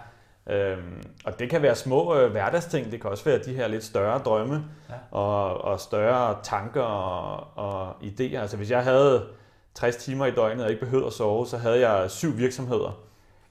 Øhm, 0.51 1.03
og 1.25 1.39
det 1.39 1.51
kan 1.51 1.63
være 1.63 1.75
små 1.75 2.17
øh, 2.17 2.31
hverdagsting, 2.31 2.93
det 2.93 3.01
kan 3.01 3.11
også 3.11 3.25
være 3.25 3.39
de 3.39 3.55
her 3.55 3.69
lidt 3.69 3.85
større 3.85 4.19
drømme 4.19 4.65
Ja. 4.89 4.95
og, 5.19 5.61
og 5.65 5.81
større 5.81 6.37
tanker 6.43 6.83
og, 6.83 7.47
og 7.57 7.95
idéer. 8.03 8.37
Altså 8.37 8.57
hvis 8.57 8.71
jeg 8.71 8.85
havde 8.85 9.27
60 9.75 9.97
timer 9.97 10.27
i 10.27 10.31
døgnet 10.31 10.65
og 10.65 10.71
ikke 10.71 10.81
behøvede 10.85 11.07
at 11.07 11.13
sove, 11.13 11.47
så 11.47 11.57
havde 11.59 11.89
jeg 11.89 12.11
syv 12.11 12.37
virksomheder 12.37 12.99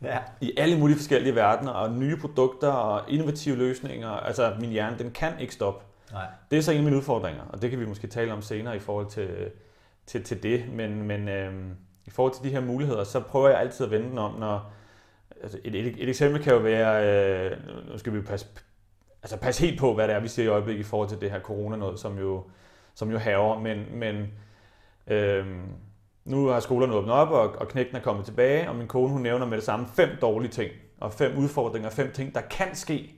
Ja. 0.06 0.18
i 0.42 0.54
alle 0.58 0.80
mulige 0.80 0.98
forskellige 0.98 1.36
verdener 1.36 1.72
og 1.72 1.92
nye 1.92 2.18
produkter 2.18 2.68
og 2.68 3.12
innovative 3.12 3.56
løsninger. 3.56 4.10
Altså 4.10 4.56
min 4.60 4.70
hjerne, 4.70 4.98
den 4.98 5.12
kan 5.12 5.40
ikke 5.40 5.54
stoppe. 5.54 5.86
Nej. 6.12 6.26
Det 6.52 6.58
er 6.58 6.62
så 6.62 6.72
en 6.72 6.78
af 6.78 6.84
mine 6.84 6.98
udfordringer, 6.98 7.44
og 7.50 7.62
det 7.62 7.70
kan 7.70 7.80
vi 7.80 7.86
måske 7.86 8.08
tale 8.08 8.34
om 8.34 8.42
senere 8.42 8.76
i 8.76 8.80
forhold 8.80 9.08
til, 9.08 9.52
til, 10.06 10.24
til 10.24 10.44
det. 10.44 10.66
Men, 10.74 11.04
men 11.04 11.30
øhm, 11.30 11.76
i 12.06 12.10
forhold 12.10 12.34
til 12.34 12.44
de 12.44 12.50
her 12.50 12.62
muligheder, 12.62 13.04
så 13.04 13.20
prøver 13.20 13.50
jeg 13.50 13.60
altid 13.60 13.86
at 13.86 13.92
vende 13.92 14.10
den 14.10 14.18
om, 14.18 14.40
når... 14.40 14.72
Altså 15.42 15.60
et, 15.64 15.76
et, 15.76 15.96
et 15.98 16.10
eksempel 16.10 16.44
kan 16.44 16.54
jo 16.54 16.60
være, 16.60 17.06
øh, 17.52 17.58
nu 17.92 17.98
skal 17.98 18.14
vi 18.14 18.22
passe, 18.22 18.48
altså 19.24 19.38
passe 19.38 19.66
helt 19.66 19.80
på, 19.80 19.94
hvad 19.94 20.08
det 20.08 20.16
er, 20.16 20.20
vi 20.20 20.28
siger 20.28 20.46
i 20.46 20.50
øjeblikket 20.50 20.86
i 20.86 20.88
forhold 20.88 21.10
til 21.10 21.22
det 21.22 21.32
her 21.32 21.40
corona 21.40 21.76
noget, 21.76 22.00
som 22.00 22.20
jo, 22.20 22.44
som 22.94 23.12
jo 23.12 23.18
haver, 23.18 23.60
men, 23.60 23.86
men 23.92 24.28
øhm, 25.08 25.70
nu 26.26 26.48
har 26.48 26.60
skolerne 26.60 26.94
åbnet 26.94 27.14
op, 27.14 27.30
og, 27.30 27.56
og 27.60 27.68
knægten 27.68 27.96
er 27.96 28.02
kommet 28.02 28.26
tilbage, 28.26 28.70
og 28.70 28.76
min 28.76 28.88
kone 28.88 29.12
hun 29.12 29.22
nævner 29.22 29.46
med 29.46 29.58
det 29.58 29.66
samme 29.66 29.88
fem 29.94 30.10
dårlige 30.22 30.52
ting, 30.52 30.72
og 31.00 31.14
fem 31.14 31.38
udfordringer, 31.38 31.90
fem 31.90 32.12
ting, 32.12 32.36
der 32.36 32.42
kan 32.42 32.76
ske, 32.76 33.14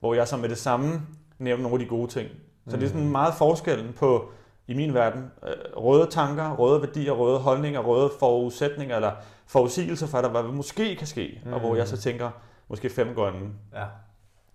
hvor 0.00 0.14
jeg 0.14 0.28
så 0.28 0.36
med 0.36 0.48
det 0.48 0.58
samme 0.58 1.02
nævner 1.38 1.62
nogle 1.62 1.74
af 1.74 1.78
de 1.78 1.86
gode 1.86 2.10
ting. 2.10 2.28
Så 2.68 2.76
det 2.76 2.82
er 2.84 2.88
sådan 2.88 3.08
meget 3.08 3.34
forskellen 3.34 3.92
på, 3.92 4.30
i 4.66 4.74
min 4.74 4.94
verden, 4.94 5.30
øh, 5.46 5.52
røde 5.76 6.06
tanker, 6.10 6.56
røde 6.56 6.82
værdier, 6.82 7.12
røde 7.12 7.38
holdninger, 7.38 7.80
røde 7.80 8.10
forudsætninger, 8.18 8.96
eller 8.96 9.12
forudsigelser 9.46 10.06
for, 10.06 10.20
hvad 10.28 10.42
der 10.42 10.52
måske 10.52 10.96
kan 10.96 11.06
ske, 11.06 11.40
mm. 11.44 11.52
og 11.52 11.60
hvor 11.60 11.76
jeg 11.76 11.88
så 11.88 11.96
tænker, 11.96 12.30
måske 12.68 12.90
fem 12.90 13.14
grønne. 13.14 13.48
Ja. 13.74 13.84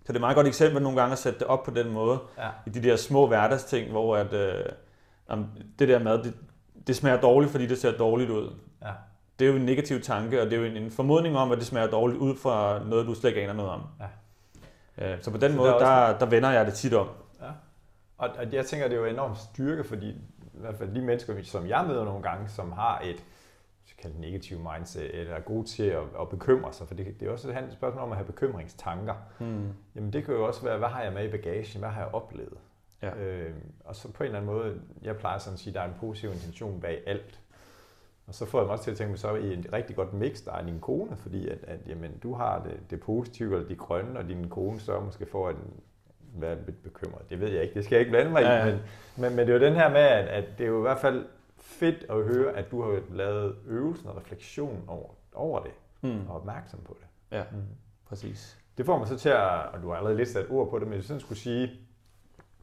Så 0.04 0.06
det 0.06 0.10
er 0.10 0.14
et 0.14 0.20
meget 0.20 0.36
godt 0.36 0.46
eksempel 0.46 0.82
nogle 0.82 1.00
gange 1.00 1.12
at 1.12 1.18
sætte 1.18 1.38
det 1.38 1.46
op 1.46 1.62
på 1.62 1.70
den 1.70 1.90
måde, 1.92 2.18
Ja. 2.38 2.48
i 2.66 2.70
de 2.70 2.82
der 2.82 2.96
små 2.96 3.26
hverdagsting, 3.26 3.90
hvor 3.90 4.16
at, 4.16 4.32
øh, 4.32 4.64
det 5.78 5.88
der 5.88 5.98
mad, 5.98 6.22
det, 6.22 6.34
det 6.86 6.96
smager 6.96 7.20
dårligt, 7.20 7.52
fordi 7.52 7.66
det 7.66 7.78
ser 7.78 7.96
dårligt 7.96 8.30
ud. 8.30 8.54
Ja. 8.82 8.90
Det 9.38 9.44
er 9.44 9.50
jo 9.50 9.56
en 9.56 9.64
negativ 9.64 10.00
tanke, 10.00 10.40
og 10.40 10.46
det 10.46 10.52
er 10.52 10.60
jo 10.60 10.64
en, 10.64 10.76
en 10.76 10.90
formodning 10.90 11.36
om, 11.36 11.52
at 11.52 11.58
det 11.58 11.66
smager 11.66 11.86
dårligt 11.86 12.18
ud 12.18 12.36
fra 12.36 12.84
noget, 12.84 13.06
du 13.06 13.14
slet 13.14 13.30
ikke 13.30 13.42
aner 13.42 13.52
noget 13.52 13.70
om. 13.70 13.82
Ja. 14.98 15.12
Øh, 15.12 15.22
Så 15.22 15.30
på 15.30 15.38
den 15.38 15.50
Så 15.50 15.56
måde, 15.56 15.68
der 15.70 15.86
er 15.86 16.12
der, 16.12 16.18
der 16.18 16.26
vender 16.26 16.50
jeg 16.50 16.66
det 16.66 16.74
tit 16.74 16.94
om. 16.94 17.08
Ja. 17.40 17.46
Og, 18.18 18.28
og 18.38 18.52
jeg 18.52 18.66
tænker, 18.66 18.88
det 18.88 18.96
er 18.96 19.00
jo 19.00 19.06
enormt 19.06 19.38
styrke, 19.38 19.84
fordi 19.84 20.08
i 20.08 20.60
hvert 20.60 20.74
fald 20.74 20.94
de 20.94 21.00
mennesker, 21.00 21.42
som 21.42 21.68
jeg 21.68 21.84
møder 21.88 22.04
nogle 22.04 22.22
gange, 22.22 22.48
som 22.48 22.72
har 22.72 23.00
et 23.04 23.24
kalde 24.02 24.20
negativ 24.20 24.58
mindset, 24.72 25.20
eller 25.20 25.34
er 25.34 25.40
gode 25.40 25.66
til 25.66 25.82
at, 25.82 26.02
at 26.20 26.28
bekymre 26.28 26.72
sig, 26.72 26.88
for 26.88 26.94
det, 26.94 27.20
det 27.20 27.28
er 27.28 27.32
også 27.32 27.48
et 27.48 27.72
spørgsmål 27.72 28.04
om 28.04 28.10
at 28.10 28.16
have 28.16 28.26
bekymringstanker. 28.26 29.14
Hmm. 29.38 29.68
Jamen 29.94 30.12
det 30.12 30.24
kan 30.24 30.34
jo 30.34 30.46
også 30.46 30.62
være, 30.62 30.78
hvad 30.78 30.88
har 30.88 31.02
jeg 31.02 31.12
med 31.12 31.24
i 31.24 31.30
bagagen, 31.30 31.80
hvad 31.80 31.90
har 31.90 32.00
jeg 32.00 32.14
oplevet? 32.14 32.58
Ja. 33.04 33.24
Øh, 33.24 33.54
og 33.84 33.96
så 33.96 34.12
på 34.12 34.22
en 34.22 34.26
eller 34.26 34.38
anden 34.40 34.52
måde, 34.54 34.80
jeg 35.02 35.16
plejer 35.16 35.38
sådan 35.38 35.54
at 35.54 35.58
sige, 35.60 35.70
at 35.70 35.74
der 35.74 35.80
er 35.80 35.84
en 35.88 35.94
positiv 36.00 36.30
intention 36.30 36.80
bag 36.80 37.02
alt. 37.06 37.40
Og 38.26 38.34
så 38.34 38.46
får 38.46 38.58
jeg 38.58 38.66
mig 38.66 38.72
også 38.72 38.84
til 38.84 38.90
at 38.90 38.96
tænke 38.96 39.10
mig 39.10 39.18
så 39.18 39.34
i 39.34 39.52
et 39.52 39.68
rigtig 39.72 39.96
godt 39.96 40.12
mix, 40.12 40.44
der 40.44 40.52
er 40.52 40.66
din 40.66 40.80
kone, 40.80 41.16
fordi 41.16 41.48
at, 41.48 41.58
at 41.66 41.78
jamen, 41.86 42.18
du 42.22 42.34
har 42.34 42.62
det, 42.62 42.90
det 42.90 43.00
positive, 43.00 43.54
eller 43.54 43.68
de 43.68 43.76
grønne, 43.76 44.18
og 44.18 44.28
din 44.28 44.48
kone 44.48 44.80
så 44.80 45.00
måske 45.00 45.26
får 45.26 45.50
en 45.50 45.56
være 46.36 46.56
lidt 46.66 46.82
bekymret. 46.82 47.30
Det 47.30 47.40
ved 47.40 47.48
jeg 47.48 47.62
ikke, 47.62 47.74
det 47.74 47.84
skal 47.84 47.96
jeg 47.96 48.00
ikke 48.00 48.10
blande 48.10 48.30
mig 48.30 48.42
Ja, 48.42 48.64
i, 48.64 48.68
ja. 48.68 48.74
men, 48.74 48.80
men, 49.16 49.36
men 49.36 49.46
det 49.46 49.54
er 49.54 49.58
jo 49.58 49.64
den 49.66 49.74
her 49.74 49.88
med, 49.88 50.00
at, 50.00 50.24
at 50.28 50.44
det 50.58 50.64
er 50.64 50.68
jo 50.68 50.78
i 50.78 50.82
hvert 50.82 50.98
fald 50.98 51.26
fedt 51.58 52.06
at 52.10 52.24
høre, 52.24 52.52
at 52.56 52.70
du 52.70 52.82
har 52.82 53.00
lavet 53.10 53.56
øvelsen 53.66 54.08
og 54.08 54.16
refleksion 54.16 54.84
over, 54.88 55.10
over 55.34 55.60
det, 55.62 55.70
Hmm. 56.00 56.28
og 56.28 56.36
opmærksom 56.36 56.80
på 56.84 56.96
det. 57.00 57.36
Ja, 57.38 57.42
Mm. 57.52 57.58
præcis. 58.08 58.58
Det 58.78 58.86
får 58.86 58.98
mig 58.98 59.08
så 59.08 59.18
til 59.18 59.28
at, 59.28 59.66
og 59.72 59.82
du 59.82 59.88
har 59.88 59.96
allerede 59.96 60.16
lidt 60.16 60.28
sat 60.28 60.46
ord 60.50 60.70
på 60.70 60.78
det, 60.78 60.86
men 60.86 60.92
hvis 60.94 61.02
jeg 61.04 61.06
sådan 61.08 61.20
skulle 61.20 61.38
sige, 61.38 61.70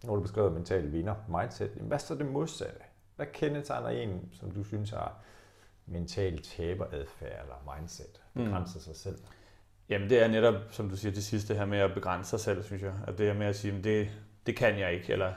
når 0.04 0.16
du 0.16 0.22
beskrevet 0.22 0.52
mental 0.52 0.92
vinder, 0.92 1.16
mindset, 1.42 1.72
jamen 1.76 1.88
hvad 1.88 2.00
så 2.00 2.16
det 2.16 2.26
modsatte? 2.26 2.80
Hvad 3.16 3.26
kendetegner 3.34 3.90
en, 3.90 4.30
som 4.34 4.52
du 4.52 4.64
synes 4.64 4.90
har 4.90 5.18
mental 5.86 6.42
taberadfærd 6.42 7.42
eller 7.44 7.76
mindset, 7.78 8.22
Mm. 8.34 8.44
begrænser 8.44 8.80
sig 8.80 8.96
selv? 8.96 9.18
Jamen 9.90 10.10
det 10.10 10.24
er 10.24 10.28
netop, 10.28 10.56
som 10.70 10.90
du 10.90 10.96
siger, 10.98 11.12
det 11.12 11.24
sidste 11.24 11.54
her 11.56 11.66
med 11.66 11.78
at 11.80 11.94
begrænse 11.94 12.30
sig 12.30 12.40
selv, 12.40 12.64
synes 12.64 12.82
jeg. 12.82 12.94
At 13.08 13.18
det 13.18 13.30
er 13.30 13.34
med 13.34 13.46
at 13.48 13.56
sige, 13.56 13.74
"Men 13.74 13.84
det, 13.84 14.10
det 14.46 14.56
kan 14.58 14.80
jeg 14.80 14.94
ikke, 14.94 15.14
eller 15.14 15.34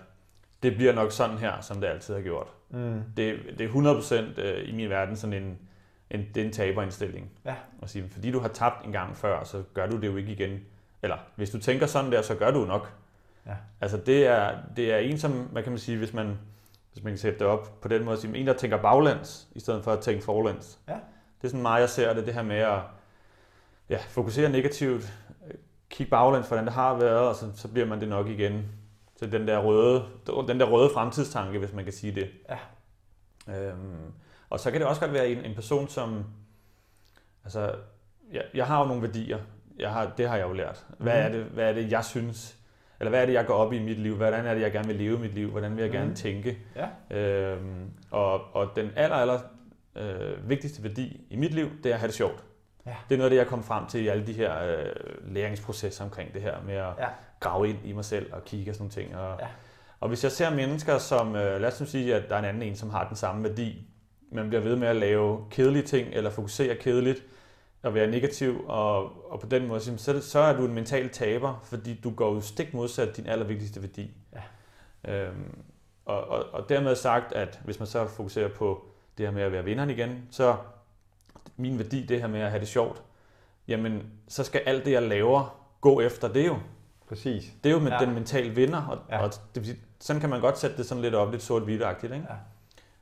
det 0.62 0.74
bliver 0.74 0.92
nok 0.92 1.12
sådan 1.12 1.38
her, 1.38 1.60
som 1.60 1.80
det 1.80 1.86
altid 1.88 2.14
har 2.14 2.20
gjort. 2.22 2.46
Mm. 2.70 3.02
Det, 3.16 3.38
det 3.58 3.64
er 3.64 3.68
100% 3.68 4.38
øh, 4.40 4.68
i 4.68 4.72
min 4.72 4.90
verden 4.90 5.16
sådan 5.16 5.42
en, 5.42 5.58
en, 6.10 6.26
det 6.34 6.40
er 6.40 6.44
en 6.44 6.52
taberindstilling. 6.52 7.30
Ja. 7.44 7.54
At 7.82 7.90
sige, 7.90 8.08
fordi 8.08 8.30
du 8.30 8.38
har 8.40 8.48
tabt 8.48 8.86
en 8.86 8.92
gang 8.92 9.16
før, 9.16 9.44
så 9.44 9.62
gør 9.74 9.86
du 9.86 9.96
det 10.00 10.06
jo 10.06 10.16
ikke 10.16 10.32
igen. 10.32 10.60
Eller 11.02 11.16
hvis 11.36 11.50
du 11.50 11.58
tænker 11.58 11.86
sådan 11.86 12.12
der, 12.12 12.22
så 12.22 12.34
gør 12.34 12.50
du 12.50 12.64
nok. 12.64 12.92
Ja. 13.46 13.54
Altså 13.80 13.96
det 13.96 14.26
er, 14.26 14.58
det 14.76 14.92
er 14.92 14.98
en 14.98 15.18
som, 15.18 15.32
hvad 15.32 15.62
kan 15.62 15.72
man 15.72 15.78
sige, 15.78 15.98
hvis 15.98 16.12
man, 16.12 16.38
hvis 16.92 17.04
man 17.04 17.10
kan 17.12 17.18
sætte 17.18 17.38
det 17.38 17.46
op 17.46 17.80
på 17.80 17.88
den 17.88 18.04
måde, 18.04 18.20
sige, 18.20 18.36
en 18.36 18.46
der 18.46 18.52
tænker 18.52 18.76
baglæns, 18.76 19.48
i 19.52 19.60
stedet 19.60 19.84
for 19.84 19.92
at 19.92 20.00
tænke 20.00 20.24
forlæns. 20.24 20.78
Ja. 20.88 20.92
Det 21.38 21.44
er 21.44 21.48
sådan 21.48 21.62
meget, 21.62 21.80
jeg 21.80 21.90
ser 21.90 22.14
det, 22.14 22.26
det 22.26 22.34
her 22.34 22.42
med 22.42 22.56
at 22.56 22.78
ja, 23.88 23.98
fokusere 24.08 24.50
negativt, 24.50 25.12
kigge 25.90 26.10
baglæns, 26.10 26.48
hvordan 26.48 26.64
det 26.64 26.72
har 26.72 26.94
været, 26.94 27.28
og 27.28 27.34
så, 27.34 27.46
så 27.56 27.68
bliver 27.68 27.86
man 27.86 28.00
det 28.00 28.08
nok 28.08 28.28
igen. 28.28 28.64
Så 29.16 29.26
den 29.26 29.48
der 29.48 29.58
røde, 29.58 30.04
den 30.48 30.60
der 30.60 30.66
røde 30.66 30.90
fremtidstanke, 30.94 31.58
hvis 31.58 31.72
man 31.72 31.84
kan 31.84 31.92
sige 31.92 32.14
det. 32.14 32.30
Ja. 32.48 32.58
Øhm, 33.68 34.12
og 34.50 34.60
så 34.60 34.70
kan 34.70 34.80
det 34.80 34.88
også 34.88 35.00
godt 35.00 35.12
være 35.12 35.28
en, 35.28 35.44
en 35.44 35.54
person, 35.54 35.88
som... 35.88 36.24
Altså, 37.44 37.74
jeg, 38.32 38.44
jeg 38.54 38.66
har 38.66 38.80
jo 38.80 38.86
nogle 38.86 39.02
værdier. 39.02 39.38
Jeg 39.78 39.90
har, 39.92 40.12
det 40.16 40.28
har 40.28 40.36
jeg 40.36 40.48
jo 40.48 40.52
lært. 40.52 40.86
Hvad, 40.98 41.12
Mhm. 41.12 41.22
er 41.24 41.28
det, 41.38 41.44
hvad 41.44 41.68
er 41.68 41.72
det, 41.72 41.90
jeg 41.90 42.04
synes? 42.04 42.56
Eller 43.00 43.10
hvad 43.10 43.22
er 43.22 43.26
det, 43.26 43.32
jeg 43.32 43.46
går 43.46 43.54
op 43.54 43.72
i 43.72 43.78
mit 43.78 43.98
liv? 43.98 44.16
Hvordan 44.16 44.46
er 44.46 44.54
det, 44.54 44.60
jeg 44.60 44.72
gerne 44.72 44.86
vil 44.86 44.96
leve 44.96 45.18
mit 45.18 45.34
liv? 45.34 45.50
Hvordan 45.50 45.76
vil 45.76 45.82
jeg 45.82 45.90
gerne 45.92 46.06
Mhm. 46.06 46.14
tænke? 46.14 46.58
Ja. 47.10 47.16
Øhm, 47.18 47.90
og, 48.10 48.54
og 48.54 48.70
den 48.76 48.90
aller, 48.96 49.16
aller 49.16 49.40
øh, 49.96 50.48
vigtigste 50.48 50.82
værdi 50.82 51.20
i 51.30 51.36
mit 51.36 51.54
liv, 51.54 51.68
det 51.82 51.90
er 51.90 51.94
at 51.94 52.00
have 52.00 52.06
det 52.08 52.14
sjovt. 52.16 52.44
Ja. 52.86 52.94
Det 53.08 53.14
er 53.14 53.18
noget 53.18 53.30
af 53.30 53.30
det, 53.30 53.36
jeg 53.36 53.46
kom 53.46 53.62
frem 53.62 53.86
til 53.86 54.04
i 54.04 54.08
alle 54.08 54.26
de 54.26 54.32
her 54.32 54.52
øh, 54.64 54.86
læringsprocesser 55.34 56.04
omkring 56.04 56.34
det 56.34 56.42
her 56.42 56.54
med 56.66 56.74
at 56.74 56.86
Ja. 56.98 57.06
grave 57.40 57.68
ind 57.68 57.78
i 57.84 57.92
mig 57.92 58.04
selv 58.04 58.32
og 58.32 58.44
kigge 58.44 58.70
og 58.70 58.74
sådan 58.74 58.82
nogle 58.96 59.08
ting. 59.08 59.16
Og, 59.16 59.36
Ja. 59.40 59.46
og 60.00 60.08
hvis 60.08 60.24
jeg 60.24 60.32
ser 60.32 60.50
mennesker, 60.50 60.98
som, 60.98 61.36
øh, 61.36 61.60
lad 61.60 61.72
os 61.72 61.80
nu 61.80 61.86
sige, 61.86 62.14
at 62.14 62.28
der 62.28 62.34
er 62.34 62.38
en 62.38 62.44
anden 62.44 62.62
en, 62.62 62.76
som 62.76 62.90
har 62.90 63.08
den 63.08 63.16
samme 63.16 63.44
værdi, 63.48 63.86
men 64.32 64.48
bliver 64.48 64.62
ved 64.62 64.76
med 64.76 64.88
at 64.88 64.96
lave 64.96 65.44
kedelige 65.50 65.82
ting, 65.82 66.08
eller 66.12 66.30
fokusere 66.30 66.74
kedeligt, 66.76 67.22
og 67.84 67.94
være 67.94 68.06
negativ, 68.06 68.64
og, 68.68 69.02
og 69.32 69.40
på 69.40 69.46
den 69.46 69.66
måde, 69.66 69.98
så, 69.98 70.20
så 70.22 70.38
er 70.38 70.56
du 70.56 70.64
en 70.64 70.74
mental 70.74 71.08
taber, 71.08 71.60
fordi 71.64 72.00
du 72.04 72.10
går 72.10 72.34
jo 72.34 72.40
stik 72.40 72.74
modsat 72.74 73.16
din 73.16 73.26
allervigtigste 73.26 73.82
værdi. 73.82 74.10
Ja. 74.32 75.14
Øhm, 75.14 75.64
og, 76.04 76.28
og, 76.28 76.44
og 76.52 76.68
dermed 76.68 76.94
sagt, 76.96 77.32
at 77.32 77.60
hvis 77.64 77.78
man 77.78 77.86
så 77.86 78.06
fokuserer 78.06 78.48
på 78.48 78.84
det 79.18 79.26
her 79.26 79.32
med 79.32 79.42
at 79.42 79.52
være 79.52 79.64
vinderen 79.64 79.90
igen, 79.90 80.28
så 80.30 80.56
min 81.56 81.78
værdi, 81.78 82.06
det 82.06 82.20
her 82.20 82.26
med 82.28 82.40
at 82.40 82.50
have 82.50 82.60
det 82.60 82.68
sjovt, 82.68 83.02
jamen 83.68 84.02
så 84.28 84.44
skal 84.44 84.60
alt 84.66 84.84
det, 84.84 84.92
jeg 84.92 85.02
laver, 85.02 85.60
gå 85.80 86.00
efter 86.00 86.28
det 86.28 86.46
jo. 86.46 86.56
Præcis. 87.08 87.44
Det 87.64 87.70
er 87.70 87.74
jo 87.74 87.80
med 87.80 87.92
Ja. 87.92 87.98
den 87.98 88.14
mentale 88.14 88.50
vinder, 88.50 88.82
og, 88.82 88.98
Ja. 89.10 89.22
og 89.24 89.30
det, 89.54 89.66
sige, 89.66 89.78
sådan 90.00 90.20
kan 90.20 90.30
man 90.30 90.40
godt 90.40 90.58
sætte 90.58 90.76
det 90.76 90.86
sådan 90.86 91.02
lidt 91.02 91.14
op, 91.14 91.30
lidt 91.30 91.42
sort-hvidt-agtigt. 91.42 92.12
Ikke? 92.14 92.26
Ja. 92.30 92.34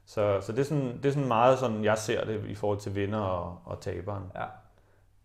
Så, 0.06 0.40
så 0.40 0.52
det, 0.52 0.58
er 0.58 0.64
sådan, 0.64 0.96
det 0.96 1.06
er 1.06 1.10
sådan 1.12 1.28
meget 1.28 1.58
sådan, 1.58 1.84
jeg 1.84 1.98
ser 1.98 2.24
det 2.24 2.44
i 2.48 2.54
forhold 2.54 2.78
til 2.78 2.94
vinder 2.94 3.18
og, 3.18 3.58
og 3.64 3.80
taberen. 3.80 4.24
Ja. 4.34 4.44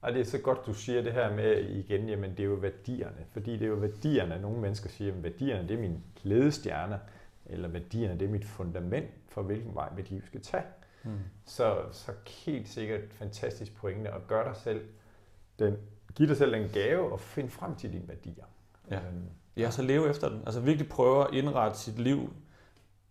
Og 0.02 0.14
det 0.14 0.22
er 0.22 0.26
så 0.26 0.38
godt, 0.38 0.66
du 0.66 0.74
siger 0.74 1.02
det 1.02 1.14
her 1.14 1.36
med 1.36 1.70
igen, 1.70 2.10
jamen 2.10 2.32
det 2.32 2.40
er 2.40 2.44
jo 2.44 2.54
værdierne. 2.54 3.26
Fordi 3.32 3.54
det 3.54 3.62
er 3.62 3.68
jo 3.68 3.76
værdierne, 3.76 4.42
nogle 4.42 4.62
mennesker 4.62 4.90
siger, 4.90 5.14
at 5.14 5.24
værdierne 5.24 5.68
det 5.68 5.78
er 5.78 5.82
min 5.82 6.04
ledestjerne, 6.24 7.00
eller 7.46 7.68
værdierne 7.68 8.20
det 8.20 8.26
er 8.26 8.32
mit 8.32 8.46
fundament 8.46 9.10
for, 9.28 9.42
hvilken 9.42 9.76
vej 9.76 9.90
mit 9.96 10.12
liv 10.12 10.22
skal 10.26 10.42
tage. 10.42 10.64
Mm. 11.04 11.12
Så, 11.46 11.78
så 11.92 12.12
helt 12.46 12.70
sikkert 12.70 13.02
fantastisk 13.12 13.76
pointe 13.76 14.10
at 14.10 14.28
gøre 14.28 14.46
dig 14.46 14.56
selv 14.56 14.82
den, 15.60 15.78
give 16.16 16.30
dig 16.30 16.38
selv 16.38 16.54
en 16.54 16.70
gave 16.74 17.12
og 17.12 17.20
finde 17.20 17.50
frem 17.50 17.76
til 17.76 17.94
dine 17.94 18.08
værdier. 18.08 18.46
Ja. 18.92 18.96
Øhm, 18.96 19.26
ja, 19.58 19.72
så 19.72 19.82
leve 19.82 20.10
efter 20.10 20.30
den. 20.30 20.42
Altså 20.46 20.62
virkelig 20.62 20.90
prøve 20.90 21.28
at 21.28 21.34
indrette 21.34 21.78
sit 21.78 22.00
liv, 22.00 22.34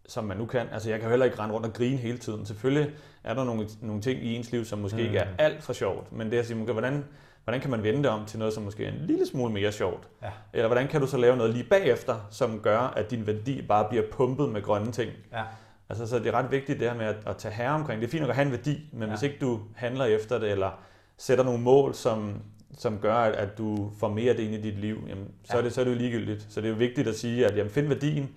som 0.09 0.25
man 0.25 0.37
nu 0.37 0.47
kan. 0.47 0.67
Altså 0.73 0.91
jeg 0.91 1.01
kan 1.01 1.09
heller 1.11 1.27
ikke 1.27 1.39
rende 1.39 1.55
rundt 1.55 1.67
og 1.67 1.73
grine 1.73 1.97
hele 1.97 2.19
tiden. 2.19 2.47
Selvfølgelig 2.47 2.91
er 3.25 3.35
der 3.35 3.45
nogle, 3.45 3.69
nogle 3.81 4.03
ting 4.03 4.23
i 4.23 4.35
ens 4.35 4.53
liv, 4.53 4.65
som 4.65 4.79
måske 4.79 4.97
mm. 4.97 5.03
ikke 5.03 5.19
er 5.19 5.25
mm. 5.25 5.37
alt 5.39 5.63
for 5.63 5.73
sjovt. 5.73 6.13
Men 6.13 6.31
det 6.31 6.39
at 6.39 6.47
sige, 6.47 6.65
hvordan, 6.65 7.05
hvordan 7.45 7.61
kan 7.61 7.71
man 7.71 7.83
vende 7.83 8.03
det 8.03 8.11
om 8.11 8.25
til 8.25 8.39
noget, 8.39 8.55
som 8.55 8.63
måske 8.63 8.85
er 8.85 8.89
en 8.89 9.07
lille 9.07 9.27
smule 9.27 9.53
mere 9.53 9.73
sjovt? 9.73 10.09
Ja. 10.23 10.31
Eller 10.53 10.69
hvordan 10.69 10.89
kan 10.89 11.01
du 11.01 11.07
så 11.07 11.17
lave 11.17 11.37
noget 11.37 11.53
lige 11.53 11.65
bagefter, 11.71 12.27
som 12.31 12.61
gør, 12.61 12.79
at 12.79 13.11
din 13.11 13.27
værdi 13.27 13.63
bare 13.63 13.87
bliver 13.89 14.05
pumpet 14.13 14.49
med 14.49 14.63
grønne 14.63 14.93
ting? 14.93 15.11
Ja. 15.33 15.43
Altså, 15.89 16.07
så 16.07 16.19
det 16.19 16.27
er 16.27 16.33
ret 16.33 16.51
vigtigt 16.51 16.81
det 16.81 16.91
her 16.91 16.97
med 16.97 17.07
at, 17.07 17.17
at 17.27 17.37
tage 17.37 17.55
herre 17.55 17.75
omkring. 17.75 18.01
Det 18.01 18.07
er 18.07 18.11
fint 18.11 18.25
at 18.25 18.35
have 18.35 18.47
en 18.47 18.53
værdi, 18.53 18.89
men 18.93 19.03
ja. 19.03 19.09
hvis 19.09 19.23
ikke 19.23 19.37
du 19.41 19.61
handler 19.75 20.05
efter 20.05 20.39
det, 20.39 20.51
eller 20.51 20.71
sætter 21.19 21.45
nogle 21.45 21.63
mål, 21.63 21.95
som, 21.95 22.43
som 22.79 22.99
gør, 22.99 23.15
at, 23.15 23.35
at 23.35 23.59
du 23.59 23.91
får 23.99 24.09
mere 24.09 24.31
af 24.31 24.37
det 24.37 24.43
ind 24.43 24.55
i 24.55 24.61
dit 24.61 24.79
liv, 24.79 25.05
jamen, 25.09 25.29
så, 25.45 25.53
ja. 25.53 25.59
er 25.59 25.63
det, 25.63 25.73
så 25.73 25.81
er 25.81 25.85
det 25.85 25.93
jo 25.93 25.99
ligegyldigt. 25.99 26.47
Så 26.49 26.61
det 26.61 26.67
er 26.67 26.71
jo 26.71 26.77
vigtigt 26.77 27.09
at 27.09 27.19
sige, 27.19 27.47
at 27.47 27.57
jamen, 27.57 27.71
find 27.73 27.89
værdien, 27.89 28.31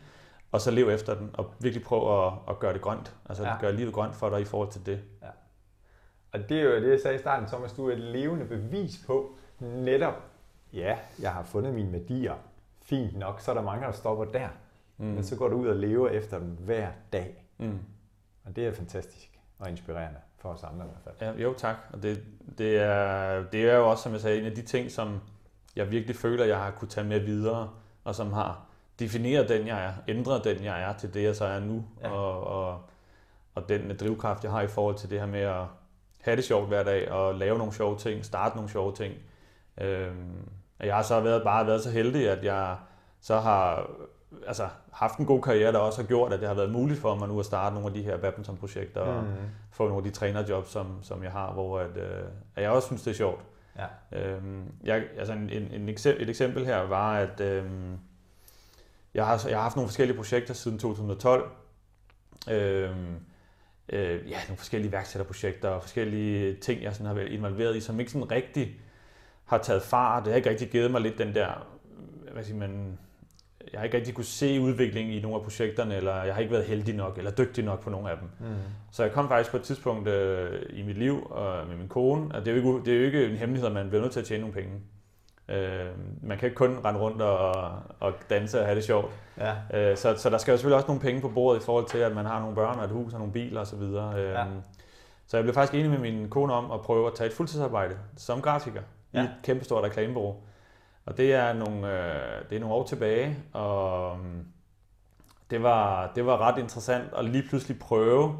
og 0.52 0.62
så 0.62 0.72
lev 0.72 0.90
efter 0.90 1.16
den, 1.16 1.30
og 1.34 1.54
virkelig 1.60 1.86
prøve 1.86 2.28
at, 2.28 2.34
at 2.50 2.60
gøre 2.60 2.74
det 2.74 2.82
grønt. 2.82 3.16
Altså 3.30 3.44
ja. 3.44 3.58
gøre 3.60 3.76
livet 3.76 3.94
grønt 3.94 4.16
for 4.16 4.30
dig 4.30 4.42
i 4.42 4.46
forhold 4.46 4.72
til 4.72 4.86
det. 4.86 5.02
Ja. 5.22 5.28
Og 6.32 6.50
det 6.50 6.60
er 6.60 6.64
jo 6.64 6.76
det, 6.76 6.90
jeg 6.90 7.00
sagde 7.00 7.16
i 7.16 7.20
starten, 7.20 7.48
Thomas, 7.48 7.74
du 7.74 7.90
er 7.90 7.94
et 7.94 8.00
levende 8.00 8.46
bevis 8.46 9.04
på 9.08 9.36
netop, 9.60 10.24
ja, 10.74 10.98
jeg 11.22 11.34
har 11.34 11.44
fundet 11.44 11.74
mine 11.74 11.92
værdier, 11.92 12.34
fint 12.82 13.18
nok, 13.18 13.42
så 13.42 13.52
er 13.52 13.56
der 13.56 13.62
mange, 13.62 13.86
der 13.86 13.92
stopper 13.92 14.26
der. 14.26 14.48
Mm. 14.98 15.06
Men 15.06 15.24
så 15.24 15.36
går 15.36 15.48
du 15.48 15.56
ud 15.56 15.68
og 15.68 15.76
lever 15.76 16.10
efter 16.10 16.40
dem 16.40 16.48
hver 16.48 16.90
dag. 17.14 17.46
Mm. 17.58 17.80
Og 18.46 18.56
det 18.56 18.68
er 18.68 18.74
fantastisk 18.74 19.40
og 19.60 19.70
inspirerende 19.70 20.20
for 20.38 20.50
os 20.50 20.64
andre 20.64 20.86
i 20.86 20.90
hvert 20.90 21.18
fald. 21.20 21.36
Ja, 21.36 21.44
jo, 21.44 21.54
tak. 21.54 21.76
Og 21.94 22.04
det, 22.04 22.24
det, 22.58 22.78
er, 22.78 23.44
det 23.44 23.70
er 23.70 23.76
jo 23.76 23.90
også, 23.90 24.04
som 24.04 24.12
jeg 24.12 24.22
sagde, 24.22 24.40
en 24.40 24.46
af 24.46 24.56
de 24.56 24.62
ting, 24.62 24.92
som 24.92 25.22
jeg 25.76 25.92
virkelig 25.92 26.16
føler, 26.16 26.46
jeg 26.46 26.58
har 26.58 26.72
kunne 26.72 26.88
tage 26.88 27.08
med 27.08 27.20
videre, 27.20 27.70
og 28.04 28.16
som 28.16 28.34
har 28.34 28.69
defineret 29.00 29.50
den, 29.50 29.68
jeg 29.68 29.86
er, 29.86 29.94
ændret 30.08 30.44
den, 30.44 30.64
jeg 30.64 30.82
er, 30.82 30.94
til 30.94 31.14
det, 31.14 31.24
jeg 31.24 31.36
så 31.36 31.46
er 31.46 31.60
nu, 31.60 31.86
ja. 32.02 32.10
og, 32.10 32.44
og, 32.44 32.82
og 33.56 33.70
den 33.70 33.98
drivkraft, 33.98 34.44
jeg 34.44 34.52
har 34.52 34.62
i 34.62 34.68
forhold 34.68 34.96
til 34.96 35.10
det 35.10 35.20
her 35.20 35.28
med 35.28 35.40
at 35.40 35.64
have 36.22 36.36
det 36.36 36.44
sjovt 36.44 36.68
hver 36.68 36.84
dag, 36.84 37.12
og 37.12 37.36
lave 37.36 37.58
nogle 37.58 37.74
sjove 37.74 37.98
ting, 37.98 38.26
starte 38.26 38.56
nogle 38.56 38.70
sjove 38.70 38.94
ting. 38.96 39.14
Øhm, 39.82 40.50
jeg 40.80 40.96
har 40.96 41.04
så 41.04 41.20
været, 41.20 41.44
bare 41.44 41.68
været 41.68 41.84
så 41.84 41.92
heldig, 41.92 42.30
at 42.30 42.44
jeg 42.44 42.78
så 43.22 43.40
har 43.40 43.90
altså, 44.48 44.68
haft 44.92 45.18
en 45.18 45.26
god 45.26 45.42
karriere, 45.42 45.72
der 45.72 45.80
også 45.80 46.02
har 46.02 46.08
gjort, 46.08 46.34
at 46.34 46.40
det 46.40 46.48
har 46.48 46.56
været 46.56 46.72
muligt 46.72 47.00
for 47.00 47.16
mig 47.16 47.28
nu 47.28 47.40
at 47.40 47.46
starte 47.46 47.74
nogle 47.74 47.88
af 47.88 47.94
de 47.94 48.04
her 48.04 48.18
badmintonprojekter 48.18 49.02
og 49.02 49.24
mm. 49.24 49.30
få 49.72 49.84
nogle 49.84 49.98
af 49.98 50.04
de 50.04 50.10
trænerjobs, 50.10 50.70
som, 50.70 51.04
som 51.04 51.24
jeg 51.24 51.32
har, 51.32 51.52
hvor 51.52 51.80
at, 51.80 51.98
øh, 51.98 52.24
at 52.56 52.64
jeg 52.64 52.72
også 52.72 52.86
synes, 52.86 53.02
det 53.02 53.12
er 53.12 53.16
sjovt. 53.16 53.42
Ja. 53.78 54.20
Øhm, 54.20 54.74
jeg, 54.84 55.04
altså 55.18 55.34
en, 55.34 55.50
en, 55.50 55.72
en 55.72 55.90
eksempel, 55.90 56.24
et 56.24 56.30
eksempel 56.30 56.66
her 56.66 56.82
var, 56.82 57.14
at 57.14 57.42
øhm, 57.42 57.98
jeg, 59.14 59.26
har, 59.26 59.46
jeg 59.48 59.58
har 59.58 59.64
haft 59.64 59.76
nogle 59.76 59.88
forskellige 59.88 60.18
projekter 60.18 60.54
siden 60.54 60.80
2012. 60.80 61.52
Øhm, 62.52 63.16
øh, 63.90 64.30
ja, 64.30 64.38
nogle 64.48 64.58
forskellige 64.58 64.92
værksætterprojekter 64.92 65.70
og 65.70 65.82
forskellige 65.82 66.56
ting, 66.56 66.84
jeg 66.84 66.94
sådan 66.94 67.06
har 67.06 67.14
været 67.14 67.32
involveret 67.32 67.76
i, 67.76 67.80
som 67.80 68.00
ikke 68.00 68.12
sådan 68.12 68.32
rigtig 68.32 68.80
har 69.46 69.58
taget 69.58 69.82
fart. 69.82 70.24
Det 70.24 70.32
har 70.32 70.38
ikke 70.38 70.50
rigtig 70.50 70.70
givet 70.70 70.92
mig 70.92 71.02
lidt 71.02 71.18
den 71.18 71.36
der, 71.36 71.68
hvad 72.34 72.44
siger 72.44 72.58
man, 72.58 73.00
jeg 73.72 73.80
har 73.80 73.86
ikke 73.86 73.98
rigtig 73.98 74.14
kunne 74.14 74.26
se 74.26 74.62
udviklingen 74.62 75.14
i 75.14 75.22
nogle 75.22 75.38
af 75.38 75.44
projekterne, 75.44 75.96
eller 75.96 76.24
jeg 76.24 76.34
har 76.34 76.42
ikke 76.42 76.54
været 76.54 76.66
heldig 76.66 76.96
nok, 76.96 77.18
eller 77.18 77.32
dygtig 77.32 77.64
nok 77.64 77.82
på 77.82 77.90
nogle 77.90 78.12
af 78.12 78.18
dem. 78.18 78.30
Mm. 78.40 78.56
Så 78.92 79.04
jeg 79.04 79.12
kom 79.12 79.28
faktisk 79.28 79.52
på 79.52 79.58
et 79.58 79.64
tidspunkt 79.64 80.08
øh, 80.08 80.62
i 80.70 80.82
mit 80.82 80.98
liv 80.98 81.34
øh, 81.38 81.70
med 81.70 81.78
min 81.78 81.88
kone, 81.88 82.36
at 82.36 82.46
det 82.46 82.52
er, 82.52 82.56
jo 82.56 82.58
ikke, 82.58 82.86
det 82.86 82.94
er 82.94 83.00
jo 83.00 83.06
ikke 83.06 83.26
en 83.26 83.36
hemmelighed, 83.36 83.68
at 83.68 83.74
man 83.74 83.90
bliver 83.90 84.02
nødt 84.02 84.14
til 84.14 84.20
at 84.20 84.26
tjene 84.26 84.42
nogle 84.42 84.54
penge. 84.54 84.80
Øh, 85.50 85.86
man 86.24 86.38
kan 86.38 86.46
ikke 86.46 86.56
kun 86.56 86.78
rende 86.86 87.00
rundt 87.00 87.22
og, 87.22 87.72
og 88.00 88.14
danse 88.30 88.60
og 88.60 88.66
have 88.66 88.76
det 88.76 88.84
sjovt. 88.84 89.12
Ja. 89.38 89.56
Øh, 89.74 89.98
så, 89.98 90.16
så 90.18 90.30
der 90.30 90.38
skal 90.38 90.52
jo 90.52 90.58
selvfølgelig 90.58 90.76
også 90.76 90.88
nogle 90.88 91.02
penge 91.02 91.22
på 91.22 91.30
bordet 91.30 91.62
i 91.62 91.66
forhold 91.66 91.86
til, 91.86 91.98
at 91.98 92.16
man 92.16 92.26
har 92.26 92.40
nogle 92.40 92.56
børn 92.56 92.80
og 92.80 92.86
et 92.86 92.92
hus 92.92 93.14
og 93.14 93.20
nogle 93.20 93.34
biler 93.34 93.62
osv. 93.62 93.82
Øh, 93.82 93.94
ja. 93.94 94.46
Så 95.28 95.38
jeg 95.38 95.44
blev 95.44 95.54
faktisk 95.54 95.74
enig 95.74 95.90
med 95.90 96.00
min 96.00 96.30
kone 96.30 96.54
om 96.54 96.72
at 96.72 96.82
prøve 96.82 97.08
at 97.08 97.14
tage 97.14 97.28
et 97.28 97.34
fuldtidsarbejde 97.34 97.98
som 98.18 98.42
grafiker 98.42 98.82
ja. 99.14 99.22
i 99.22 99.24
et 99.24 99.32
kæmpestort 99.44 99.84
reklamebureau. 99.84 100.36
Og 101.06 101.18
det 101.18 101.34
er 101.34 101.54
nogle, 101.54 101.88
øh, 101.88 102.50
det 102.50 102.56
er 102.56 102.60
nogle 102.60 102.76
år 102.76 102.86
tilbage, 102.86 103.38
og 103.54 104.12
um, 104.12 104.46
det 105.50 105.64
var, 105.64 106.12
det 106.16 106.26
var 106.26 106.38
ret 106.38 106.58
interessant 106.58 107.14
at 107.18 107.26
lige 107.26 107.44
pludselig 107.50 107.80
prøve 107.80 108.38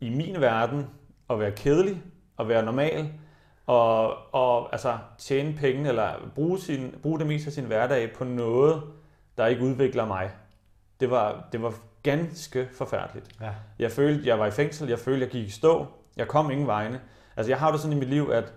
i 0.00 0.08
min 0.08 0.40
verden 0.40 0.86
at 1.30 1.40
være 1.40 1.50
kedelig 1.50 2.02
og 2.36 2.48
være 2.48 2.64
normal, 2.64 3.12
og, 3.66 4.16
og 4.34 4.72
altså, 4.72 4.98
tjene 5.18 5.54
penge 5.54 5.88
eller 5.88 6.10
bruge, 6.34 6.58
sin, 6.58 6.94
bruge 7.02 7.18
det 7.18 7.26
meste 7.26 7.46
af 7.46 7.52
sin 7.52 7.64
hverdag 7.64 8.12
på 8.12 8.24
noget, 8.24 8.82
der 9.38 9.46
ikke 9.46 9.62
udvikler 9.62 10.06
mig. 10.06 10.30
Det 11.00 11.10
var, 11.10 11.48
det 11.52 11.62
var 11.62 11.74
ganske 12.02 12.68
forfærdeligt. 12.72 13.26
Ja. 13.40 13.50
Jeg 13.78 13.90
følte, 13.90 14.28
jeg 14.28 14.38
var 14.38 14.46
i 14.46 14.50
fængsel, 14.50 14.88
jeg 14.88 14.98
følte, 14.98 15.20
jeg 15.20 15.30
gik 15.30 15.46
i 15.46 15.50
stå, 15.50 15.86
jeg 16.16 16.28
kom 16.28 16.50
ingen 16.50 16.66
vegne. 16.66 17.00
Altså 17.36 17.52
jeg 17.52 17.58
har 17.58 17.70
det 17.70 17.80
sådan 17.80 17.96
i 17.96 18.00
mit 18.00 18.08
liv, 18.08 18.30
at 18.32 18.52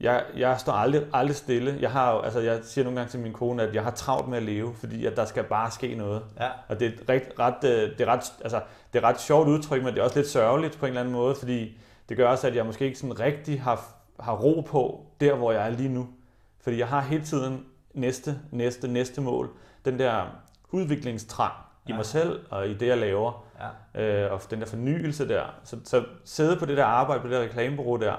jeg, 0.00 0.24
jeg 0.36 0.60
står 0.60 0.72
aldrig, 0.72 1.02
aldrig 1.12 1.36
stille. 1.36 1.76
Jeg, 1.80 1.90
har, 1.90 2.12
altså, 2.12 2.40
jeg 2.40 2.60
siger 2.62 2.84
nogle 2.84 2.98
gange 2.98 3.10
til 3.10 3.20
min 3.20 3.32
kone, 3.32 3.62
at 3.62 3.74
jeg 3.74 3.82
har 3.82 3.90
travlt 3.90 4.28
med 4.28 4.36
at 4.36 4.42
leve, 4.44 4.74
fordi 4.74 5.06
at 5.06 5.16
der 5.16 5.24
skal 5.24 5.44
bare 5.44 5.70
ske 5.70 5.94
noget. 5.94 6.22
Ja. 6.40 6.48
Og 6.68 6.80
det 6.80 6.86
er, 6.86 7.12
ret, 7.12 7.22
ret, 7.38 7.64
øh, 7.64 7.98
det, 7.98 8.00
er 8.00 8.06
ret, 8.06 8.32
altså, 8.42 8.60
det 8.92 9.04
er 9.04 9.08
ret 9.08 9.20
sjovt 9.20 9.48
udtryk, 9.48 9.82
men 9.82 9.94
det 9.94 10.00
er 10.00 10.04
også 10.04 10.18
lidt 10.18 10.28
sørgeligt 10.28 10.78
på 10.78 10.86
en 10.86 10.90
eller 10.90 11.00
anden 11.00 11.14
måde, 11.14 11.34
fordi 11.34 11.78
det 12.08 12.16
gør 12.16 12.28
også, 12.28 12.46
at 12.46 12.56
jeg 12.56 12.66
måske 12.66 12.84
ikke 12.84 12.98
sådan 12.98 13.20
rigtig 13.20 13.62
har, 13.62 13.95
har 14.20 14.36
ro 14.36 14.60
på 14.60 15.06
der, 15.20 15.34
hvor 15.34 15.52
jeg 15.52 15.66
er 15.66 15.70
lige 15.70 15.88
nu. 15.88 16.08
Fordi 16.60 16.78
jeg 16.78 16.88
har 16.88 17.00
hele 17.00 17.24
tiden 17.24 17.64
næste, 17.94 18.40
næste, 18.50 18.88
næste 18.88 19.20
mål. 19.20 19.50
Den 19.84 19.98
der 19.98 20.24
udviklingstrang 20.70 21.52
i 21.86 21.90
ja. 21.90 21.96
mig 21.96 22.06
selv 22.06 22.40
og 22.50 22.68
i 22.68 22.74
det, 22.74 22.86
jeg 22.86 22.98
laver. 22.98 23.46
Ja. 23.94 24.24
Øh, 24.24 24.32
og 24.32 24.40
den 24.50 24.60
der 24.60 24.66
fornyelse 24.66 25.28
der. 25.28 25.44
Så, 25.64 25.76
så 25.84 26.04
sidde 26.24 26.56
på 26.56 26.66
det 26.66 26.76
der 26.76 26.84
arbejde, 26.84 27.20
på 27.20 27.28
det 27.28 27.36
der 27.36 27.42
reklamebureau 27.42 27.96
der, 27.96 28.14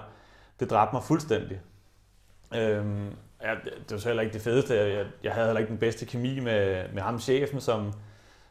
det 0.60 0.70
dræbte 0.70 0.96
mig 0.96 1.04
fuldstændig. 1.04 1.60
Øhm, 2.56 3.06
ja, 3.42 3.56
det 3.64 3.92
var 3.92 3.98
så 3.98 4.10
heller 4.10 4.24
ikke 4.24 4.34
det 4.34 4.42
fedeste. 4.42 4.76
Jeg, 4.76 5.06
jeg 5.24 5.34
havde 5.34 5.48
heller 5.48 5.60
ikke 5.60 5.70
den 5.70 5.78
bedste 5.78 6.06
kemi 6.06 6.40
med, 6.40 6.86
med 6.94 7.02
ham, 7.02 7.20
chefen, 7.20 7.62
som, 7.62 7.94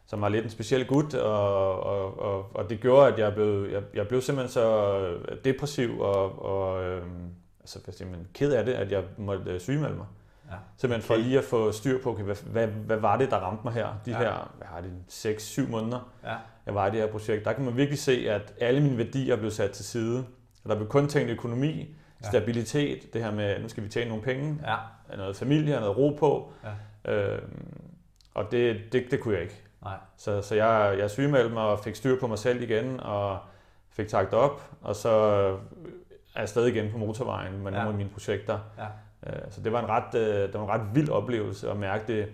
som 0.07 0.21
var 0.21 0.29
lidt 0.29 0.43
en 0.43 0.49
speciel 0.49 0.85
gut, 0.85 1.13
og, 1.13 1.83
og, 1.83 2.19
og, 2.19 2.55
og 2.55 2.69
det 2.69 2.79
gjorde, 2.79 3.13
at 3.13 3.19
jeg 3.19 3.33
blev, 3.33 3.67
jeg, 3.71 3.83
jeg 3.93 4.07
blev 4.07 4.21
simpelthen 4.21 4.51
så 4.51 5.17
depressiv 5.43 5.99
og, 5.99 6.45
og 6.45 6.83
øhm, 6.83 7.29
altså, 7.59 7.79
simpelthen 7.91 8.27
ked 8.33 8.51
af 8.51 8.65
det, 8.65 8.73
at 8.73 8.91
jeg 8.91 9.03
måtte 9.17 9.51
øh, 9.51 9.59
sygemelde 9.59 9.97
mig. 9.97 10.05
Ja. 10.51 10.55
Simpelthen 10.77 11.11
okay. 11.11 11.21
for 11.21 11.27
lige 11.27 11.37
at 11.37 11.43
få 11.43 11.71
styr 11.71 12.01
på, 12.03 12.11
okay, 12.11 12.23
hvad, 12.23 12.35
hvad, 12.35 12.67
hvad 12.67 12.97
var 12.97 13.17
det, 13.17 13.31
der 13.31 13.37
ramte 13.37 13.61
mig 13.63 13.73
her? 13.73 13.87
De 14.05 14.11
ja. 14.11 14.17
her, 14.17 14.53
hvad 14.57 14.67
har 14.67 14.81
det, 14.81 14.91
6-7 15.09 15.69
måneder, 15.69 16.11
ja. 16.23 16.35
jeg 16.65 16.75
var 16.75 16.87
i 16.87 16.91
det 16.91 16.99
her 16.99 17.07
projekt. 17.07 17.45
Der 17.45 17.53
kan 17.53 17.65
man 17.65 17.77
virkelig 17.77 17.99
se, 17.99 18.29
at 18.29 18.53
alle 18.61 18.81
mine 18.81 18.97
værdier 18.97 19.35
blev 19.35 19.51
sat 19.51 19.71
til 19.71 19.85
side. 19.85 20.25
Og 20.63 20.69
der 20.69 20.75
blev 20.75 20.87
kun 20.87 21.07
tænkt 21.07 21.31
økonomi, 21.31 21.95
ja. 22.23 22.29
stabilitet, 22.29 23.13
det 23.13 23.23
her 23.23 23.31
med, 23.31 23.61
nu 23.61 23.69
skal 23.69 23.83
vi 23.83 23.89
tjene 23.89 24.09
nogle 24.09 24.23
penge, 24.23 24.59
ja. 24.65 25.15
noget 25.17 25.35
familie, 25.35 25.75
noget 25.75 25.97
ro 25.97 26.17
på. 26.19 26.51
Ja. 27.05 27.13
Øhm, 27.13 27.77
og 28.33 28.51
det, 28.51 28.81
det, 28.91 29.11
det 29.11 29.19
kunne 29.19 29.33
jeg 29.33 29.43
ikke. 29.43 29.66
Nej. 29.87 29.97
Så, 30.17 30.41
så 30.41 30.55
jeg, 30.55 30.95
jeg 30.99 31.11
sygemeldte 31.11 31.53
mig 31.53 31.63
og 31.63 31.79
fik 31.79 31.95
styr 31.95 32.19
på 32.19 32.27
mig 32.27 32.39
selv 32.39 32.61
igen, 32.61 32.99
og 32.99 33.39
fik 33.89 34.07
tagt 34.07 34.33
op, 34.33 34.61
og 34.81 34.95
så 34.95 35.09
er 36.35 36.39
jeg 36.39 36.49
stadig 36.49 36.75
igen 36.75 36.91
på 36.91 36.97
motorvejen 36.97 37.63
med 37.63 37.71
ja. 37.71 37.77
nogle 37.77 37.89
af 37.89 37.95
mine 37.95 38.09
projekter. 38.09 38.59
Ja. 38.77 38.85
Øh, 39.27 39.51
så 39.51 39.61
det 39.61 39.71
var 39.71 39.79
en 39.79 39.89
ret, 39.89 40.15
øh, 40.15 40.47
det 40.47 40.53
var 40.53 40.63
en 40.63 40.69
ret 40.69 40.95
vild 40.95 41.09
oplevelse 41.09 41.71
at 41.71 41.77
mærke 41.77 42.13
det, 42.13 42.27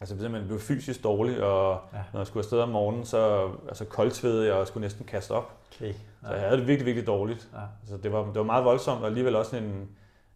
Altså 0.00 0.18
simpelthen 0.18 0.46
blev 0.46 0.60
fysisk 0.60 1.04
dårlig, 1.04 1.42
og 1.42 1.80
ja. 1.92 1.98
når 2.12 2.20
jeg 2.20 2.26
skulle 2.26 2.40
afsted 2.40 2.60
om 2.60 2.68
morgenen, 2.68 3.04
så 3.04 3.50
altså 3.68 3.84
koldsvedede 3.84 4.46
jeg 4.46 4.54
og 4.54 4.66
skulle 4.66 4.82
næsten 4.82 5.06
kaste 5.06 5.32
op. 5.32 5.56
Okay. 5.76 5.86
Ja. 5.86 6.28
Så 6.28 6.32
jeg 6.32 6.42
havde 6.42 6.56
det 6.58 6.66
virkelig, 6.66 6.86
virkelig 6.86 7.06
dårligt. 7.06 7.48
Ja. 7.52 7.58
Altså 7.80 7.96
det, 7.96 8.12
var, 8.12 8.24
det 8.24 8.34
var 8.34 8.42
meget 8.42 8.64
voldsomt, 8.64 9.00
og 9.00 9.06
alligevel 9.06 9.36
også 9.36 9.56
en, 9.56 9.88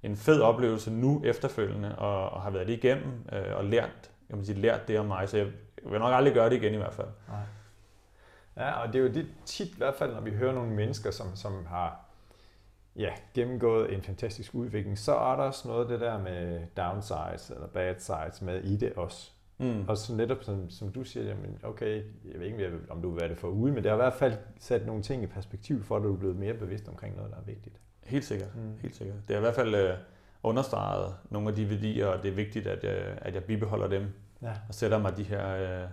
en 0.02 0.16
fed 0.16 0.40
oplevelse 0.40 0.90
nu 0.90 1.22
efterfølgende, 1.24 1.98
og, 1.98 2.30
og 2.30 2.42
har 2.42 2.50
været 2.50 2.66
det 2.66 2.72
igennem, 2.72 3.12
øh, 3.32 3.56
og 3.56 3.64
lært, 3.64 4.11
jeg 4.30 4.38
sige, 4.42 4.61
lært 4.61 4.88
det 4.88 4.98
om 4.98 5.06
mig, 5.06 5.28
så 5.28 5.36
jeg 5.36 5.46
vil 5.91 5.99
nok 5.99 6.14
aldrig 6.14 6.35
gøre 6.35 6.51
det 6.51 6.57
igen 6.57 6.74
i 6.74 6.76
hvert 6.76 6.95
fald. 6.95 7.09
Nej. 7.28 7.41
Ja, 8.57 8.72
og 8.72 8.93
det 8.93 8.99
er 8.99 9.03
jo 9.03 9.09
det 9.09 9.26
tit 9.45 9.68
i 9.68 9.74
hvert 9.76 9.95
fald, 9.95 10.14
når 10.14 10.20
vi 10.20 10.30
hører 10.30 10.53
nogle 10.53 10.70
mennesker, 10.70 11.11
som, 11.11 11.37
som 11.37 11.66
har 11.66 12.05
ja, 12.97 13.11
gennemgået 13.35 13.95
en 13.95 14.03
fantastisk 14.03 14.55
udvikling, 14.55 14.99
så 14.99 15.14
er 15.14 15.37
der 15.37 15.43
også 15.43 15.68
noget 15.68 15.82
af 15.82 15.89
det 15.89 16.01
der 16.01 16.18
med 16.18 16.61
downsides 16.76 17.51
eller 17.51 17.66
bad 17.66 17.95
sides 17.99 18.43
med 18.43 18.64
i 18.64 18.76
det 18.76 18.93
også. 18.93 19.30
Mm. 19.59 19.89
Og 19.89 19.99
så 19.99 20.14
netop 20.14 20.45
som, 20.45 20.70
som 20.70 20.93
du 20.93 21.05
siger, 21.05 21.26
jamen, 21.26 21.59
okay, 21.62 22.03
jeg 22.32 22.41
ved 22.41 22.47
ikke, 22.47 22.70
om 22.91 23.03
du 23.03 23.11
vil 23.11 23.20
være 23.20 23.28
det 23.28 23.39
for 23.39 23.49
ude, 23.49 23.72
men 23.72 23.82
det 23.82 23.91
har 23.91 23.97
i 23.97 24.03
hvert 24.03 24.14
fald 24.14 24.35
sat 24.61 24.87
nogle 24.87 25.03
ting 25.03 25.22
i 25.22 25.26
perspektiv 25.26 25.82
for, 25.82 25.97
at 25.97 26.03
du 26.03 26.12
er 26.12 26.18
blevet 26.18 26.37
mere 26.37 26.55
bevidst 26.55 26.89
omkring 26.89 27.16
noget, 27.16 27.30
der 27.30 27.37
er 27.37 27.45
vigtigt. 27.47 27.76
Helt 28.05 28.24
sikkert, 28.24 28.57
mm. 28.57 28.78
helt 28.82 28.97
sikkert. 28.97 29.16
Det 29.28 29.35
er 29.35 29.39
i 29.39 29.41
hvert 29.41 29.55
fald, 29.55 29.74
øh, 29.74 29.97
understreget 30.45 31.14
nogle 31.30 31.49
af 31.49 31.55
de 31.55 31.70
værdier, 31.70 32.07
og 32.07 32.22
det 32.22 32.30
er 32.30 32.35
vigtigt, 32.35 32.66
at 32.66 32.85
jeg, 32.85 33.18
at 33.20 33.35
jeg 33.35 33.45
bibeholder 33.45 33.89
dem. 33.89 34.07
Ja. 34.45 34.53
Og 34.68 34.74
sætter 34.74 34.99
mig 34.99 35.16
de 35.16 35.22
her, 35.22 35.57
øh, 35.57 35.88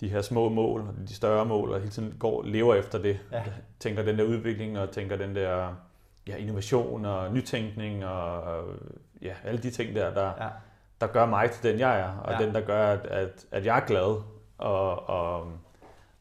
de 0.00 0.08
her 0.08 0.22
små 0.22 0.48
mål, 0.48 0.80
og 0.80 1.08
de 1.08 1.14
større 1.14 1.44
mål, 1.44 1.72
og 1.72 1.78
hele 1.78 1.90
tiden 1.90 2.14
går, 2.18 2.42
lever 2.42 2.74
efter 2.74 2.98
det. 2.98 3.18
Ja. 3.32 3.42
Tænker 3.80 4.02
den 4.02 4.18
der 4.18 4.24
udvikling, 4.24 4.78
og 4.78 4.90
tænker 4.90 5.16
den 5.16 5.36
der 5.36 5.74
ja, 6.28 6.36
innovation 6.36 7.04
og 7.04 7.32
nytænkning, 7.32 8.04
og 8.06 8.42
og, 8.42 8.64
ja, 9.22 9.34
alle 9.44 9.62
de 9.62 9.70
ting 9.70 9.94
der, 9.96 10.14
der, 10.14 10.32
Ja. 10.40 10.48
der 11.00 11.06
gør 11.06 11.26
mig 11.26 11.50
til 11.50 11.70
den, 11.70 11.80
jeg 11.80 12.00
er, 12.00 12.16
og 12.24 12.32
ja. 12.32 12.46
den, 12.46 12.54
der 12.54 12.60
gør, 12.60 12.86
at, 12.92 13.06
at, 13.06 13.46
at 13.50 13.66
jeg 13.66 13.76
er 13.76 13.86
glad. 13.86 14.22
Og, 14.58 15.08
og, 15.08 15.52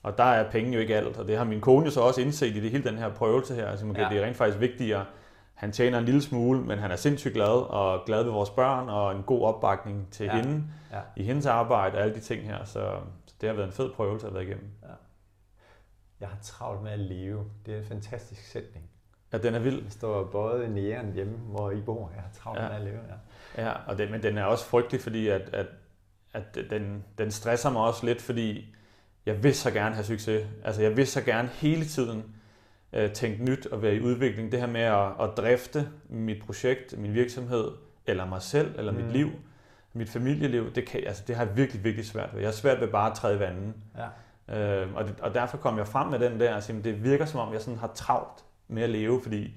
og 0.03 0.17
der 0.17 0.23
er 0.23 0.51
penge 0.51 0.73
jo 0.73 0.79
ikke 0.79 0.95
alt, 0.95 1.17
og 1.17 1.27
det 1.27 1.37
har 1.37 1.43
min 1.43 1.61
kone 1.61 1.85
jo 1.85 1.91
så 1.91 2.01
også 2.01 2.21
indset 2.21 2.55
i 2.55 2.59
det 2.59 2.71
hele 2.71 2.83
den 2.83 2.97
her 2.97 3.09
prøvelse 3.09 3.55
her. 3.55 3.67
Altså, 3.67 3.85
okay, 3.85 4.01
Ja. 4.01 4.09
Det 4.09 4.17
er 4.17 4.25
rent 4.25 4.37
faktisk 4.37 4.59
vigtigere. 4.59 5.05
Han 5.55 5.71
tjener 5.71 5.99
en 5.99 6.05
lille 6.05 6.21
smule, 6.21 6.61
men 6.61 6.79
han 6.79 6.91
er 6.91 6.95
sindssygt 6.95 7.33
glad, 7.33 7.47
og 7.69 8.05
glad 8.05 8.23
ved 8.23 8.31
vores 8.31 8.49
børn, 8.49 8.89
og 8.89 9.15
en 9.15 9.23
god 9.23 9.41
opbakning 9.41 10.07
til 10.11 10.25
Ja. 10.25 10.35
ja. 10.35 10.41
hende 10.43 10.63
Ja. 10.91 10.99
i 11.15 11.23
hendes 11.23 11.45
arbejde 11.45 11.97
og 11.97 12.03
alle 12.03 12.15
de 12.15 12.19
ting 12.19 12.43
her. 12.43 12.63
Så, 12.63 12.97
så 13.25 13.35
det 13.41 13.49
har 13.49 13.55
været 13.55 13.67
en 13.67 13.73
fed 13.73 13.91
prøvelse 13.93 14.27
at 14.27 14.33
være 14.33 14.43
igennem. 14.43 14.69
Jeg 16.19 16.27
har 16.29 16.37
travlt 16.41 16.83
med 16.83 16.91
at 16.91 16.99
leve. 16.99 17.45
Det 17.65 17.73
er 17.73 17.77
en 17.79 17.85
fantastisk 17.85 18.41
sætning. 18.51 18.85
Ja, 19.33 19.37
den 19.37 19.55
er 19.55 19.59
vild. 19.59 19.83
Jeg 19.83 19.91
står 19.91 20.23
både 20.23 20.65
i 20.65 20.69
næren 20.69 21.13
hjemme, 21.13 21.37
hvor 21.37 21.71
I 21.71 21.81
bor. 21.81 22.11
Jeg 22.15 22.21
har 22.23 22.29
travlt 22.33 22.61
Ja. 22.61 22.67
med 22.67 22.75
at 22.75 22.81
leve. 22.81 22.99
Ja. 23.57 23.65
Ja, 23.65 23.73
og 23.87 23.97
det, 23.97 24.11
men 24.11 24.23
den 24.23 24.37
er 24.37 24.43
også 24.43 24.65
frygtelig, 24.65 25.01
fordi 25.01 25.27
at, 25.27 25.41
at, 25.53 25.65
at 26.33 26.55
den, 26.69 27.03
den 27.17 27.31
stresser 27.31 27.69
mig 27.71 27.81
også 27.81 28.05
lidt, 28.05 28.21
fordi 28.21 28.75
jeg 29.25 29.43
vil 29.43 29.55
så 29.55 29.71
gerne 29.71 29.95
have 29.95 30.05
succes. 30.05 30.47
Altså 30.63 30.81
jeg 30.81 30.97
vil 30.97 31.07
så 31.07 31.21
gerne 31.21 31.47
hele 31.47 31.85
tiden 31.85 32.34
øh, 32.95 33.11
tænke 33.11 33.43
nyt 33.43 33.65
og 33.65 33.81
være 33.81 33.95
i 33.95 34.01
udvikling. 34.01 34.51
Det 34.51 34.59
her 34.59 34.67
med 34.67 34.81
at, 34.81 35.07
at 35.21 35.29
drifte 35.37 35.87
mit 36.09 36.43
projekt, 36.45 36.99
min 36.99 37.13
virksomhed, 37.13 37.71
eller 38.07 38.25
mig 38.25 38.41
selv, 38.41 38.75
eller 38.77 38.91
mm. 38.91 38.97
Mit 38.97 39.11
liv, 39.11 39.29
mit 39.93 40.09
familieliv, 40.09 40.73
det, 40.73 40.85
kan, 40.87 41.01
altså, 41.07 41.23
det 41.27 41.35
har 41.35 41.45
jeg 41.45 41.57
virkelig, 41.57 41.83
virkelig 41.83 42.05
svært 42.05 42.29
ved. 42.33 42.39
Jeg 42.39 42.47
har 42.47 42.53
svært 42.53 42.81
ved 42.81 42.87
bare 42.87 43.11
at 43.11 43.17
træde 43.17 43.39
vandet. 43.39 43.73
Ja. 43.97 44.83
Øh, 44.83 44.95
og, 44.95 45.03
det, 45.03 45.15
og 45.21 45.33
derfor 45.33 45.57
kom 45.57 45.77
jeg 45.77 45.87
frem 45.87 46.07
med 46.07 46.19
den 46.19 46.39
der, 46.39 46.55
altså, 46.55 46.73
det 46.83 47.03
virker 47.03 47.25
som 47.25 47.39
om, 47.39 47.53
jeg 47.53 47.61
sådan 47.61 47.79
har 47.79 47.91
travlt 47.95 48.43
med 48.67 48.83
at 48.83 48.89
leve, 48.89 49.21
fordi 49.23 49.53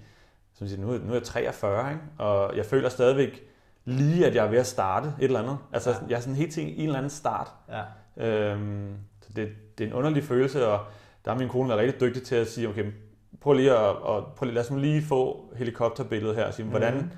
som 0.55 0.69
siger, 0.69 0.81
nu, 0.81 0.93
er- 0.93 0.99
nu 0.99 1.11
er 1.11 1.15
jeg 1.15 1.23
43, 1.23 1.91
ikke? 1.91 2.03
og 2.19 2.57
jeg 2.57 2.67
føler 2.67 2.89
stadigvæk 2.89 3.43
lige, 3.85 4.27
at 4.27 4.35
jeg 4.35 4.47
er 4.47 4.51
ved 4.51 4.59
at 4.59 4.67
starte 4.67 5.09
et 5.19 5.25
eller 5.25 5.41
andet. 5.43 5.59
Altså, 5.73 5.91
Ja. 5.91 5.97
jeg 6.09 6.17
er 6.17 6.21
sådan 6.21 6.35
helt 6.35 6.53
til 6.53 6.81
en 6.81 6.85
eller 6.87 6.97
anden 6.99 7.11
start. 7.11 7.49
Ja. 7.69 7.83
Øhm, 8.27 8.95
så 9.21 9.29
det, 9.37 9.49
det 9.79 9.85
er 9.85 9.89
en 9.89 9.95
underlig 9.95 10.25
følelse, 10.25 10.67
og 10.69 10.85
der 11.25 11.31
har 11.31 11.39
min 11.39 11.49
kone 11.49 11.69
været 11.69 11.81
rigtig 11.81 12.01
dygtig 12.01 12.23
til 12.23 12.35
at 12.37 12.47
sige, 12.47 12.69
okay, 12.69 12.85
prøv 13.41 13.53
lige 13.53 13.71
at, 13.71 13.79
og 13.97 14.27
prøv 14.37 14.45
lige, 14.47 14.55
lad 14.55 14.63
os 14.65 14.71
nu 14.71 14.79
lige 14.79 15.03
få 15.03 15.45
helikopterbilledet 15.57 16.37
her, 16.37 16.45
og 16.47 16.55
sige, 16.55 16.67
hvordan, 16.67 16.95
Mhm. 16.95 17.11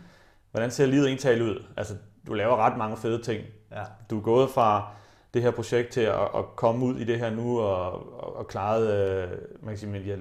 hvordan 0.50 0.70
ser 0.70 0.86
livet 0.86 1.06
egentlig 1.08 1.42
ud? 1.42 1.64
Altså, 1.76 1.94
du 2.26 2.32
laver 2.34 2.56
ret 2.56 2.76
mange 2.78 2.96
fede 2.96 3.22
ting. 3.22 3.44
Ja. 3.72 3.82
Du 4.10 4.18
er 4.18 4.22
gået 4.22 4.50
fra 4.50 4.88
det 5.34 5.42
her 5.42 5.50
projekt 5.50 5.88
til 5.92 6.00
at, 6.00 6.14
at 6.22 6.44
komme 6.56 6.84
ud 6.86 6.96
i 6.96 7.04
det 7.04 7.18
her 7.18 7.30
nu 7.30 7.60
og, 7.60 7.92
og, 8.24 8.36
og 8.36 8.46
klaret 8.48 8.94
øh, 8.94 9.28
man 9.62 9.68
kan 9.74 9.78
sige, 9.78 9.98
ja, 10.06 10.16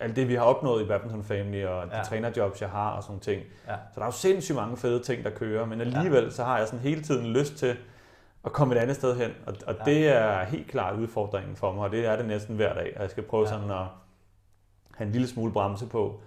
alt 0.00 0.16
det, 0.16 0.28
vi 0.28 0.34
har 0.34 0.42
opnået 0.44 0.82
i 0.82 0.86
Badminton 0.86 1.24
Family 1.24 1.64
og 1.64 1.86
de 1.90 1.96
Ja. 1.96 2.02
trænerjobs, 2.02 2.60
jeg 2.60 2.68
har 2.70 2.90
og 2.90 3.02
sådan 3.02 3.20
ting. 3.20 3.42
Ja. 3.68 3.72
Så 3.74 3.94
der 3.94 4.00
er 4.00 4.06
jo 4.06 4.12
sindssygt 4.12 4.56
mange 4.56 4.76
fede 4.76 5.02
ting, 5.02 5.24
der 5.24 5.30
kører, 5.30 5.66
men 5.66 5.80
alligevel 5.80 6.32
så 6.32 6.44
har 6.44 6.58
jeg 6.58 6.66
sådan 6.66 6.80
hele 6.80 7.02
tiden 7.02 7.26
lyst 7.26 7.56
til 7.56 7.76
at 8.44 8.52
komme 8.52 8.74
et 8.74 8.78
andet 8.78 8.96
sted 8.96 9.16
hen. 9.16 9.30
Og, 9.46 9.54
og 9.66 9.74
Ja. 9.78 9.90
det 9.90 10.08
er 10.08 10.44
helt 10.44 10.66
klart 10.70 10.96
udfordringen 10.98 11.56
for 11.56 11.72
mig, 11.72 11.84
og 11.84 11.90
det 11.90 12.06
er 12.06 12.16
det 12.16 12.26
næsten 12.26 12.56
hver 12.56 12.74
dag, 12.74 12.92
at 12.96 13.02
jeg 13.02 13.10
skal 13.10 13.22
prøve 13.22 13.42
Ja. 13.42 13.48
sådan 13.48 13.70
at 13.70 13.86
have 14.96 15.06
en 15.06 15.12
lille 15.12 15.28
smule 15.28 15.52
bremse 15.52 15.86
på. 15.86 16.20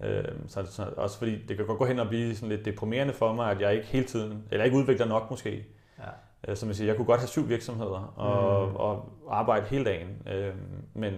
Øh, 0.00 0.24
så, 0.48 0.66
så, 0.70 0.82
også 0.96 1.18
fordi 1.18 1.42
det 1.46 1.56
kan 1.56 1.66
godt 1.66 1.78
gå 1.78 1.84
hen 1.84 1.98
og 1.98 2.08
blive 2.08 2.34
sådan 2.34 2.48
lidt 2.48 2.64
deprimerende 2.64 3.12
for 3.14 3.32
mig, 3.32 3.50
at 3.50 3.60
jeg 3.60 3.74
ikke 3.74 3.86
hele 3.86 4.06
tiden, 4.06 4.44
eller 4.50 4.64
ikke 4.64 4.76
udvikler 4.76 5.06
nok 5.06 5.30
måske. 5.30 5.64
Ja. 5.98 6.04
Øh, 6.48 6.56
Som 6.56 6.68
jeg 6.68 6.76
siger, 6.76 6.88
jeg 6.88 6.96
kunne 6.96 7.06
godt 7.06 7.20
have 7.20 7.28
syv 7.28 7.48
virksomheder 7.48 8.12
og, 8.16 8.68
Mm. 8.68 8.76
og 8.76 9.12
arbejde 9.30 9.66
hele 9.66 9.84
dagen. 9.84 10.08
Øh, 10.32 10.54
men 10.94 11.12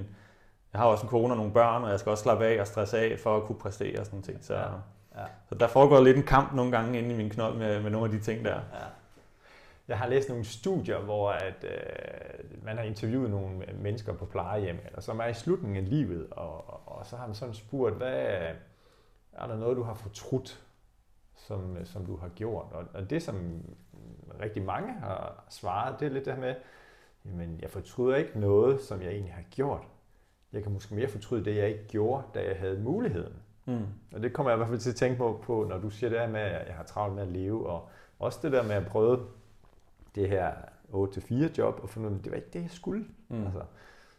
jeg 0.73 0.81
har 0.81 0.87
også 0.87 1.03
en 1.03 1.09
kone 1.09 1.33
og 1.33 1.37
nogle 1.37 1.53
børn, 1.53 1.85
og 1.85 1.91
jeg 1.91 2.01
skal 2.01 2.11
også 2.11 2.23
slappe 2.23 2.45
af 2.47 2.61
og 2.61 2.67
stresse 2.67 2.99
af 2.99 3.19
for 3.23 3.37
at 3.37 3.43
kunne 3.43 3.59
præstere 3.59 4.01
og 4.01 4.07
sådan 4.07 4.23
ting. 4.23 4.39
Så, 4.45 4.55
ja. 4.55 4.61
Ja. 5.17 5.25
så 5.49 5.55
der 5.55 5.67
foregår 5.69 6.01
lidt 6.01 6.17
en 6.17 6.23
kamp 6.23 6.55
nogle 6.55 6.73
gange 6.73 6.99
inde 6.99 7.15
i 7.15 7.17
min 7.17 7.31
knold 7.31 7.57
med, 7.57 7.83
med 7.83 7.91
nogle 7.91 8.05
af 8.05 8.11
de 8.11 8.25
ting 8.25 8.45
der. 8.45 8.55
Ja. 8.55 8.61
Jeg 9.89 9.99
har 9.99 10.09
læst 10.09 10.29
nogle 10.29 10.45
studier, 10.45 10.99
hvor 10.99 11.31
at, 11.31 11.65
øh, 11.65 12.65
man 12.65 12.77
har 12.77 12.85
interviewet 12.85 13.31
nogle 13.31 13.67
mennesker 13.75 14.13
på 14.13 14.27
plejehjem, 14.27 14.79
eller 14.87 15.01
som 15.01 15.19
er 15.19 15.27
i 15.27 15.35
slutningen 15.35 15.85
af 15.85 15.91
livet, 15.91 16.27
og, 16.31 16.71
og, 16.71 16.99
og 16.99 17.07
så 17.07 17.17
har 17.17 17.27
man 17.27 17.35
sådan 17.35 17.55
spurgt, 17.55 17.97
hvad 17.97 18.53
er 19.33 19.47
der 19.47 19.57
noget, 19.57 19.77
du 19.77 19.83
har 19.83 19.95
fortrudt, 19.95 20.65
som, 21.37 21.77
som 21.85 22.07
du 22.07 22.17
har 22.17 22.29
gjort? 22.29 22.67
Og, 22.73 22.85
og 22.95 23.11
det, 23.11 23.23
som 23.23 23.63
rigtig 24.41 24.63
mange 24.63 24.93
har 24.93 25.45
svaret, 25.49 26.01
det 26.01 26.07
er 26.07 26.11
lidt 26.11 26.25
det 26.25 26.33
her 26.35 26.41
med, 26.41 26.55
jamen, 27.25 27.59
jeg 27.63 27.71
fortryder 27.71 28.17
ikke 28.17 28.41
noget, 28.41 28.81
som 28.81 29.03
jeg 29.03 29.11
egentlig 29.11 29.35
har 29.35 29.45
gjort. 29.51 29.83
Jeg 30.53 30.63
kan 30.63 30.73
måske 30.73 30.95
mere 30.95 31.09
fortryde 31.09 31.45
det, 31.45 31.57
jeg 31.57 31.69
ikke 31.69 31.89
gjorde, 31.89 32.23
da 32.35 32.45
jeg 32.49 32.57
havde 32.57 32.81
muligheden. 32.81 33.33
Mm. 33.65 33.87
Og 34.15 34.23
det 34.23 34.33
kommer 34.33 34.51
jeg 34.51 34.57
i 34.57 34.59
hvert 34.59 34.69
fald 34.69 34.81
til 34.81 34.91
at 34.91 34.97
tænke 34.97 35.19
på, 35.19 35.41
på 35.43 35.67
når 35.69 35.79
du 35.79 35.91
siger 35.91 36.11
det 36.11 36.21
her 36.21 36.29
med, 36.29 36.41
at 36.41 36.67
jeg 36.67 36.75
har 36.77 36.85
travlt 36.85 37.15
med 37.15 37.23
at 37.23 37.29
leve, 37.29 37.71
og 37.71 37.89
også 38.19 38.39
det 38.43 38.53
der 38.53 38.63
med 38.63 38.75
at 38.75 38.87
prøve 38.87 39.27
det 40.17 40.29
her 40.29 40.53
8-4 40.93 41.35
job, 41.59 41.81
og 41.83 41.89
finde 41.91 42.09
ud 42.09 42.15
af, 42.15 42.23
det 42.23 42.31
var 42.31 42.37
ikke 42.37 42.51
det, 42.53 42.63
jeg 42.63 42.71
skulle. 42.71 43.05
Mm. 43.29 43.45
Altså, 43.45 43.61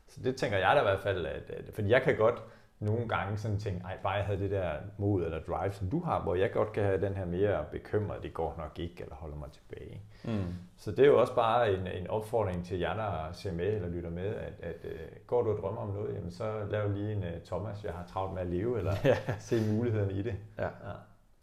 så 0.08 0.22
det 0.24 0.36
tænker 0.36 0.58
jeg 0.58 0.76
da 0.76 0.80
i 0.82 0.84
hvert 0.84 1.00
fald, 1.00 1.26
at, 1.26 1.50
at, 1.50 1.66
fordi 1.74 1.89
jeg 1.89 2.02
kan 2.02 2.18
godt 2.18 2.43
nogle 2.80 3.08
gange 3.08 3.38
sådan 3.38 3.60
tænke, 3.60 3.82
ej, 3.86 3.98
bare 4.04 4.14
jeg 4.14 4.26
havde 4.26 4.39
det 4.39 4.52
der 4.52 4.72
mod 4.98 5.24
eller 5.26 5.39
drive, 5.39 5.72
som 5.74 5.89
du 5.89 6.00
har, 6.04 6.22
hvor 6.24 6.36
jeg 6.36 6.52
godt 6.52 6.72
kan 6.72 6.84
have 6.84 7.02
den 7.02 7.14
her 7.16 7.26
mere 7.26 7.66
bekymret, 7.72 8.24
det 8.24 8.34
går 8.34 8.56
nok 8.58 8.80
ikke, 8.80 9.04
eller 9.04 9.16
holder 9.16 9.38
mig 9.38 9.50
tilbage. 9.52 10.02
Mm. 10.24 10.54
Så 10.78 10.91
det 10.91 11.00
er 11.00 11.06
jo 11.08 11.20
også 11.20 11.36
bare 11.36 11.74
en, 11.74 11.88
en 11.88 12.08
opfordring 12.08 12.66
til 12.66 12.80
jer, 12.80 12.95
der 12.95 13.32
ser 13.32 13.52
med 13.54 13.74
eller 13.76 13.89
lytter 13.89 14.10
med, 14.10 14.36
at, 14.36 14.54
at 14.62 14.76
uh, 14.86 14.91
går 15.28 15.41
du 15.41 15.52
og 15.52 15.58
drømmer 15.62 15.82
om 15.82 15.89
noget, 15.89 16.16
jamen 16.16 16.32
så 16.32 16.66
lav 16.70 16.91
lige 16.91 17.12
en 17.12 17.24
uh, 17.24 17.30
Thomas, 17.45 17.84
jeg 17.84 17.93
har 17.93 18.06
travlt 18.08 18.34
med 18.34 18.41
at 18.41 18.48
leve, 18.48 18.78
eller 18.78 18.93
Ja, 19.06 19.18
se 19.39 19.74
mulighederne 19.74 20.14
i 20.14 20.22
det. 20.22 20.36
ja, 20.58 20.64
Ja, 20.64 20.70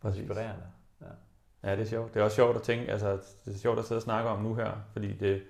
præcis. 0.02 0.20
inspirerende. 0.20 0.62
Ja, 1.64 1.70
det 1.72 1.80
er 1.80 1.84
sjovt. 1.84 2.14
Det 2.14 2.20
er 2.20 2.24
også 2.24 2.34
sjovt 2.34 2.56
at 2.56 2.62
tænke, 2.62 2.92
altså 2.92 3.10
det 3.44 3.54
er 3.54 3.58
sjovt 3.58 3.78
at 3.78 3.84
sidde 3.84 3.98
og 3.98 4.02
snakke 4.02 4.30
om 4.30 4.42
nu 4.42 4.54
her, 4.54 4.70
fordi 4.92 5.12
det, 5.12 5.42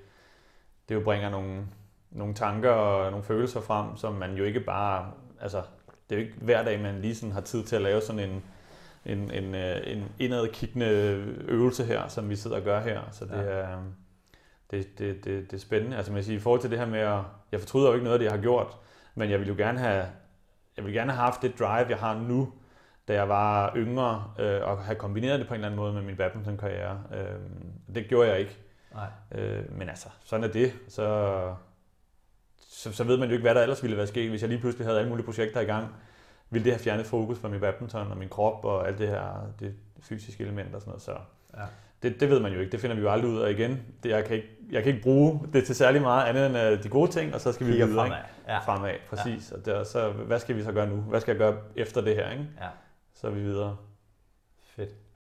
det 0.88 0.94
jo 0.94 1.00
bringer 1.00 1.30
nogle, 1.30 1.62
nogle 2.10 2.34
tanker 2.34 2.70
og 2.70 3.10
nogle 3.10 3.24
følelser 3.24 3.60
frem, 3.60 3.96
som 3.96 4.12
man 4.12 4.34
jo 4.34 4.44
ikke 4.44 4.60
bare, 4.60 5.10
altså 5.40 5.62
det 6.10 6.16
er 6.16 6.20
jo 6.20 6.26
ikke 6.26 6.38
hver 6.40 6.64
dag, 6.64 6.80
man 6.80 7.00
lige 7.00 7.14
sådan 7.14 7.32
har 7.32 7.40
tid 7.40 7.64
til 7.64 7.76
at 7.76 7.82
lave 7.82 8.00
sådan 8.00 8.30
en, 8.30 8.42
en, 9.06 9.30
en, 9.30 9.54
øh, 9.54 9.80
en 9.86 10.04
indadkiggende 10.18 10.86
øvelse 11.48 11.84
her, 11.84 12.08
som 12.08 12.30
vi 12.30 12.36
sidder 12.36 12.56
og 12.56 12.62
gør 12.62 12.80
her. 12.80 13.00
Så 13.12 13.24
det 13.24 13.32
Ja. 13.32 13.40
er, 13.42 13.78
det, 14.70 14.98
det, 14.98 15.24
det, 15.24 15.50
det 15.50 15.56
er 15.56 15.60
spændende. 15.60 15.96
Altså 15.96 16.12
man 16.12 16.16
kan 16.16 16.24
sige, 16.24 16.36
i 16.36 16.40
forhold 16.40 16.60
til 16.60 16.70
det 16.70 16.78
her 16.78 16.86
med 16.86 16.98
at, 17.00 17.18
jeg 17.52 17.60
fortryder 17.60 17.86
jo 17.88 17.92
ikke 17.94 18.04
noget 18.04 18.14
af 18.14 18.18
det, 18.18 18.24
jeg 18.24 18.32
har 18.32 18.40
gjort, 18.40 18.76
men 19.14 19.30
jeg 19.30 19.40
vil 19.40 19.48
jo 19.48 19.54
gerne 19.58 19.78
have, 19.78 20.06
jeg 20.76 20.84
vil 20.84 20.92
gerne 20.94 21.12
have 21.12 21.24
haft 21.24 21.42
det 21.42 21.58
drive, 21.58 21.86
jeg 21.88 21.98
har 21.98 22.18
nu, 22.18 22.52
da 23.08 23.12
jeg 23.14 23.28
var 23.28 23.72
yngre, 23.76 24.24
øh, 24.38 24.60
og 24.62 24.78
have 24.78 24.94
kombineret 24.96 25.40
det 25.40 25.48
på 25.48 25.54
en 25.54 25.58
eller 25.58 25.66
anden 25.68 25.80
måde 25.80 25.92
med 25.92 26.02
min 26.02 26.16
badmintonkarriere. 26.16 27.02
Øh, 27.14 27.94
det 27.94 28.06
gjorde 28.08 28.30
jeg 28.30 28.38
ikke. 28.40 28.58
Nej. 28.94 29.06
Øh, 29.42 29.78
men 29.78 29.88
altså, 29.88 30.08
sådan 30.24 30.44
er 30.44 30.48
det. 30.52 30.72
Så, 30.88 31.30
så, 32.70 32.92
så 32.92 33.04
ved 33.04 33.16
man 33.16 33.28
jo 33.28 33.32
ikke, 33.32 33.42
hvad 33.42 33.54
der 33.54 33.62
ellers 33.62 33.82
ville 33.82 33.96
være 33.96 34.06
sket, 34.06 34.30
hvis 34.30 34.40
jeg 34.42 34.48
lige 34.48 34.60
pludselig 34.60 34.86
havde 34.86 34.98
alle 34.98 35.08
mulige 35.10 35.26
projekter 35.26 35.60
i 35.60 35.64
gang. 35.64 35.88
Ville 36.50 36.64
det 36.64 36.72
have 36.72 36.80
fjernet 36.80 37.06
fokus 37.06 37.38
fra 37.38 37.48
min 37.48 37.60
badminton 37.60 38.10
og 38.10 38.16
min 38.16 38.28
krop 38.28 38.64
og 38.64 38.88
alt 38.88 38.98
det 38.98 39.08
her 39.08 39.50
det 39.60 39.74
fysiske 40.02 40.42
element 40.44 40.74
og 40.74 40.80
sådan 40.80 40.90
noget. 40.90 41.02
Så 41.02 41.12
Ja. 41.56 41.62
det, 42.02 42.20
det 42.20 42.30
ved 42.30 42.40
man 42.40 42.52
jo 42.52 42.60
ikke. 42.60 42.72
Det 42.72 42.80
finder 42.80 42.96
vi 42.96 43.02
jo 43.02 43.10
aldrig 43.10 43.30
ud 43.30 43.40
af 43.40 43.50
igen. 43.50 43.82
Det, 44.02 44.08
jeg, 44.10 44.24
kan 44.24 44.36
ikke, 44.36 44.48
jeg 44.70 44.82
kan 44.82 44.92
ikke 44.92 45.02
bruge 45.02 45.40
det 45.52 45.64
til 45.64 45.74
særlig 45.74 46.02
meget 46.02 46.24
andet 46.28 46.46
end 46.46 46.58
øh, 46.58 46.82
de 46.82 46.88
gode 46.88 47.10
ting, 47.10 47.34
og 47.34 47.40
så 47.40 47.52
skal 47.52 47.66
vi 47.66 47.70
Kigger 47.72 47.86
videre. 47.86 48.04
fremad. 48.06 48.18
Ikke? 48.18 48.52
Ja. 48.52 48.58
Fremad, 48.58 48.94
præcis. 49.10 49.52
Og 49.52 49.66
der, 49.66 49.84
så, 49.84 50.10
hvad 50.10 50.38
skal 50.38 50.56
vi 50.56 50.62
så 50.62 50.72
gøre 50.72 50.86
nu? 50.88 50.96
Hvad 50.96 51.20
skal 51.20 51.32
jeg 51.32 51.38
gøre 51.38 51.56
efter 51.76 52.00
det 52.00 52.16
her? 52.16 52.30
Ikke? 52.30 52.46
ja. 52.60 52.66
Så 53.24 53.28
er 53.28 53.34
vi 53.34 53.40
videre. 53.40 53.76